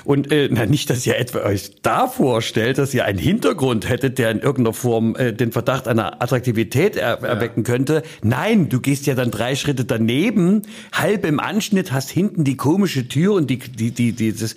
und 0.05 0.31
äh, 0.31 0.47
na, 0.49 0.65
nicht, 0.65 0.89
dass 0.89 1.05
ihr 1.05 1.17
etwa 1.19 1.39
euch 1.39 1.71
da 1.81 2.07
vorstellt, 2.07 2.77
dass 2.77 2.93
ihr 2.93 3.03
einen 3.03 3.19
Hintergrund 3.19 3.89
hättet, 3.89 4.17
der 4.19 4.31
in 4.31 4.39
irgendeiner 4.39 4.73
Form 4.73 5.15
äh, 5.17 5.33
den 5.33 5.51
Verdacht 5.51 5.87
einer 5.87 6.21
Attraktivität 6.21 6.95
er, 6.95 7.21
erwecken 7.21 7.63
könnte. 7.63 8.03
Nein, 8.23 8.69
du 8.69 8.79
gehst 8.79 9.05
ja 9.05 9.15
dann 9.15 9.31
drei 9.31 9.55
Schritte 9.55 9.83
daneben, 9.83 10.61
halb 10.93 11.25
im 11.25 11.41
Anschnitt, 11.41 11.91
hast 11.91 12.09
hinten 12.09 12.45
die 12.45 12.55
komische 12.55 13.07
Tür 13.09 13.33
und 13.33 13.49
die 13.49 13.57
die 13.59 13.91
die 13.91 14.13
dieses 14.13 14.55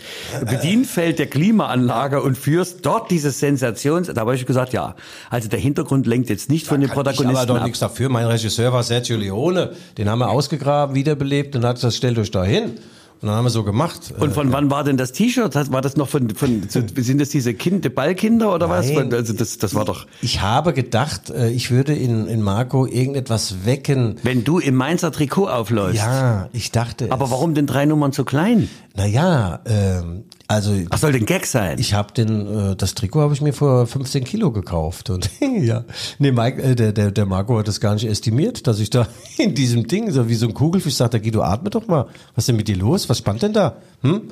Bedienfeld 0.48 1.18
der 1.18 1.26
Klimaanlage 1.26 2.22
und 2.22 2.38
führst 2.38 2.86
dort 2.86 3.10
dieses 3.10 3.40
Sensations. 3.40 4.06
Da 4.08 4.20
habe 4.20 4.34
ich 4.36 4.46
gesagt, 4.46 4.72
ja, 4.72 4.94
also 5.30 5.48
der 5.48 5.58
Hintergrund 5.58 6.06
lenkt 6.06 6.30
jetzt 6.30 6.48
nicht 6.48 6.66
von 6.66 6.80
den 6.80 6.88
Ich 6.88 6.94
Protagonisten 6.94 7.36
aber 7.36 7.46
doch 7.46 7.56
ab. 7.56 7.64
nichts 7.64 7.80
dafür. 7.80 8.08
Mein 8.08 8.26
Regisseur 8.26 8.72
war 8.72 8.82
Sergio 8.82 9.16
Leone. 9.16 9.72
Den 9.98 10.08
haben 10.08 10.20
wir 10.20 10.30
ausgegraben, 10.30 10.94
wiederbelebt 10.94 11.56
und 11.56 11.64
hat 11.64 11.74
gesagt, 11.76 11.87
stellt 11.96 12.18
euch 12.18 12.30
da 12.30 12.44
hin. 12.44 12.78
Und 13.20 13.26
dann 13.26 13.36
haben 13.36 13.46
wir 13.46 13.50
so 13.50 13.64
gemacht. 13.64 14.14
Und 14.16 14.32
von 14.32 14.52
wann 14.52 14.70
war 14.70 14.84
denn 14.84 14.96
das 14.96 15.10
T-Shirt? 15.10 15.52
War 15.72 15.80
das 15.80 15.96
noch 15.96 16.08
von, 16.08 16.30
von 16.30 16.68
sind 16.68 17.20
das 17.20 17.30
diese 17.30 17.52
kind, 17.52 17.92
Ballkinder 17.92 18.54
oder 18.54 18.70
was? 18.70 18.88
Nein. 18.88 19.12
Also 19.12 19.32
das, 19.32 19.58
das 19.58 19.74
war 19.74 19.84
doch, 19.84 20.06
Ich 20.22 20.40
habe 20.40 20.72
gedacht, 20.72 21.30
äh, 21.30 21.50
ich 21.50 21.72
würde 21.72 21.94
in, 21.94 22.28
in 22.28 22.42
Marco 22.42 22.86
irgendetwas 22.86 23.64
wecken. 23.64 24.20
wenn 24.22 24.44
du 24.44 24.60
im 24.60 24.76
Mainzer 24.76 25.10
Trikot 25.10 25.48
aufläufst. 25.48 25.96
Ja, 25.96 26.48
ich 26.52 26.70
dachte. 26.70 27.10
Aber 27.10 27.32
warum 27.32 27.54
denn 27.54 27.66
drei 27.66 27.86
Nummern 27.86 28.12
zu 28.12 28.24
klein? 28.24 28.68
Naja, 28.94 29.60
ähm, 29.66 30.22
Also 30.50 30.72
Was 30.88 31.02
soll 31.02 31.12
denn 31.12 31.26
Gag 31.26 31.44
sein? 31.44 31.78
ich 31.78 31.92
habe 31.92 32.14
den, 32.14 32.70
äh, 32.72 32.74
das 32.74 32.94
Trikot 32.94 33.20
habe 33.20 33.34
ich 33.34 33.42
mir 33.42 33.52
vor 33.52 33.86
15 33.86 34.24
Kilo 34.24 34.50
gekauft 34.50 35.10
und 35.10 35.28
ja, 35.60 35.84
nee, 36.18 36.32
Mike, 36.32 36.62
äh, 36.62 36.74
der, 36.74 36.92
der, 36.92 37.10
der 37.10 37.26
Marco 37.26 37.58
hat 37.58 37.68
das 37.68 37.80
gar 37.80 37.92
nicht 37.92 38.06
estimiert, 38.06 38.66
dass 38.66 38.80
ich 38.80 38.88
da 38.88 39.06
in 39.36 39.54
diesem 39.54 39.86
Ding 39.86 40.10
so 40.10 40.26
wie 40.26 40.34
so 40.34 40.46
ein 40.46 40.54
Kugelfisch 40.54 40.94
sagt, 40.94 41.12
da 41.12 41.18
Guido, 41.18 41.42
atme 41.42 41.68
doch 41.68 41.86
mal, 41.86 42.06
was 42.34 42.42
ist 42.42 42.48
denn 42.48 42.56
mit 42.56 42.66
dir 42.66 42.76
los? 42.76 43.10
Was 43.10 43.18
spannt 43.18 43.42
denn 43.42 43.52
da? 43.52 43.76
Hm? 44.00 44.22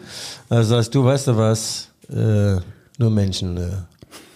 Also 0.48 0.76
sagst 0.76 0.94
du, 0.94 1.04
weißt 1.04 1.28
du 1.28 1.36
was? 1.36 1.88
Äh, 2.08 2.60
nur 2.98 3.10
Menschen. 3.10 3.58
Äh, 3.58 3.70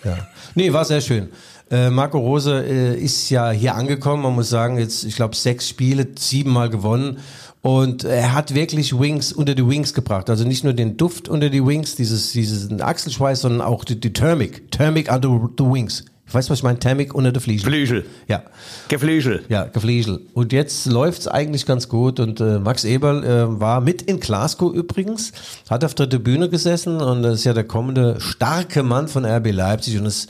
ja, 0.04 0.18
nee, 0.54 0.70
war 0.72 0.84
sehr 0.84 1.00
schön. 1.00 1.30
Äh, 1.70 1.90
Marco 1.90 2.18
Rose 2.18 2.64
äh, 2.64 2.98
ist 2.98 3.30
ja 3.30 3.50
hier 3.50 3.74
angekommen. 3.76 4.24
Man 4.24 4.34
muss 4.34 4.50
sagen, 4.50 4.78
jetzt, 4.78 5.04
ich 5.04 5.16
glaube, 5.16 5.36
sechs 5.36 5.68
Spiele, 5.68 6.08
siebenmal 6.18 6.68
gewonnen. 6.68 7.18
Und 7.62 8.04
er 8.04 8.32
hat 8.34 8.54
wirklich 8.54 8.98
Wings 8.98 9.32
unter 9.32 9.54
die 9.54 9.66
Wings 9.66 9.92
gebracht. 9.92 10.30
Also 10.30 10.44
nicht 10.44 10.64
nur 10.64 10.72
den 10.72 10.96
Duft 10.96 11.28
unter 11.28 11.50
die 11.50 11.64
Wings, 11.64 11.94
dieses, 11.94 12.32
dieses 12.32 12.80
Achselschweiß, 12.80 13.42
sondern 13.42 13.60
auch 13.60 13.84
die, 13.84 14.00
die 14.00 14.12
Thermik. 14.12 14.70
Thermik 14.70 15.12
under 15.12 15.48
the 15.58 15.64
Wings. 15.64 16.04
Ich 16.26 16.34
weiß, 16.34 16.48
was 16.48 16.60
ich 16.60 16.62
meine. 16.62 16.78
Thermik 16.78 17.12
unter 17.12 17.32
der 17.32 17.42
Fliegel. 17.42 17.64
Flügel. 17.66 18.06
Ja. 18.28 18.44
Geflügel. 18.88 19.42
Ja, 19.48 19.64
Gefliegel. 19.64 20.20
Und 20.32 20.52
jetzt 20.52 20.86
läuft's 20.86 21.26
eigentlich 21.26 21.66
ganz 21.66 21.88
gut. 21.88 22.20
Und 22.20 22.40
äh, 22.40 22.60
Max 22.60 22.84
Eberl 22.84 23.24
äh, 23.24 23.60
war 23.60 23.80
mit 23.80 24.02
in 24.02 24.20
Glasgow 24.20 24.72
übrigens, 24.72 25.32
hat 25.68 25.84
auf 25.84 25.94
der 25.94 26.08
Tribüne 26.08 26.48
gesessen 26.48 27.00
und 27.00 27.22
das 27.22 27.40
ist 27.40 27.44
ja 27.44 27.52
der 27.52 27.64
kommende 27.64 28.20
starke 28.20 28.84
Mann 28.84 29.08
von 29.08 29.24
RB 29.24 29.50
Leipzig. 29.50 29.98
Und 29.98 30.06
es, 30.06 30.28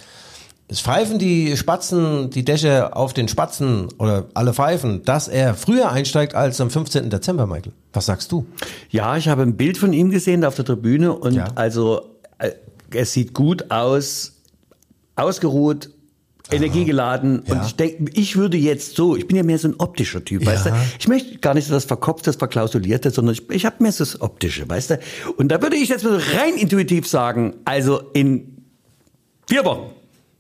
es 0.70 0.80
pfeifen 0.80 1.18
die 1.18 1.56
Spatzen, 1.56 2.30
die 2.30 2.44
Dächer 2.44 2.96
auf 2.96 3.12
den 3.12 3.26
Spatzen 3.28 3.88
oder 3.98 4.26
alle 4.34 4.54
pfeifen, 4.54 5.02
dass 5.04 5.26
er 5.28 5.54
früher 5.54 5.90
einsteigt 5.90 6.34
als 6.34 6.60
am 6.60 6.70
15. 6.70 7.10
Dezember, 7.10 7.46
Michael. 7.46 7.72
Was 7.92 8.06
sagst 8.06 8.30
du? 8.32 8.46
Ja, 8.88 9.16
ich 9.16 9.28
habe 9.28 9.42
ein 9.42 9.56
Bild 9.56 9.76
von 9.78 9.92
ihm 9.92 10.10
gesehen 10.10 10.44
auf 10.44 10.54
der 10.54 10.64
Tribüne 10.64 11.12
und 11.12 11.34
Ja. 11.34 11.48
also 11.56 12.02
äh, 12.38 12.52
es 12.92 13.12
sieht 13.12 13.34
gut 13.34 13.70
aus, 13.70 14.32
ausgeruht, 15.16 15.90
energiegeladen 16.52 17.42
Ja. 17.46 17.54
und 17.54 17.66
ich 17.66 17.76
denke, 17.76 18.10
ich 18.14 18.36
würde 18.36 18.56
jetzt 18.56 18.96
so, 18.96 19.16
ich 19.16 19.26
bin 19.26 19.36
ja 19.36 19.42
mehr 19.42 19.58
so 19.58 19.68
ein 19.68 19.74
optischer 19.78 20.24
Typ, 20.24 20.44
weißt 20.46 20.66
du? 20.66 20.70
Ich 20.98 21.06
möchte 21.08 21.38
gar 21.38 21.54
nicht 21.54 21.66
so 21.68 21.74
das 21.74 21.84
Verkopfte, 21.84 22.26
das 22.26 22.36
Verklausulierte, 22.36 23.10
sondern 23.10 23.34
ich, 23.34 23.48
ich 23.50 23.66
habe 23.66 23.76
mehr 23.80 23.92
so 23.92 24.02
das 24.04 24.20
Optische, 24.20 24.68
weißt 24.68 24.90
du? 24.90 24.98
Und 25.36 25.48
da 25.48 25.62
würde 25.62 25.76
ich 25.76 25.88
jetzt 25.88 26.04
mal 26.04 26.16
rein 26.16 26.54
intuitiv 26.56 27.06
sagen, 27.06 27.54
also 27.64 28.00
in 28.14 28.64
vier 29.48 29.64
Wochen, 29.64 29.90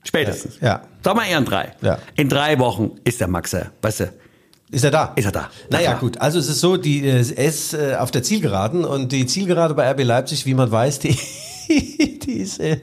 spätestens. 0.04 0.58
Ja. 0.60 0.82
Sag 1.04 1.16
mal 1.16 1.26
eher 1.26 1.38
in 1.38 1.44
drei. 1.44 1.72
Ja. 1.82 1.98
In 2.16 2.28
drei 2.28 2.58
Wochen 2.58 2.92
ist 3.04 3.20
der 3.20 3.28
Maxe, 3.28 3.70
weißt 3.82 4.00
du? 4.00 4.12
Ist 4.72 4.84
er 4.84 4.90
da? 4.92 5.12
Ist 5.16 5.24
er 5.24 5.32
da. 5.32 5.50
Na 5.68 5.78
Naja, 5.78 5.94
gut. 5.94 6.20
Also 6.20 6.38
es 6.38 6.48
ist 6.48 6.60
so, 6.60 6.76
die, 6.76 7.04
äh, 7.04 7.24
er 7.34 7.44
ist 7.44 7.74
äh, 7.74 7.96
auf 7.98 8.10
der 8.12 8.22
Zielgeraden 8.22 8.84
und 8.84 9.10
die 9.10 9.26
Zielgerade 9.26 9.74
bei 9.74 9.90
RB 9.90 10.04
Leipzig, 10.04 10.46
wie 10.46 10.54
man 10.54 10.70
weiß, 10.70 11.00
die, 11.00 11.18
die 11.68 12.34
ist, 12.34 12.60
äh, 12.60 12.78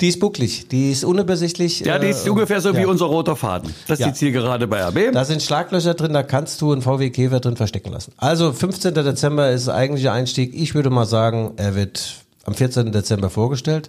die 0.00 0.08
ist 0.08 0.18
bucklig, 0.18 0.66
die 0.66 0.90
ist 0.90 1.04
unübersichtlich. 1.04 1.80
Ja, 1.80 2.00
die 2.00 2.08
ist 2.08 2.26
äh, 2.26 2.30
ungefähr 2.30 2.60
so 2.60 2.74
wie 2.76 2.80
ja. 2.80 2.86
unser 2.88 3.06
roter 3.06 3.36
Faden. 3.36 3.72
Das 3.86 4.00
ist 4.00 4.06
Ja. 4.06 4.10
die 4.12 4.18
Zielgerade 4.18 4.66
bei 4.66 4.82
RB. 4.82 5.12
Da 5.12 5.24
sind 5.24 5.40
Schlaglöcher 5.40 5.94
drin, 5.94 6.12
da 6.12 6.24
kannst 6.24 6.60
du 6.60 6.72
einen 6.72 6.82
VW 6.82 7.10
Käfer 7.10 7.38
drin 7.38 7.56
verstecken 7.56 7.92
lassen. 7.92 8.12
Also 8.16 8.52
15. 8.52 8.94
Dezember 8.94 9.50
ist 9.52 9.68
der 9.68 9.74
eigentliche 9.76 10.10
Einstieg. 10.10 10.52
Ich 10.54 10.74
würde 10.74 10.90
mal 10.90 11.06
sagen, 11.06 11.52
er 11.56 11.76
wird 11.76 12.16
am 12.48 12.54
14. 12.54 12.90
Dezember 12.90 13.30
vorgestellt. 13.30 13.88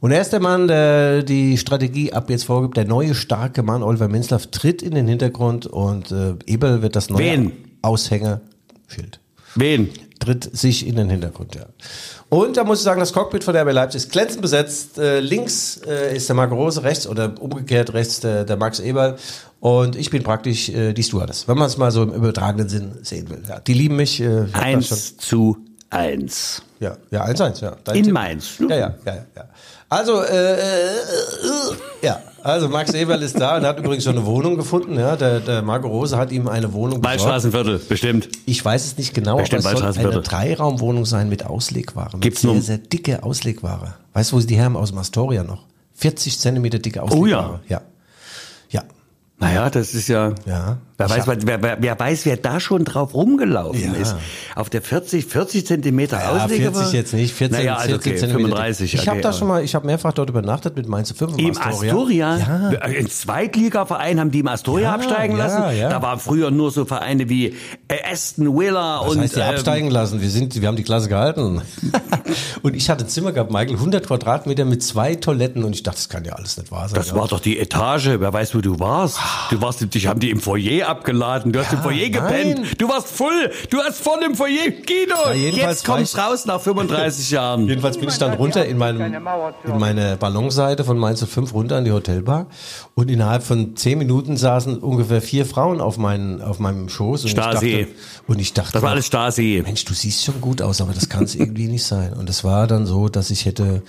Und 0.00 0.12
er 0.12 0.20
ist 0.20 0.32
der 0.32 0.40
Mann, 0.40 0.68
der 0.68 1.22
die 1.22 1.58
Strategie 1.58 2.12
ab 2.12 2.30
jetzt 2.30 2.44
vorgibt. 2.44 2.76
Der 2.76 2.86
neue 2.86 3.14
starke 3.14 3.62
Mann, 3.62 3.82
Oliver 3.82 4.08
Minzlaff, 4.08 4.46
tritt 4.46 4.80
in 4.80 4.94
den 4.94 5.08
Hintergrund 5.08 5.66
und 5.66 6.12
äh, 6.12 6.34
Eberl 6.46 6.82
wird 6.82 6.96
das 6.96 7.10
neue 7.10 7.24
Wen? 7.24 7.52
Aushängeschild. 7.82 9.20
Wen? 9.56 9.90
Tritt 10.20 10.56
sich 10.56 10.86
in 10.86 10.96
den 10.96 11.10
Hintergrund, 11.10 11.54
ja. 11.54 11.66
Und 12.28 12.56
da 12.56 12.64
muss 12.64 12.78
ich 12.78 12.84
sagen, 12.84 13.00
das 13.00 13.12
Cockpit 13.12 13.44
von 13.44 13.54
der 13.54 13.64
RB 13.64 13.72
Leipzig 13.72 14.02
ist 14.02 14.12
glänzend 14.12 14.42
besetzt. 14.42 14.98
Äh, 14.98 15.20
links 15.20 15.80
äh, 15.86 16.16
ist 16.16 16.28
der 16.28 16.36
Marco 16.36 16.54
Rose, 16.54 16.82
rechts 16.82 17.06
oder 17.06 17.34
umgekehrt 17.40 17.92
rechts 17.92 18.20
der, 18.20 18.44
der 18.44 18.56
Max 18.56 18.80
Eberl. 18.80 19.16
Und 19.60 19.96
ich 19.96 20.10
bin 20.10 20.22
praktisch 20.22 20.68
äh, 20.68 20.92
die 20.92 21.02
Stewardess, 21.02 21.48
wenn 21.48 21.58
man 21.58 21.66
es 21.66 21.76
mal 21.76 21.90
so 21.90 22.02
im 22.02 22.12
übertragenen 22.12 22.68
Sinn 22.68 22.92
sehen 23.02 23.28
will. 23.30 23.42
Ja, 23.48 23.60
die 23.60 23.74
lieben 23.74 23.96
mich. 23.96 24.20
Äh, 24.20 24.46
Eins 24.52 25.16
zu 25.16 25.58
eins. 25.90 26.62
ja, 26.80 26.96
ja, 27.10 27.24
1-1, 27.24 27.62
ja. 27.62 27.76
Dein 27.84 27.96
In 27.96 28.04
Tipp. 28.04 28.12
Mainz. 28.12 28.58
Ja, 28.58 28.68
ja, 28.68 28.76
ja, 28.76 29.14
ja, 29.14 29.14
ja. 29.36 29.44
Also, 29.88 30.20
äh, 30.22 30.54
äh, 30.54 30.90
ja, 32.02 32.20
also 32.42 32.68
Max 32.68 32.92
Eberl 32.92 33.22
ist 33.22 33.38
da 33.40 33.56
und 33.56 33.64
hat 33.64 33.78
übrigens 33.78 34.02
schon 34.02 34.16
eine 34.16 34.26
Wohnung 34.26 34.56
gefunden. 34.56 34.98
Ja, 34.98 35.14
der, 35.14 35.38
der 35.40 35.62
Marco 35.62 35.86
Rose 35.88 36.16
hat 36.16 36.32
ihm 36.32 36.48
eine 36.48 36.72
Wohnung 36.72 37.00
besorgt. 37.00 37.20
Waldstraßenviertel, 37.20 37.78
bestimmt. 37.78 38.28
Ich 38.46 38.64
weiß 38.64 38.84
es 38.84 38.98
nicht 38.98 39.14
genau, 39.14 39.32
aber 39.34 39.42
Bestimmt 39.42 39.64
es 39.64 39.70
soll 39.70 40.06
eine. 40.12 40.20
Dreiraumwohnung 40.22 41.04
sein 41.06 41.28
mit 41.28 41.46
Auslegware. 41.46 42.10
Mit 42.14 42.22
Gibt's 42.22 42.40
sehr, 42.42 42.60
sehr 42.62 42.78
dicke 42.78 43.22
Auslegware. 43.22 43.94
Weißt 44.12 44.32
du, 44.32 44.36
wo 44.36 44.40
sie 44.40 44.48
die 44.48 44.60
haben? 44.60 44.76
Aus 44.76 44.90
dem 44.90 44.98
Astoria 44.98 45.44
noch. 45.44 45.64
40 45.94 46.38
Zentimeter 46.38 46.78
dicke 46.80 47.02
Auslegware. 47.02 47.60
ja. 47.68 47.80
Ja. 48.70 48.82
Naja, 49.38 49.70
das 49.70 49.94
ist 49.94 50.08
ja. 50.08 50.34
Ja. 50.46 50.78
Wer 50.98 51.10
weiß, 51.10 51.26
wer, 51.26 51.62
wer, 51.62 51.76
wer 51.78 51.98
weiß, 52.00 52.24
wer 52.24 52.38
da 52.38 52.58
schon 52.58 52.84
drauf 52.86 53.12
rumgelaufen 53.12 53.94
Ja. 53.94 54.00
ist. 54.00 54.16
Auf 54.54 54.70
der 54.70 54.80
40, 54.80 55.26
40 55.26 55.66
Zentimeter 55.66 56.18
Ja, 56.18 56.44
Ausleger 56.44 56.72
40 56.72 56.92
jetzt 56.94 57.12
nicht, 57.12 57.34
14, 57.34 57.58
naja, 57.58 57.74
also 57.76 57.88
14 57.90 58.12
okay, 58.12 58.20
Zentimeter. 58.20 58.48
35. 58.56 58.94
Ich 58.94 59.00
habe 59.00 59.10
okay, 59.10 59.20
da 59.20 59.28
aber- 59.28 59.38
schon 59.38 59.48
mal, 59.48 59.62
ich 59.62 59.74
habe 59.74 59.86
mehrfach 59.86 60.14
dort 60.14 60.30
übernachtet 60.30 60.74
mit 60.74 60.88
Mainz 60.88 61.12
5 61.12 61.36
Im 61.36 61.58
Astoria? 61.58 62.38
Ja. 62.38 62.78
Ein 62.80 63.08
Zweitligaverein 63.10 64.18
haben 64.20 64.30
die 64.30 64.40
im 64.40 64.48
Astoria 64.48 64.88
Ja, 64.88 64.94
absteigen 64.94 65.36
lassen. 65.36 65.62
Da 65.78 66.00
waren 66.00 66.18
früher 66.18 66.50
nur 66.50 66.70
so 66.70 66.86
Vereine 66.86 67.28
wie 67.28 67.48
äh, 67.88 67.96
Aston 68.10 68.58
Villa 68.58 68.98
und 68.98 69.18
heißt 69.20 69.36
die 69.36 69.40
ähm, 69.40 69.46
absteigen 69.50 69.90
lassen? 69.90 70.22
Wir 70.22 70.30
sind, 70.30 70.58
wir 70.58 70.66
haben 70.66 70.76
die 70.76 70.82
Klasse 70.82 71.08
gehalten. 71.08 71.60
und 72.62 72.74
ich 72.74 72.88
hatte 72.88 73.04
ein 73.04 73.08
Zimmer 73.08 73.32
gehabt, 73.32 73.50
Michael, 73.50 73.74
100 73.74 74.06
Quadratmeter 74.06 74.64
mit 74.64 74.82
zwei 74.82 75.14
Toiletten 75.14 75.62
und 75.62 75.74
ich 75.74 75.82
dachte, 75.82 75.96
das 75.98 76.08
kann 76.08 76.24
ja 76.24 76.32
alles 76.32 76.56
nicht 76.56 76.70
wahr 76.70 76.88
sein. 76.88 76.96
Das 76.96 77.14
war 77.14 77.28
doch 77.28 77.40
die 77.40 77.58
Etage. 77.58 78.08
Wer 78.18 78.32
weiß, 78.32 78.54
wo 78.54 78.60
du 78.60 78.78
warst. 78.80 79.18
Du 79.50 79.60
warst, 79.60 79.94
dich 79.94 80.06
haben 80.06 80.20
die 80.20 80.30
im 80.30 80.40
Foyer 80.40 80.85
abgeladen. 80.86 81.52
Du 81.52 81.60
hast 81.60 81.72
im 81.72 81.82
Foyer 81.82 82.08
gepennt. 82.08 82.58
nein. 82.58 82.68
Du 82.78 82.88
warst 82.88 83.08
voll. 83.08 83.50
Du 83.70 83.78
hast 83.78 84.00
voll 84.02 84.22
im 84.24 84.34
Foyer. 84.34 84.70
Guido, 84.70 85.14
Ja, 85.26 85.32
jedenfalls 85.32 85.78
jetzt 85.80 85.86
kommst 85.86 86.16
war 86.16 86.30
raus 86.30 86.46
nach 86.46 86.60
35 86.60 87.30
Jahren. 87.32 87.68
Jedenfalls 87.68 87.98
bin 87.98 88.08
ich 88.08 88.18
dann 88.18 88.34
runter 88.34 88.64
in, 88.66 88.78
meinem, 88.78 89.00
in 89.64 89.78
meine 89.78 90.16
Ballonseite 90.16 90.84
von 90.84 90.98
Mainz 90.98 91.24
5 91.24 91.52
runter 91.52 91.76
an 91.76 91.84
die 91.84 91.92
Hotelbar 91.92 92.46
und 92.94 93.10
innerhalb 93.10 93.42
von 93.42 93.76
zehn 93.76 93.98
Minuten 93.98 94.36
saßen 94.36 94.78
ungefähr 94.78 95.20
vier 95.22 95.46
Frauen 95.46 95.80
auf, 95.80 95.98
meinen, 95.98 96.40
auf 96.42 96.58
meinem 96.58 96.88
Schoß. 96.88 97.24
Und 97.24 97.30
Stasi. 97.30 97.66
Ich 97.66 97.86
dachte, 97.86 97.94
und 98.28 98.40
ich 98.40 98.52
dachte, 98.52 98.72
Das 98.72 98.82
war 98.82 98.90
alles 98.90 99.06
Stasi. 99.06 99.62
Mensch, 99.64 99.84
du 99.84 99.94
siehst 99.94 100.24
schon 100.24 100.40
gut 100.40 100.62
aus, 100.62 100.80
aber 100.80 100.92
das 100.92 101.08
kann 101.08 101.24
es 101.24 101.34
irgendwie 101.36 101.66
nicht 101.68 101.84
sein. 101.84 102.12
Und 102.12 102.28
es 102.30 102.44
war 102.44 102.66
dann 102.66 102.86
so, 102.86 103.08
dass 103.08 103.30
ich 103.30 103.44
hätte, 103.46 103.82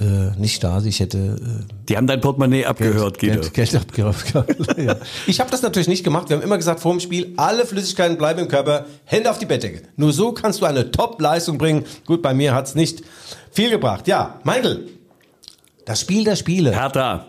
äh, 0.00 0.38
nicht 0.38 0.56
Stasi, 0.56 0.88
ich 0.88 0.98
hätte 0.98 1.18
äh, 1.18 1.72
Die 1.88 1.96
haben 1.96 2.06
dein 2.06 2.20
Portemonnaie 2.20 2.64
abgehört, 2.64 3.18
Guido. 3.20 3.40
Geld, 3.40 3.54
Geld 3.54 3.76
abgeraubt. 3.76 4.34
ja. 4.76 4.96
Ich 5.26 5.38
habe 5.38 5.50
das 5.50 5.62
natürlich 5.62 5.86
nicht 5.86 6.02
gemacht. 6.02 6.28
Wir 6.28 6.36
haben 6.36 6.42
immer 6.42 6.56
gesagt, 6.56 6.80
vor 6.80 6.92
dem 6.92 7.00
Spiel, 7.00 7.32
alle 7.36 7.64
Flüssigkeiten 7.64 8.18
bleiben 8.18 8.40
im 8.40 8.48
Körper, 8.48 8.86
Hände 9.04 9.30
auf 9.30 9.38
die 9.38 9.46
Bettdecke. 9.46 9.82
Nur 9.96 10.12
so 10.12 10.32
kannst 10.32 10.60
du 10.60 10.66
eine 10.66 10.90
Top-Leistung 10.90 11.58
bringen. 11.58 11.84
Gut, 12.06 12.22
bei 12.22 12.34
mir 12.34 12.54
hat's 12.54 12.74
nicht 12.74 13.04
viel 13.52 13.70
gebracht. 13.70 14.08
Ja, 14.08 14.40
Michael, 14.42 14.88
das 15.84 16.00
Spiel 16.00 16.24
der 16.24 16.36
Spiele. 16.36 16.72
Hertha. 16.72 17.26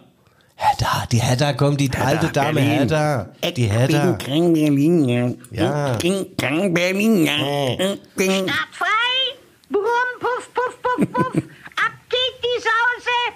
Hertha, 0.56 1.06
die 1.12 1.22
Hertha 1.22 1.54
kommt, 1.54 1.80
die 1.82 1.92
alte 1.92 2.30
Dame 2.30 2.54
Berlin. 2.54 2.90
Hertha. 2.90 3.30
Die 3.56 3.66
Hertha. 3.66 4.14
kein 4.14 4.54
Berliner. 4.54 5.34
Ja. 5.52 5.92
Ich 5.92 5.98
bin 6.00 6.26
kein 6.38 6.74
Berliner. 6.74 7.78
Ich 7.78 8.00
bin 8.16 8.50
Ab 8.50 8.70
frei! 8.72 8.88
Brumm, 9.70 9.84
puff, 10.20 10.50
puff, 10.54 10.82
puff, 10.82 11.12
puff! 11.12 11.44
Ab 11.78 11.92
geht 12.10 12.44
die 12.44 12.62
Sause! 12.62 13.36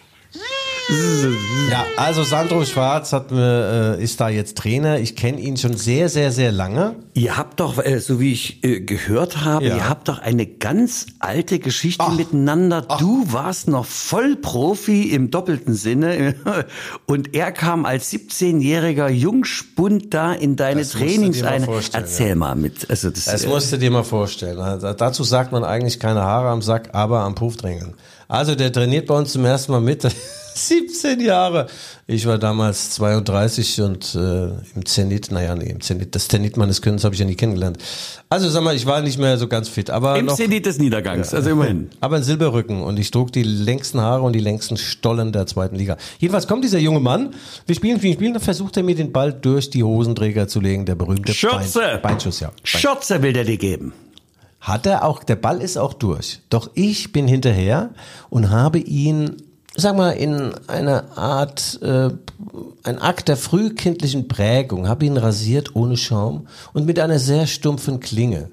Ja, 1.69 1.85
also 1.97 2.23
Sandro 2.23 2.65
Schwarz 2.65 3.13
hat 3.13 3.31
äh, 3.31 4.01
ist 4.01 4.19
da 4.19 4.29
jetzt 4.29 4.57
Trainer. 4.57 4.97
Ich 4.99 5.15
kenne 5.15 5.39
ihn 5.39 5.55
schon 5.55 5.77
sehr, 5.77 6.09
sehr, 6.09 6.31
sehr 6.31 6.51
lange. 6.51 6.95
Ihr 7.13 7.37
habt 7.37 7.59
doch, 7.59 7.77
äh, 7.83 7.99
so 7.99 8.19
wie 8.19 8.31
ich 8.33 8.63
äh, 8.63 8.79
gehört 8.79 9.43
habe, 9.45 9.65
Ja. 9.65 9.75
ihr 9.75 9.89
habt 9.89 10.07
doch 10.07 10.17
eine 10.19 10.47
ganz 10.47 11.05
alte 11.19 11.59
Geschichte 11.59 12.03
Ach. 12.07 12.15
miteinander. 12.15 12.81
Du 12.99 13.31
warst 13.31 13.67
noch 13.67 13.85
Vollprofi 13.85 15.03
im 15.13 15.29
doppelten 15.29 15.75
Sinne 15.75 16.33
und 17.05 17.35
er 17.35 17.51
kam 17.51 17.85
als 17.85 18.11
17-jähriger 18.11 19.09
Jungspund 19.09 20.11
da 20.13 20.33
in 20.33 20.55
deine 20.55 20.81
Das 20.81 20.91
Trainingseinheit. 20.91 21.91
Erzähl 21.93 22.35
mal 22.35 22.55
mit. 22.55 22.89
Also 22.89 23.11
das, 23.11 23.25
Das 23.25 23.43
äh, 23.43 23.47
musst 23.47 23.71
du 23.71 23.77
dir 23.77 23.91
mal 23.91 24.03
vorstellen. 24.03 24.57
Dazu 24.97 25.23
sagt 25.23 25.51
man 25.51 25.63
eigentlich 25.63 25.99
keine 25.99 26.21
Haare 26.21 26.49
am 26.49 26.63
Sack, 26.63 26.89
aber 26.93 27.19
am 27.21 27.35
Puff 27.35 27.57
drängeln. 27.57 27.93
Also 28.29 28.55
der 28.55 28.71
trainiert 28.71 29.07
bei 29.07 29.15
uns 29.15 29.33
zum 29.33 29.43
ersten 29.43 29.71
Mal 29.71 29.81
mit. 29.81 30.03
17 30.59 31.21
Jahre. 31.21 31.67
Ich 32.07 32.25
war 32.25 32.37
damals 32.37 32.91
32 32.91 33.81
und 33.81 34.15
äh, 34.15 34.47
im 34.75 34.85
Zenit, 34.85 35.31
naja, 35.31 35.55
nee, 35.55 35.69
im 35.69 35.79
Zenit, 35.81 36.15
das 36.15 36.27
Zenit 36.27 36.57
meines 36.57 36.81
Könnens 36.81 37.03
habe 37.03 37.13
ich 37.15 37.19
ja 37.19 37.25
nie 37.25 37.35
kennengelernt. 37.35 37.77
Also 38.29 38.49
sag 38.49 38.63
mal, 38.63 38.75
ich 38.75 38.85
war 38.85 39.01
nicht 39.01 39.17
mehr 39.17 39.37
so 39.37 39.47
ganz 39.47 39.69
fit, 39.69 39.89
aber 39.89 40.17
Im 40.17 40.25
noch, 40.25 40.35
Zenit 40.35 40.65
des 40.65 40.79
Niedergangs, 40.79 41.33
also 41.33 41.49
immerhin. 41.49 41.89
aber 42.01 42.17
ein 42.17 42.23
Silberrücken 42.23 42.81
und 42.81 42.99
ich 42.99 43.11
trug 43.11 43.31
die 43.31 43.43
längsten 43.43 44.01
Haare 44.01 44.23
und 44.23 44.33
die 44.33 44.39
längsten 44.39 44.77
Stollen 44.77 45.31
der 45.31 45.45
zweiten 45.47 45.75
Liga. 45.75 45.97
Jedenfalls 46.17 46.47
kommt 46.47 46.63
dieser 46.63 46.79
junge 46.79 46.99
Mann, 46.99 47.33
wir 47.65 47.75
spielen, 47.75 47.97
spielen, 47.97 48.15
spielen, 48.15 48.33
dann 48.33 48.43
versucht 48.43 48.75
er 48.77 48.83
mir 48.83 48.95
den 48.95 49.11
Ball 49.11 49.31
durch 49.31 49.69
die 49.69 49.83
Hosenträger 49.83 50.47
zu 50.47 50.59
legen, 50.59 50.85
der 50.85 50.95
berühmte 50.95 51.33
Schürze! 51.33 51.79
Bein, 51.79 52.01
Beinschuss, 52.01 52.39
ja. 52.39 52.49
Bein. 52.49 52.55
Schürze 52.63 53.21
will 53.21 53.33
der 53.33 53.45
dir 53.45 53.57
geben. 53.57 53.93
Hat 54.61 54.85
er 54.85 55.05
auch, 55.05 55.23
der 55.23 55.35
Ball 55.35 55.61
ist 55.61 55.77
auch 55.77 55.93
durch. 55.93 56.41
Doch 56.49 56.69
ich 56.73 57.13
bin 57.13 57.27
hinterher 57.27 57.91
und 58.29 58.49
habe 58.49 58.79
ihn, 58.79 59.37
sag 59.75 59.95
mal, 59.95 60.11
in 60.11 60.53
einer 60.67 61.17
Art, 61.17 61.79
äh, 61.81 62.09
ein 62.83 62.99
Akt 62.99 63.29
der 63.29 63.37
frühkindlichen 63.37 64.27
Prägung, 64.27 64.87
habe 64.87 65.05
ihn 65.05 65.17
rasiert 65.17 65.75
ohne 65.75 65.95
Schaum 65.95 66.47
und 66.73 66.85
mit 66.85 66.99
einer 66.99 67.19
sehr 67.19 67.47
stumpfen 67.47 67.99
Klinge. 68.01 68.49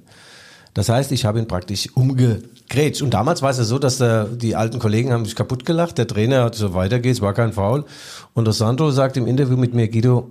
Das 0.74 0.90
heißt, 0.90 1.10
ich 1.10 1.24
habe 1.24 1.38
ihn 1.38 1.48
praktisch 1.48 1.88
umgegrätscht. 1.96 3.02
Und 3.02 3.14
damals 3.14 3.40
war 3.40 3.50
es 3.50 3.56
ja 3.56 3.64
so, 3.64 3.78
dass 3.78 3.98
der, 3.98 4.26
die 4.26 4.54
alten 4.54 4.78
Kollegen 4.78 5.10
haben 5.10 5.24
sich 5.24 5.34
kaputt 5.34 5.64
gelacht. 5.64 5.96
Der 5.98 6.06
Trainer 6.06 6.44
hat 6.44 6.54
so 6.54 6.74
weiter 6.74 7.00
geht's, 7.00 7.22
war 7.22 7.32
kein 7.32 7.54
Foul. 7.54 7.84
Und 8.34 8.44
der 8.44 8.52
sagt 8.52 9.16
im 9.16 9.26
Interview 9.26 9.56
mit 9.56 9.74
mir, 9.74 9.88
Guido, 9.88 10.30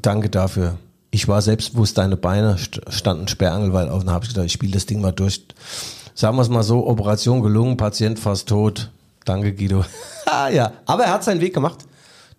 danke 0.00 0.30
dafür. 0.30 0.78
Ich 1.10 1.26
war 1.28 1.40
selbstbewusst, 1.40 1.96
deine 1.98 2.16
Beine 2.16 2.56
st- 2.56 2.90
standen 2.92 3.28
sperrangelweit 3.28 3.88
auf. 3.88 4.02
Und 4.02 4.10
habe 4.10 4.24
ich 4.24 4.30
gedacht, 4.30 4.46
ich 4.46 4.52
spiele 4.52 4.72
das 4.72 4.86
Ding 4.86 5.00
mal 5.00 5.12
durch. 5.12 5.42
Sagen 6.14 6.36
wir 6.36 6.42
es 6.42 6.48
mal 6.48 6.62
so, 6.62 6.86
Operation 6.86 7.42
gelungen, 7.42 7.76
Patient 7.76 8.18
fast 8.18 8.48
tot. 8.48 8.90
Danke, 9.24 9.54
Guido. 9.54 9.84
ah, 10.26 10.48
ja, 10.48 10.72
aber 10.86 11.04
er 11.04 11.12
hat 11.12 11.24
seinen 11.24 11.40
Weg 11.40 11.54
gemacht. 11.54 11.78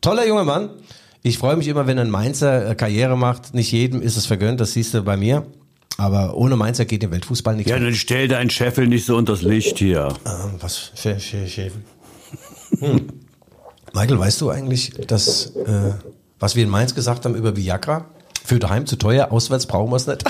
Toller 0.01 0.27
junger 0.27 0.43
Mann. 0.43 0.69
Ich 1.23 1.37
freue 1.37 1.57
mich 1.57 1.67
immer, 1.67 1.85
wenn 1.87 1.99
ein 1.99 2.09
Mainzer 2.09 2.69
äh, 2.69 2.75
Karriere 2.75 3.17
macht. 3.17 3.53
Nicht 3.53 3.71
jedem 3.71 4.01
ist 4.01 4.15
es 4.17 4.25
vergönnt, 4.25 4.59
das 4.61 4.73
siehst 4.73 4.93
du 4.93 5.01
bei 5.01 5.17
mir. 5.17 5.45
Aber 5.97 6.37
ohne 6.37 6.55
Mainzer 6.55 6.85
geht 6.85 7.03
im 7.03 7.11
Weltfußball 7.11 7.55
nichts. 7.55 7.69
Ja, 7.69 7.77
dann 7.79 7.93
stell 7.93 8.27
deinen 8.29 8.49
Scheffel 8.49 8.87
nicht 8.87 9.05
so 9.05 9.17
unters 9.17 9.41
Licht 9.41 9.79
hier. 9.79 10.07
Ähm, 10.25 10.51
was 10.61 10.77
für, 10.95 11.19
für 11.19 11.45
Schäfen? 11.47 11.83
Hm. 12.79 13.07
Michael, 13.93 14.19
weißt 14.19 14.39
du 14.39 14.49
eigentlich, 14.49 14.91
dass, 15.07 15.47
äh, 15.55 15.91
was 16.39 16.55
wir 16.55 16.63
in 16.63 16.69
Mainz 16.69 16.95
gesagt 16.95 17.25
haben 17.25 17.35
über 17.35 17.55
Viagra? 17.57 18.05
Für 18.49 18.57
daheim 18.57 18.87
zu 18.87 18.95
teuer, 18.95 19.31
auswärts 19.31 19.67
brauchen 19.67 19.91
wir 19.91 19.97
es 19.97 20.07
nicht. 20.07 20.23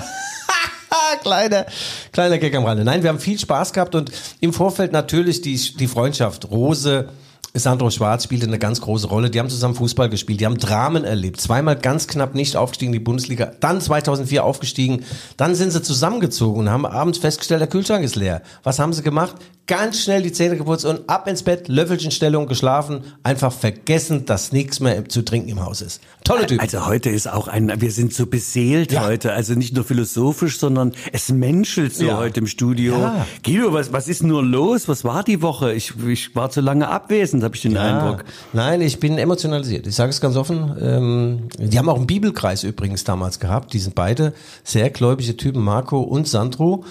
kleiner, 1.24 1.66
kleiner 2.12 2.38
Gag 2.38 2.54
am 2.54 2.66
Rande. 2.66 2.84
Nein, 2.84 3.02
wir 3.02 3.10
haben 3.10 3.20
viel 3.20 3.40
Spaß 3.40 3.72
gehabt 3.72 3.96
und 3.96 4.12
im 4.42 4.52
Vorfeld 4.52 4.92
natürlich 4.92 5.40
die, 5.40 5.56
die 5.56 5.88
Freundschaft. 5.88 6.52
Rose, 6.52 7.08
Sandro 7.54 7.90
Schwarz 7.90 8.24
spielte 8.26 8.46
eine 8.46 8.60
ganz 8.60 8.80
große 8.82 9.08
Rolle. 9.08 9.30
Die 9.30 9.40
haben 9.40 9.50
zusammen 9.50 9.76
Fußball 9.76 10.10
gespielt, 10.10 10.40
die 10.40 10.46
haben 10.46 10.58
Dramen 10.58 11.04
erlebt. 11.04 11.42
Zweimal 11.42 11.76
ganz 11.76 12.08
knapp 12.08 12.36
nicht 12.36 12.56
aufgestiegen 12.56 12.94
in 12.94 13.00
die 13.00 13.04
Bundesliga, 13.04 13.52
dann 13.60 13.82
2004 13.82 14.44
aufgestiegen. 14.44 15.04
Dann 15.38 15.56
sind 15.56 15.72
sie 15.72 15.82
zusammengezogen 15.82 16.60
und 16.62 16.70
haben 16.70 16.86
abends 16.86 17.18
festgestellt, 17.18 17.62
der 17.62 17.68
Kühlschrank 17.68 18.04
ist 18.04 18.16
leer. 18.16 18.42
Was 18.64 18.80
haben 18.80 18.94
sie 18.94 19.02
gemacht? 19.02 19.36
Ganz 19.66 20.02
schnell 20.02 20.24
die 20.24 20.32
Zähne 20.32 20.58
geputzt 20.58 20.84
und 20.84 21.08
ab 21.08 21.28
ins 21.28 21.44
Bett, 21.44 21.68
Löffelchenstellung 21.68 22.48
geschlafen, 22.48 23.02
einfach 23.22 23.54
vergessen, 23.54 24.26
dass 24.26 24.52
nichts 24.52 24.80
mehr 24.80 25.08
zu 25.08 25.22
trinken 25.24 25.50
im 25.50 25.64
Haus 25.64 25.82
ist. 25.82 26.02
Tolle 26.24 26.48
Typ. 26.48 26.60
Also 26.60 26.88
heute 26.88 27.10
ist 27.12 27.32
auch 27.32 27.48
ein, 27.48 27.80
wir 27.80 27.92
sind 27.92 28.12
so 28.12 28.26
beseelt 28.26 28.92
Ja. 28.92 29.06
heute, 29.06 29.32
also 29.34 29.54
nicht 29.54 29.76
nur 29.76 29.84
philosophisch, 29.84 30.58
sondern 30.58 30.94
es 31.14 31.30
menschelt 31.30 31.96
so 31.96 32.06
Ja. 32.06 32.18
heute 32.18 32.40
im 32.40 32.48
Studio. 32.48 32.98
Ja. 33.00 33.28
Guido, 33.46 33.72
was, 33.72 33.94
was 33.94 34.08
ist 34.08 34.24
nur 34.24 34.42
los? 34.44 34.88
Was 34.88 35.04
war 35.04 35.24
die 35.24 35.44
Woche? 35.44 35.74
Ich, 35.74 35.94
ich 36.04 36.36
war 36.36 36.50
zu 36.50 36.62
lange 36.62 36.88
abwesend, 36.88 37.39
habe 37.44 37.56
ich 37.56 37.62
den 37.62 37.78
Eindruck. 37.78 38.24
Nein, 38.54 38.82
ich 38.82 39.00
bin 39.00 39.18
emotionalisiert. 39.18 39.88
Ich 39.88 39.96
sage 39.96 40.10
es 40.10 40.22
ganz 40.22 40.36
offen. 40.36 40.76
Ähm, 40.82 41.48
die 41.58 41.78
haben 41.78 41.90
auch 41.90 41.98
einen 41.98 42.08
Bibelkreis 42.08 42.64
übrigens 42.64 43.04
damals 43.04 43.40
gehabt. 43.40 43.74
Die 43.74 43.80
sind 43.80 43.96
beide 43.96 44.34
sehr 44.64 44.90
gläubige 44.90 45.36
Typen, 45.38 45.64
Marco 45.64 46.00
und 46.02 46.28
Sandro. 46.28 46.84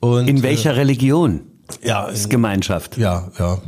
Und, 0.00 0.28
In 0.28 0.42
welcher 0.42 0.76
Religion? 0.76 1.40
äh, 1.82 1.88
ja, 1.88 2.06
ist 2.06 2.30
Gemeinschaft. 2.30 2.96
ja, 2.96 3.30
ja, 3.38 3.58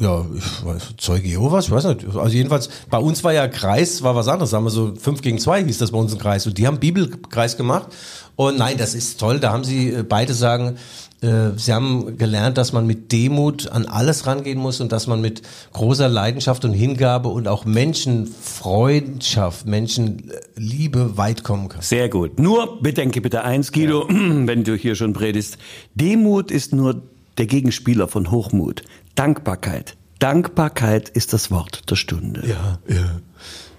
ja, 0.00 0.24
ich 0.36 0.64
weiß, 0.64 0.94
Zeuge 0.98 1.28
Jehovas, 1.28 1.66
ich 1.66 1.70
weiß 1.70 1.84
nicht. 1.84 2.06
Also 2.16 2.34
jedenfalls, 2.34 2.68
bei 2.90 2.98
uns 2.98 3.22
war 3.22 3.32
ja 3.32 3.46
Kreis, 3.46 4.02
war 4.02 4.16
was 4.16 4.26
anderes. 4.26 4.50
Sagen 4.50 4.64
wir 4.64 4.70
so, 4.70 4.94
fünf 4.96 5.22
gegen 5.22 5.38
zwei 5.38 5.62
hieß 5.62 5.78
das 5.78 5.92
bei 5.92 5.98
uns 5.98 6.12
ein 6.12 6.18
Kreis. 6.18 6.46
Und 6.48 6.58
die 6.58 6.66
haben 6.66 6.80
Bibelkreis 6.80 7.56
gemacht. 7.56 7.88
Und 8.34 8.58
nein, 8.58 8.76
das 8.76 8.94
ist 8.96 9.20
toll. 9.20 9.38
Da 9.38 9.52
haben 9.52 9.62
sie 9.62 9.90
äh, 9.90 10.02
beide 10.02 10.34
sagen, 10.34 10.76
äh, 11.24 11.52
sie 11.56 11.72
haben 11.72 12.18
gelernt, 12.18 12.58
dass 12.58 12.72
man 12.72 12.86
mit 12.86 13.10
Demut 13.12 13.68
an 13.68 13.86
alles 13.86 14.26
rangehen 14.26 14.58
muss 14.58 14.80
und 14.80 14.90
dass 14.92 15.06
man 15.06 15.22
mit 15.22 15.42
großer 15.72 16.08
Leidenschaft 16.08 16.64
und 16.64 16.72
Hingabe 16.74 17.28
und 17.28 17.46
auch 17.48 17.64
Menschenfreundschaft, 17.64 19.66
Menschenliebe 19.66 21.16
weit 21.16 21.42
kommen 21.42 21.68
kann. 21.68 21.82
Sehr 21.82 22.08
gut. 22.08 22.38
Nur 22.38 22.80
bedenke 22.82 23.20
bitte 23.20 23.42
eins, 23.44 23.72
Guido, 23.72 24.08
wenn 24.08 24.64
du 24.64 24.74
hier 24.74 24.96
schon 24.96 25.14
predigst. 25.14 25.58
Demut 25.94 26.50
ist 26.50 26.74
nur 26.74 27.02
der 27.38 27.46
Gegenspieler 27.46 28.08
von 28.08 28.30
Hochmut. 28.30 28.82
Dankbarkeit. 29.14 29.96
Dankbarkeit 30.18 31.08
ist 31.08 31.32
das 31.32 31.50
Wort 31.50 31.90
der 31.90 31.96
Stunde. 31.96 32.46
Ja, 32.46 32.78
ja. 32.88 33.20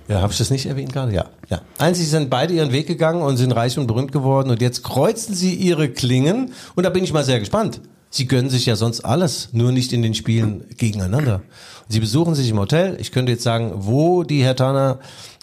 Ja, 0.08 0.22
habe 0.22 0.32
ich 0.32 0.38
das 0.38 0.52
nicht 0.52 0.68
erwähnt 0.68 0.94
gerade? 0.94 1.14
Ja, 1.14 1.26
ja. 1.50 1.62
Einzig 1.78 2.10
sind 2.10 2.30
beide 2.30 2.54
ihren 2.54 2.72
Weg 2.72 2.88
gegangen 2.88 3.22
und 3.24 3.38
sind 3.38 3.52
reich 3.52 3.78
und 3.78 3.88
berühmt 3.88 4.12
geworden 4.12 4.52
und 4.52 4.62
jetzt 4.62 4.84
kreuzen 4.84 5.34
sie 5.34 5.56
ihre 5.56 5.90
Klingen 5.90 6.54
und 6.76 6.84
da 6.84 6.90
bin 6.90 7.04
ich 7.04 7.12
mal 7.12 7.24
sehr 7.24 7.40
gespannt. 7.40 7.82
Sie 8.12 8.28
gönnen 8.28 8.50
sich 8.50 8.66
ja 8.66 8.76
sonst 8.76 9.02
alles, 9.02 9.50
nur 9.52 9.72
nicht 9.72 9.92
in 9.92 10.02
den 10.02 10.14
Spielen 10.14 10.64
gegeneinander. 10.78 11.42
Sie 11.90 12.00
besuchen 12.00 12.34
sich 12.34 12.50
im 12.50 12.60
Hotel. 12.60 12.98
Ich 13.00 13.12
könnte 13.12 13.34
jetzt 13.34 13.44
sagen, 13.44 13.74
wo 13.76 14.24
die 14.24 14.44
Herr 14.44 14.56
Tana 14.56 15.00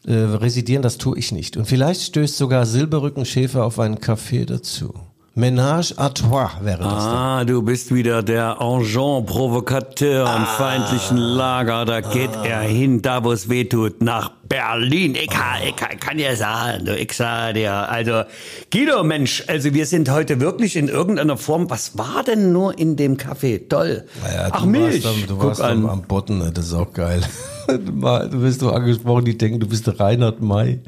äh, 0.06 0.14
residieren, 0.14 0.82
das 0.82 0.96
tue 0.96 1.18
ich 1.18 1.32
nicht. 1.32 1.56
Und 1.56 1.66
vielleicht 1.66 2.00
stößt 2.02 2.36
sogar 2.36 2.64
Silberrücken 2.64 3.26
Schäfer 3.26 3.64
auf 3.64 3.78
einen 3.78 3.98
Café 3.98 4.46
dazu. 4.46 4.94
Ménage 5.34 5.94
à 5.96 6.10
trois 6.10 6.50
wäre 6.60 6.80
das 6.82 7.04
dann. 7.04 7.14
Ah, 7.16 7.44
du 7.46 7.62
bist 7.62 7.94
wieder 7.94 8.22
der 8.22 8.60
Agent 8.60 9.24
Provokateur 9.26 10.26
Ah. 10.28 10.36
im 10.36 10.44
feindlichen 10.44 11.16
Lager. 11.16 11.86
Da 11.86 12.02
geht 12.02 12.30
er 12.44 12.60
hin, 12.60 13.00
da 13.00 13.24
wo 13.24 13.32
es 13.32 13.48
weh 13.48 13.64
tut, 13.64 14.02
nach 14.02 14.30
Berlin. 14.46 15.14
Ich, 15.14 15.28
kann- 15.30 15.62
ich 15.66 15.74
kann, 15.74 15.98
kann 15.98 16.18
ja 16.18 16.36
sagen, 16.36 16.84
du, 16.84 16.94
ich 16.98 17.14
sag 17.14 17.54
dir. 17.54 17.72
Also, 17.88 18.24
Guido, 18.70 19.02
Mensch, 19.04 19.42
also 19.46 19.72
wir 19.72 19.86
sind 19.86 20.10
heute 20.10 20.38
wirklich 20.38 20.76
in 20.76 20.88
irgendeiner 20.88 21.38
Form. 21.38 21.70
Was 21.70 21.96
war 21.96 22.22
denn 22.26 22.52
nur 22.52 22.78
in 22.78 22.96
dem 22.96 23.16
Café? 23.16 23.66
Toll. 23.70 24.04
Naja, 24.22 24.48
Ach, 24.52 24.66
Milch. 24.66 25.02
Warst 25.02 25.30
du 25.30 25.36
Guck 25.36 25.44
warst 25.48 25.62
an. 25.62 25.88
am, 25.88 26.02
Botten, 26.02 26.38
ne? 26.40 26.50
das 26.52 26.66
ist 26.66 26.74
auch 26.74 26.92
geil. 26.92 27.22
Du 27.68 28.42
wirst 28.42 28.60
doch 28.60 28.72
angesprochen, 28.74 29.24
die 29.24 29.38
denken, 29.38 29.60
du 29.60 29.68
bist 29.68 29.86
der 29.86 29.98
Reinhard 29.98 30.42
May. 30.42 30.80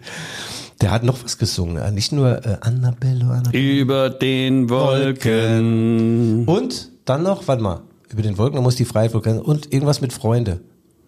Der 0.81 0.91
hat 0.91 1.05
noch 1.05 1.23
was 1.23 1.39
gesungen, 1.39 1.77
äh, 1.77 1.91
nicht 1.91 2.13
nur 2.13 2.45
äh, 2.45 2.57
Annabello, 2.61 3.31
Annabello. 3.31 3.81
Über 3.81 4.11
den 4.11 4.69
Wolken. 4.71 6.45
Und 6.47 6.91
dann 7.05 7.23
noch, 7.23 7.47
warte 7.47 7.63
mal, 7.63 7.83
über 8.11 8.23
den 8.23 8.39
Wolken, 8.39 8.57
da 8.57 8.63
muss 8.63 8.77
die 8.77 8.85
Freiheit 8.85 9.15
Vulkan 9.15 9.39
und 9.41 9.73
irgendwas 9.73 10.01
mit 10.01 10.13
Freunde. 10.13 10.61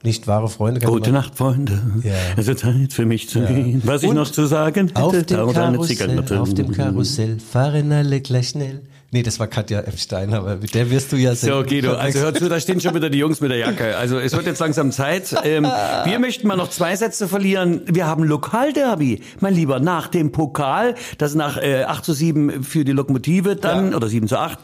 Nicht 0.02 0.26
wahre 0.28 0.48
Freunde. 0.48 0.80
Gute 0.80 1.10
Nacht, 1.10 1.34
Freunde. 1.34 1.80
Ja. 2.04 2.12
Es 2.36 2.46
wird 2.46 2.60
Zeit 2.60 2.92
für 2.92 3.06
mich 3.06 3.28
zu 3.28 3.40
gehen. 3.40 3.82
Was 3.84 4.02
ich 4.02 4.08
Und 4.08 4.16
noch 4.16 4.30
zu 4.30 4.46
sagen 4.46 4.88
hätte, 4.88 5.02
Auf 5.02 5.12
dem, 5.12 5.52
Karussell, 5.52 6.38
auf 6.38 6.54
dem 6.54 6.70
Karussell 6.70 7.40
fahren 7.40 7.90
alle 7.90 8.20
gleich 8.20 8.50
schnell. 8.50 8.82
Nee, 9.16 9.22
das 9.22 9.40
war 9.40 9.46
Katja 9.46 9.80
F. 9.80 9.98
Stein, 9.98 10.34
aber 10.34 10.56
mit 10.56 10.74
der 10.74 10.90
wirst 10.90 11.10
du 11.10 11.16
ja 11.16 11.34
So, 11.34 11.62
Guido, 11.62 11.94
also 11.94 12.18
hör 12.18 12.34
zu, 12.34 12.50
da 12.50 12.60
stehen 12.60 12.82
schon 12.82 12.94
wieder 12.94 13.08
die 13.08 13.16
Jungs 13.16 13.40
mit 13.40 13.50
der 13.50 13.56
Jacke. 13.56 13.96
Also 13.96 14.18
es 14.18 14.36
wird 14.36 14.44
jetzt 14.44 14.58
langsam 14.58 14.92
Zeit. 14.92 15.34
Ähm, 15.42 15.64
wir 15.64 16.18
möchten 16.18 16.46
mal 16.46 16.56
noch 16.56 16.68
zwei 16.68 16.94
Sätze 16.96 17.26
verlieren. 17.26 17.80
Wir 17.86 18.06
haben 18.06 18.24
Lokalderby, 18.24 19.22
mein 19.40 19.54
Lieber, 19.54 19.80
nach 19.80 20.08
dem 20.08 20.32
Pokal, 20.32 20.96
das 21.16 21.34
nach 21.34 21.56
äh, 21.56 21.84
8 21.84 22.04
zu 22.04 22.12
7 22.12 22.62
für 22.62 22.84
die 22.84 22.92
Lokomotive 22.92 23.56
dann, 23.56 23.94
oder 23.94 24.08
7 24.08 24.28
zu 24.28 24.36
8, 24.38 24.58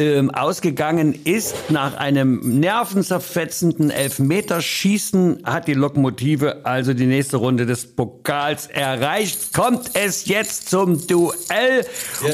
ähm, 0.00 0.30
ausgegangen 0.30 1.18
ist. 1.24 1.70
Nach 1.70 1.96
einem 1.96 2.58
nervenzerfetzenden 2.58 3.90
Elfmeterschießen 3.90 5.42
hat 5.44 5.68
die 5.68 5.74
Lokomotive 5.74 6.64
also 6.64 6.94
die 6.94 7.06
nächste 7.06 7.36
Runde 7.36 7.66
des 7.66 7.86
Pokals 7.86 8.66
erreicht. 8.66 9.52
Kommt 9.52 9.90
es 9.94 10.26
jetzt 10.26 10.70
zum 10.70 11.06
Duell 11.06 11.86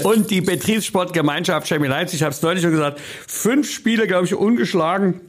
und 0.05 0.31
die 0.31 0.41
Betriebssportgemeinschaft 0.41 1.67
Chemie 1.67 1.89
Leipzig, 1.89 2.21
ich 2.21 2.23
habe 2.23 2.33
es 2.33 2.41
neulich 2.43 2.62
schon 2.62 2.71
gesagt, 2.71 3.01
fünf 3.27 3.71
Spiele, 3.71 4.07
glaube 4.07 4.27
ich, 4.27 4.35
ungeschlagen 4.35 5.21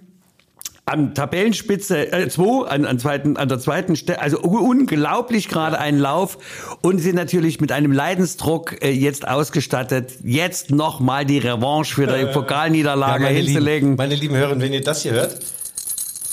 an 0.87 1.13
Tabellenspitze 1.13 2.13
äh, 2.13 2.29
zwei, 2.29 2.65
an, 2.67 2.85
an, 2.85 2.97
zweiten, 2.97 3.35
an 3.35 3.49
der 3.49 3.59
zweiten 3.59 3.97
Stelle, 3.97 4.21
also 4.21 4.39
unglaublich 4.39 5.49
gerade 5.49 5.77
ein 5.79 5.99
Lauf 5.99 6.37
und 6.81 6.99
sind 6.99 7.15
natürlich 7.15 7.59
mit 7.59 7.73
einem 7.73 7.91
Leidensdruck 7.91 8.81
äh, 8.81 8.91
jetzt 8.91 9.27
ausgestattet, 9.27 10.13
jetzt 10.23 10.71
nochmal 10.71 11.25
die 11.25 11.39
Revanche 11.39 11.93
für 11.93 12.07
die 12.07 12.25
Pokalniederlage 12.31 13.25
meine 13.25 13.37
hinzulegen. 13.37 13.89
Lieben, 13.89 13.97
meine 13.97 14.15
lieben 14.15 14.35
Hörer, 14.35 14.59
wenn 14.61 14.71
ihr 14.71 14.81
das 14.81 15.01
hier 15.01 15.11
hört, 15.11 15.37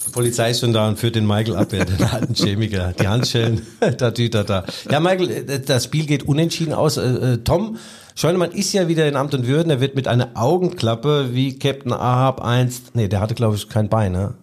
die 0.06 0.10
Polizei 0.12 0.50
ist 0.50 0.60
schon 0.60 0.72
da 0.72 0.86
und 0.86 1.00
führt 1.00 1.16
den 1.16 1.26
Michael 1.26 1.56
ab, 1.56 1.72
ja, 1.72 1.84
den 1.84 2.04
alten 2.04 2.34
Chemiker. 2.34 2.92
Die 2.92 3.08
Handschellen, 3.08 3.66
da, 3.80 3.90
da, 3.90 4.10
da, 4.10 4.42
da. 4.44 4.64
Ja, 4.88 5.00
Michael, 5.00 5.30
äh, 5.30 5.60
das 5.60 5.84
Spiel 5.84 6.06
geht 6.06 6.28
unentschieden 6.28 6.74
aus. 6.74 6.96
Äh, 6.96 7.02
äh, 7.02 7.38
Tom 7.38 7.78
Scheunemann 8.14 8.52
ist 8.52 8.72
ja 8.72 8.86
wieder 8.86 9.08
in 9.08 9.16
Amt 9.16 9.34
und 9.34 9.48
Würden. 9.48 9.70
Er 9.70 9.80
wird 9.80 9.96
mit 9.96 10.06
einer 10.06 10.30
Augenklappe 10.34 11.30
wie 11.32 11.58
Captain 11.58 11.92
Ahab 11.92 12.40
einst, 12.40 12.94
nee, 12.94 13.08
der 13.08 13.20
hatte, 13.20 13.34
glaube 13.34 13.56
ich, 13.56 13.68
kein 13.68 13.88
Bein, 13.88 14.12
ne? 14.12 14.34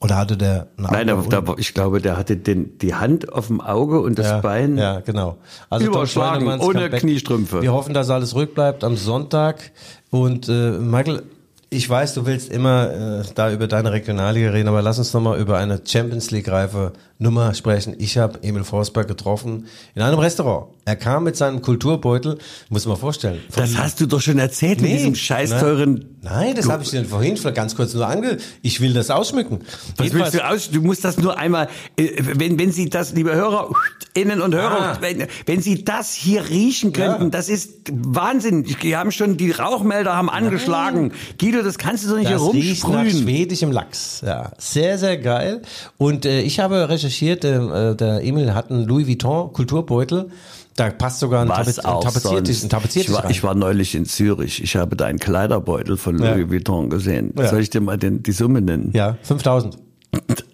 Oder 0.00 0.16
hatte 0.18 0.36
der 0.36 0.68
eine 0.76 0.88
Nein, 0.88 1.06
da, 1.06 1.40
da, 1.40 1.54
ich 1.56 1.74
glaube, 1.74 2.00
der 2.00 2.16
hatte 2.16 2.36
den, 2.36 2.78
die 2.78 2.94
Hand 2.94 3.32
auf 3.32 3.48
dem 3.48 3.60
Auge 3.60 4.00
und 4.00 4.18
das 4.18 4.26
ja, 4.26 4.40
Bein. 4.40 4.78
Ja, 4.78 5.00
genau. 5.00 5.38
Also 5.70 5.86
Überschlagen, 5.86 6.46
ohne 6.46 6.58
Comeback. 6.58 7.00
Kniestrümpfe. 7.00 7.62
Wir 7.62 7.72
hoffen, 7.72 7.94
dass 7.94 8.10
alles 8.10 8.34
ruhig 8.34 8.54
bleibt 8.54 8.84
am 8.84 8.96
Sonntag. 8.96 9.72
Und 10.10 10.48
äh, 10.48 10.72
Michael, 10.78 11.22
Ich 11.68 11.90
weiß, 11.90 12.14
du 12.14 12.26
willst 12.26 12.50
immer 12.50 13.20
äh, 13.20 13.24
da 13.34 13.50
über 13.50 13.66
deine 13.66 13.90
Regionalliga 13.90 14.50
reden, 14.50 14.68
aber 14.68 14.82
lass 14.82 14.98
uns 14.98 15.12
nochmal 15.12 15.40
über 15.40 15.58
eine 15.58 15.80
Champions 15.84 16.30
League-reife 16.30 16.92
Nummer 17.18 17.54
sprechen. 17.54 17.94
Ich 17.98 18.18
habe 18.18 18.38
Emil 18.42 18.62
Forsberg 18.62 19.08
getroffen 19.08 19.66
in 19.94 20.02
einem 20.02 20.18
Restaurant. 20.18 20.68
Er 20.88 20.94
kam 20.94 21.24
mit 21.24 21.34
seinem 21.36 21.62
Kulturbeutel, 21.62 22.38
muss 22.68 22.86
man 22.86 22.96
vorstellen. 22.96 23.40
Das 23.56 23.76
hast 23.76 24.00
du 24.00 24.06
doch 24.06 24.20
schon 24.20 24.38
erzählt 24.38 24.80
mit 24.80 24.88
Nee, 24.92 24.96
diesem 24.98 25.16
scheiß 25.16 25.50
nein. 25.50 25.60
teuren. 25.60 26.04
Nein, 26.22 26.54
das 26.54 26.68
habe 26.68 26.84
ich 26.84 26.90
dir 26.90 27.04
vorhin 27.04 27.36
ganz 27.54 27.74
kurz 27.74 27.92
nur 27.92 28.06
ange... 28.06 28.36
Ich 28.62 28.80
will 28.80 28.92
das 28.92 29.10
ausschmücken. 29.10 29.64
Was 29.96 30.12
willst 30.14 30.34
du 30.34 30.48
aus? 30.48 30.70
Du 30.70 30.80
musst 30.82 31.04
das 31.04 31.18
nur 31.18 31.38
einmal, 31.38 31.68
äh, 31.96 32.10
wenn, 32.20 32.56
wenn 32.60 32.70
Sie 32.70 32.88
das, 32.88 33.12
liebe 33.14 33.34
Hörer, 33.34 33.70
Innen 34.14 34.40
und 34.40 34.54
Hörer, 34.54 34.80
Ah. 34.92 34.98
wenn, 35.00 35.26
wenn 35.46 35.60
Sie 35.60 35.84
das 35.84 36.12
hier 36.14 36.48
riechen 36.48 36.92
könnten, 36.92 37.24
Ja. 37.24 37.28
das 37.30 37.48
ist 37.48 37.72
Wahnsinn. 37.90 38.62
Die 38.62 38.96
haben 38.96 39.10
schon, 39.10 39.36
die 39.36 39.50
Rauchmelder 39.50 40.14
haben 40.14 40.30
angeschlagen. 40.30 41.10
Guido, 41.40 41.62
das 41.64 41.78
kannst 41.78 42.04
du 42.04 42.10
doch 42.10 42.16
nicht 42.18 42.30
Das 42.30 42.42
hier 42.42 42.54
riecht 42.54 42.86
nach 42.86 43.00
rumsprühen. 43.00 43.22
schwedischem 43.24 43.72
Lachs. 43.72 44.22
Ja, 44.24 44.52
sehr, 44.58 44.98
sehr 44.98 45.16
geil. 45.18 45.62
Und 45.98 46.26
äh, 46.26 46.42
ich 46.42 46.60
habe 46.60 46.88
recherchiert, 46.88 47.44
äh, 47.44 47.96
der 47.96 48.22
Emil 48.22 48.54
hat 48.54 48.70
einen 48.70 48.84
Louis 48.86 49.08
Vuitton 49.08 49.52
Kulturbeutel. 49.52 50.30
Da 50.76 50.90
passt 50.90 51.20
sogar 51.20 51.42
ein, 51.42 51.48
Was 51.48 51.76
Tape- 51.76 51.88
auch 51.88 52.04
ein 52.04 52.12
Tapeziertisch, 52.12 52.62
ein. 52.62 52.68
Tapeziertisch 52.68 53.08
ich, 53.10 53.14
war, 53.16 53.24
rein. 53.24 53.30
ich 53.30 53.42
war 53.42 53.54
neulich 53.54 53.94
in 53.94 54.04
Zürich. 54.04 54.62
Ich 54.62 54.76
habe 54.76 54.94
da 54.94 55.06
einen 55.06 55.18
Kleiderbeutel 55.18 55.96
von 55.96 56.22
Ja. 56.22 56.34
Louis 56.34 56.50
Vuitton 56.50 56.90
gesehen. 56.90 57.32
Ja. 57.38 57.48
Soll 57.48 57.60
ich 57.60 57.70
dir 57.70 57.80
mal 57.80 57.96
den, 57.96 58.22
die 58.22 58.32
Summe 58.32 58.60
nennen? 58.60 58.90
ja, 58.94 59.16
5000. 59.22 59.78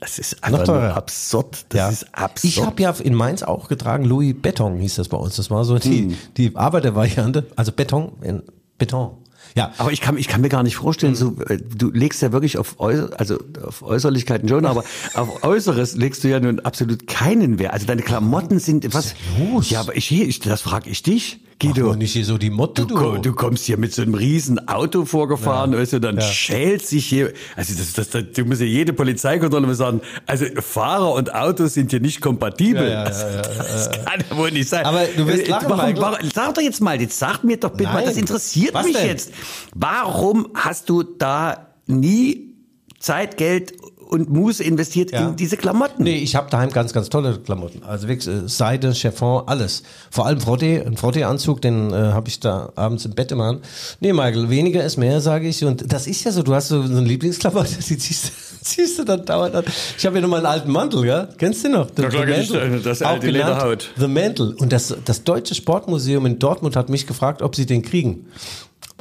Das 0.01 0.19
ist 0.19 0.43
einfach 0.43 0.67
nur 0.67 0.77
absurd. 0.97 1.67
Das 1.69 1.79
Ja. 1.79 1.89
ist 1.89 2.07
absurd. 2.15 2.45
Ich 2.45 2.65
habe 2.65 2.83
ja 2.83 2.91
in 3.03 3.15
Mainz 3.15 3.43
auch 3.43 3.69
getragen, 3.69 4.05
Louis 4.05 4.35
Beton 4.41 4.79
hieß 4.79 4.97
das 4.97 5.09
bei 5.09 5.17
uns. 5.17 5.37
Das 5.37 5.51
war 5.51 5.65
so 5.65 5.79
die, 5.79 6.09
Hm. 6.11 6.15
die 6.37 6.57
Arbeitervariante, 6.57 7.47
also 7.55 7.71
Beton 7.73 8.13
in 8.23 8.43
Beton. 8.79 9.11
Ja, 9.55 9.73
Aber 9.79 9.93
ich 9.93 10.01
kann, 10.01 10.17
ich 10.17 10.29
kann 10.29 10.41
mir 10.41 10.49
gar 10.49 10.63
nicht 10.63 10.77
vorstellen, 10.77 11.15
so, 11.15 11.37
äh, 11.49 11.59
du 11.59 11.91
legst 11.91 12.23
ja 12.23 12.33
wirklich 12.33 12.59
auf, 12.59 12.81
Äußer, 12.81 13.11
also 13.19 13.39
auf 13.63 13.83
Äußerlichkeiten 13.83 14.49
schon, 14.49 14.65
aber 14.65 14.85
auf 15.15 15.45
Äußeres 15.45 15.95
legst 15.97 16.25
du 16.25 16.29
ja 16.29 16.41
nun 16.41 16.61
absolut 16.61 17.07
keinen 17.07 17.59
Wert. 17.59 17.73
Also 17.73 17.87
deine 17.87 18.03
Klamotten 18.03 18.59
sind, 18.59 18.93
was? 18.95 19.15
los? 19.39 19.71
Ja, 19.71 19.81
aber 19.81 19.97
ich, 19.97 20.11
ich 20.11 20.41
das 20.41 20.63
frage 20.63 20.89
ich 20.89 21.03
dich, 21.03 21.41
Guido. 21.63 21.75
Guido, 21.87 21.95
nicht 21.97 22.13
hier 22.13 22.25
so 22.25 22.37
die 22.39 22.51
Motto, 22.51 22.85
Du, 22.85 23.19
du 23.19 23.33
kommst 23.33 23.65
hier 23.65 23.77
mit 23.79 23.95
so 23.95 24.03
einem 24.03 24.15
riesen 24.15 24.69
Auto 24.69 25.05
vorgefahren, 25.05 25.73
weißt 25.77 25.95
du, 25.95 26.01
dann 26.01 26.17
Ja. 26.17 26.23
schält 26.23 26.87
sich 26.87 27.07
hier, 27.07 27.33
also 27.57 27.75
das, 27.77 27.93
das, 27.95 28.11
das, 28.11 28.25
du 28.35 28.45
musst 28.45 28.61
ja 28.61 28.67
jede 28.67 28.93
Polizeikontrolle 28.93 29.67
mal 29.67 29.75
sagen, 29.75 30.01
also 30.27 30.45
Fahrer 30.61 31.13
und 31.15 31.35
Autos 31.35 31.75
sind 31.75 31.91
hier 31.91 32.01
nicht 32.01 32.21
kompatibel. 32.21 32.83
Ja, 32.83 32.89
ja, 32.91 33.05
das, 33.05 33.23
ja, 33.23 34.03
kann 34.05 34.25
ja 34.29 34.37
wohl 34.37 34.51
nicht 34.51 34.69
sein. 34.69 34.85
Aber 34.85 35.05
du 35.17 35.27
wirst 35.27 35.45
Äh, 35.47 35.51
lachen, 35.51 35.69
warum, 35.71 35.97
warum, 35.99 36.19
sag 36.35 36.55
doch 36.55 36.63
jetzt 36.63 36.81
mal, 36.81 37.01
jetzt 37.01 37.19
sag 37.19 37.45
mir 37.45 37.57
doch 37.57 37.71
bitte 37.71 37.85
mal, 37.91 37.97
Nein. 37.97 38.05
das 38.07 38.17
interessiert 38.17 38.75
Was 38.75 38.85
mich 38.87 38.97
denn? 38.97 39.07
jetzt. 39.07 39.33
Warum 39.75 40.49
hast 40.55 40.89
du 40.89 41.03
da 41.03 41.69
nie 41.87 42.55
Zeit, 42.99 43.37
Geld 43.37 43.73
und 44.13 44.29
Muße 44.31 44.63
investiert 44.63 45.11
Ja. 45.11 45.29
in 45.29 45.37
diese 45.37 45.57
Klamotten? 45.57 46.05
Nee, 46.05 46.17
ich 46.17 46.37
habe 46.37 46.51
daheim 46.51 46.71
ganz, 46.71 46.93
ganz 46.93 47.09
tolle 47.09 47.39
Klamotten. 47.39 47.83
Also 47.83 48.07
wirklich 48.09 48.29
äh, 48.33 48.47
Seide, 48.47 48.95
Chiffon, 48.95 49.45
alles. 49.47 49.83
Vor 50.11 50.27
allem 50.27 50.41
Frotte, 50.41 50.85
ein 50.87 50.97
Frotte-Anzug, 50.97 51.63
den 51.63 51.91
äh, 51.91 51.95
habe 52.13 52.29
ich 52.29 52.39
da 52.39 52.71
abends 52.77 53.05
im 53.07 53.13
Bett 53.15 53.33
immer 53.33 53.45
an. 53.45 53.61
Nee, 54.01 54.13
Michael, 54.13 54.51
weniger 54.51 54.85
ist 54.85 54.99
mehr, 54.99 55.21
sage 55.21 55.49
ich. 55.49 55.65
Und 55.65 55.91
das 55.93 56.07
ist 56.07 56.23
ja 56.25 56.31
so, 56.31 56.43
du 56.43 56.55
hast 56.55 56.69
so, 56.69 56.83
so 56.87 56.97
eine 56.97 57.07
Lieblingsklamotte, 57.09 57.77
die 57.89 57.97
ziehst, 57.97 58.33
ziehst 58.63 58.99
du 58.99 59.05
dann 59.05 59.25
dauernd 59.25 59.55
an. 59.55 59.65
Ich 59.97 60.05
habe 60.05 60.17
ja 60.17 60.21
noch 60.23 60.29
mal 60.29 60.37
einen 60.37 60.47
alten 60.47 60.71
Mantel, 60.71 61.07
ja? 61.07 61.29
Kennst 61.39 61.65
du 61.65 61.69
den 61.69 61.79
noch? 61.79 61.89
Ja, 61.99 62.09
klar, 62.09 62.27
kenn 62.27 62.43
ich 62.43 62.51
den. 62.51 62.83
Das 62.83 63.03
Auch 63.03 63.09
alte 63.09 63.31
Lederhaut. 63.31 63.91
The 63.97 64.09
Mantle. 64.09 64.55
Und 64.59 64.73
das, 64.73 64.95
das 65.05 65.25
Deutsche 65.25 65.55
Sportmuseum 65.55 66.27
in 66.27 66.39
Dortmund 66.39 66.77
hat 66.77 66.91
mich 66.91 67.07
gefragt, 67.07 67.41
ob 67.41 67.57
sie 67.57 67.65
den 67.67 67.81
kriegen. 67.83 68.27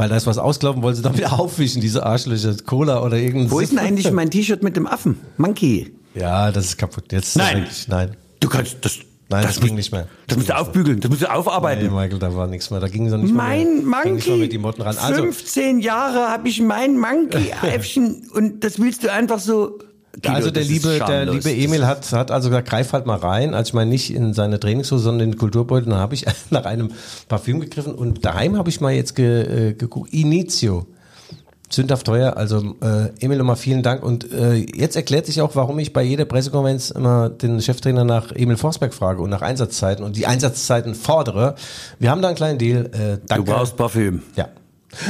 Weil 0.01 0.09
da 0.09 0.15
ist 0.15 0.25
was 0.25 0.39
ausgelaufen, 0.39 0.81
wollen 0.81 0.95
sie 0.95 1.03
dann 1.03 1.15
wieder 1.15 1.31
aufwischen, 1.39 1.79
diese 1.79 2.03
Arschlöcher, 2.03 2.55
Cola 2.65 3.03
oder 3.03 3.17
irgendwas. 3.17 3.51
Wo 3.51 3.59
ist 3.59 3.71
denn 3.71 3.77
eigentlich 3.77 4.11
mein 4.11 4.31
T-Shirt 4.31 4.63
mit 4.63 4.75
dem 4.75 4.87
Affen? 4.87 5.19
Monkey. 5.37 5.93
Ja, 6.15 6.51
das 6.51 6.65
ist 6.65 6.77
kaputt. 6.79 7.11
Jetzt 7.11 7.37
Nein. 7.37 7.57
Wirklich, 7.59 7.87
nein. 7.87 8.17
Du 8.39 8.49
kannst 8.49 8.77
das. 8.81 8.97
Nein, 9.29 9.43
das, 9.43 9.57
das 9.57 9.63
ging 9.63 9.75
nicht 9.75 9.91
mehr. 9.91 10.07
Das 10.25 10.37
musst 10.37 10.49
du 10.49 10.57
aufbügeln, 10.57 10.99
das 11.01 11.09
musst 11.11 11.21
du 11.21 11.27
Nee, 11.27 11.31
aufarbeiten. 11.31 11.93
Michael, 11.93 12.17
da 12.17 12.35
war 12.35 12.47
nichts 12.47 12.71
mehr. 12.71 12.79
Da 12.79 12.87
ging 12.87 13.11
so 13.11 13.17
nicht 13.17 13.31
Mein 13.31 13.85
mehr. 13.87 14.03
Mehr 14.03 14.05
Monkey. 14.13 14.37
mit 14.37 14.51
die 14.51 14.57
Motten 14.57 14.81
ran. 14.81 14.97
Also, 14.97 15.21
15 15.21 15.81
Jahre 15.81 16.29
habe 16.29 16.49
ich 16.49 16.59
mein 16.61 16.97
Monkey-Äffchen 16.97 18.27
und 18.33 18.63
das 18.63 18.79
willst 18.79 19.03
du 19.03 19.11
einfach 19.13 19.37
so. 19.39 19.77
Guido, 20.21 20.35
also 20.35 20.51
der 20.51 20.63
liebe, 20.63 20.99
der 21.07 21.25
liebe 21.25 21.51
Emil 21.51 21.85
hat, 21.87 22.11
hat 22.11 22.31
also 22.31 22.49
gesagt, 22.49 22.69
greif 22.69 22.93
halt 22.93 23.05
mal 23.05 23.17
rein. 23.17 23.53
Als 23.53 23.69
ich 23.69 23.73
mal 23.73 23.85
nicht 23.85 24.13
in 24.13 24.33
seine 24.33 24.59
Trainingshose, 24.59 25.03
sondern 25.03 25.25
in 25.25 25.31
den 25.31 25.39
Kulturbeutel, 25.39 25.89
dann 25.89 25.99
habe 25.99 26.13
ich 26.15 26.25
nach 26.51 26.65
einem 26.65 26.91
Parfüm 27.27 27.59
gegriffen 27.59 27.93
und 27.95 28.23
daheim 28.25 28.57
habe 28.57 28.69
ich 28.69 28.81
mal 28.81 28.91
jetzt 28.93 29.15
ge, 29.15 29.69
äh, 29.69 29.73
geguckt. 29.73 30.13
Initio. 30.13 30.85
Sündhaft 31.73 32.05
teuer. 32.05 32.35
Also 32.35 32.75
äh, 32.81 33.11
Emil 33.23 33.37
nochmal 33.37 33.55
vielen 33.55 33.81
Dank. 33.81 34.03
Und 34.03 34.29
äh, 34.33 34.55
jetzt 34.55 34.97
erklärt 34.97 35.25
sich 35.25 35.39
auch, 35.41 35.55
warum 35.55 35.79
ich 35.79 35.93
bei 35.93 36.03
jeder 36.03 36.25
Pressekonferenz 36.25 36.89
immer 36.91 37.29
den 37.29 37.61
Cheftrainer 37.61 38.03
nach 38.03 38.33
Emil 38.33 38.57
Forsberg 38.57 38.93
frage 38.93 39.21
und 39.21 39.29
nach 39.29 39.41
Einsatzzeiten 39.41 40.03
und 40.03 40.17
die 40.17 40.27
Einsatzzeiten 40.27 40.95
fordere. 40.95 41.55
Wir 41.97 42.11
haben 42.11 42.21
da 42.21 42.27
einen 42.27 42.35
kleinen 42.35 42.59
Deal. 42.59 42.87
Äh, 42.87 42.89
Du 42.89 43.21
danke. 43.27 43.51
brauchst 43.53 43.77
Parfüm. 43.77 44.21
Ja. 44.35 44.49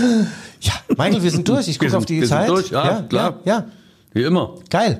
Ja, 0.64 0.74
Michael, 0.89 1.24
wir 1.24 1.32
sind 1.32 1.47
durch. 1.49 1.68
Ich 1.68 1.80
gucke 1.80 1.89
sind- 1.89 1.97
auf 1.97 2.05
die 2.05 2.20
wir 2.22 2.28
sind 2.28 2.38
Zeit. 2.38 2.49
durch, 2.49 2.70
ja, 2.70 3.01
klar. 3.09 3.39
Ja, 3.45 3.51
ja, 3.53 3.66
Wie 4.14 4.24
immer. 4.24 4.55
geil. 4.70 4.99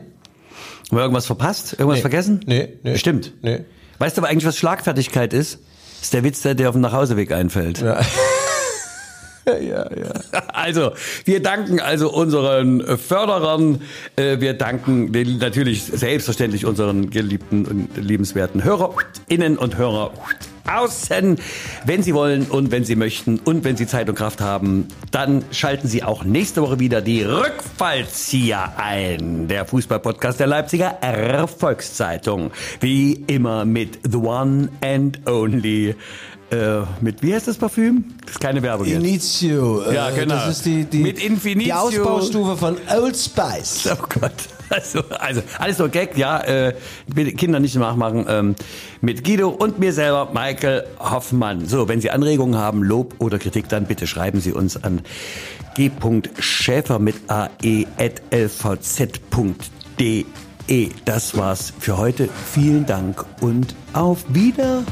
Haben 0.89 0.97
wir 0.97 1.01
irgendwas 1.03 1.26
verpasst? 1.26 1.74
Irgendwas 1.74 1.97
Nee. 1.97 2.01
vergessen? 2.01 2.39
Nee, 2.45 2.78
nee. 2.84 2.97
Stimmt. 2.97 3.34
Nee. 3.41 3.62
Weißt 3.99 4.18
du 4.18 4.22
aber 4.22 4.30
eigentlich, 4.30 4.45
was 4.45 4.57
Schlagfertigkeit 4.57 5.32
ist? 5.34 5.59
Ist 6.01 6.14
der 6.14 6.24
Witz, 6.24 6.41
der 6.41 6.55
dir 6.55 6.68
auf 6.70 6.76
dem 6.76 6.82
Nachhauseweg 6.82 7.32
einfällt. 7.32 7.80
Ja. 7.82 8.01
ja, 9.45 9.55
ja. 9.59 10.12
Also, 10.53 10.91
wir 11.26 11.41
danken 11.41 11.80
also 11.80 12.12
unseren 12.12 12.97
Förderern. 12.97 13.82
Äh, 14.16 14.39
Wir 14.39 14.53
danken 14.53 15.12
natürlich 15.39 15.84
selbstverständlich 15.84 16.66
unseren 16.66 17.09
geliebten 17.09 17.66
und 17.66 17.97
liebenswerten 17.97 18.64
HörerInnen 18.64 19.57
und 19.57 19.78
Hörer 19.78 20.12
außen. 20.70 21.38
Wenn 21.86 22.03
Sie 22.03 22.14
wollen 22.14 22.43
und 22.43 22.72
wenn 22.72 22.84
Sie 22.86 22.95
möchten 22.95 23.39
und 23.39 23.64
wenn 23.64 23.78
Sie 23.78 23.88
Zeit 23.88 24.09
und 24.09 24.16
Kraft 24.16 24.41
haben, 24.41 24.88
dann 25.12 25.43
schalten 25.51 25.88
Sie 25.88 26.03
auch 26.03 26.24
nächste 26.24 26.62
Woche 26.62 26.80
wieder 26.80 27.01
die 27.01 27.24
Rückfallzieher 27.24 28.74
ein. 28.78 29.47
Der 29.47 29.66
Fußballpodcast 29.66 30.39
der 30.39 30.47
Leipziger 30.47 30.97
Erfolgszeitung. 31.01 32.51
Wie 32.80 33.14
immer 33.28 33.66
mit 33.66 33.99
The 34.09 34.18
One 34.18 34.70
and 34.82 35.20
Only. 35.28 35.95
Äh, 36.51 36.82
mit, 36.99 37.24
wie 37.24 37.34
heißt 37.34 37.47
das 37.47 37.57
Parfüm? 37.57 38.03
Das 38.26 38.32
ist 38.34 38.39
keine 38.41 38.62
Werbung. 38.62 38.86
Initio. 38.86 39.84
äh, 39.84 39.95
Ja, 39.95 40.09
genau. 40.09 40.36
Das 40.36 40.49
ist 40.49 40.66
die, 40.66 40.84
die, 40.84 40.97
Mit 40.99 41.24
Infinitio. 41.24 41.64
die 41.64 41.74
Ausbaustufe 41.74 42.57
von 42.57 42.76
Old 42.93 43.16
Spice. 43.16 43.89
Oh 43.91 44.05
Gott. 44.20 44.34
Also, 44.72 45.03
also 45.19 45.41
alles 45.59 45.80
nur 45.80 45.89
Gag, 45.89 46.17
ja. 46.17 46.39
Äh, 46.39 46.74
Kinder 47.38 47.59
nicht 47.59 47.76
nachmachen. 47.76 48.26
Ähm, 48.30 48.55
mit 49.01 49.24
Guido 49.24 49.49
und 49.49 49.80
mir 49.80 49.91
selber, 49.91 50.30
Michael 50.34 50.86
Hoffmann. 50.97 51.67
So, 51.67 51.89
wenn 51.89 51.99
Sie 51.99 52.09
Anregungen 52.09 52.57
haben, 52.57 52.82
Lob 52.82 53.15
oder 53.19 53.38
Kritik, 53.38 53.67
dann 53.67 53.86
bitte 53.86 54.07
schreiben 54.07 54.39
Sie 54.39 54.53
uns 54.53 54.82
an 54.82 55.01
g.schäfer 55.76 56.99
mit 56.99 57.15
ae 57.28 57.86
at 57.97 58.22
lvz.de. 58.32 60.26
Das 61.05 61.38
war's 61.38 61.74
für 61.80 61.97
heute. 61.97 62.30
Vielen 62.53 62.86
Dank 62.86 63.26
und 63.41 63.76
auf 63.93 64.24
Wiederhören. 64.30 64.86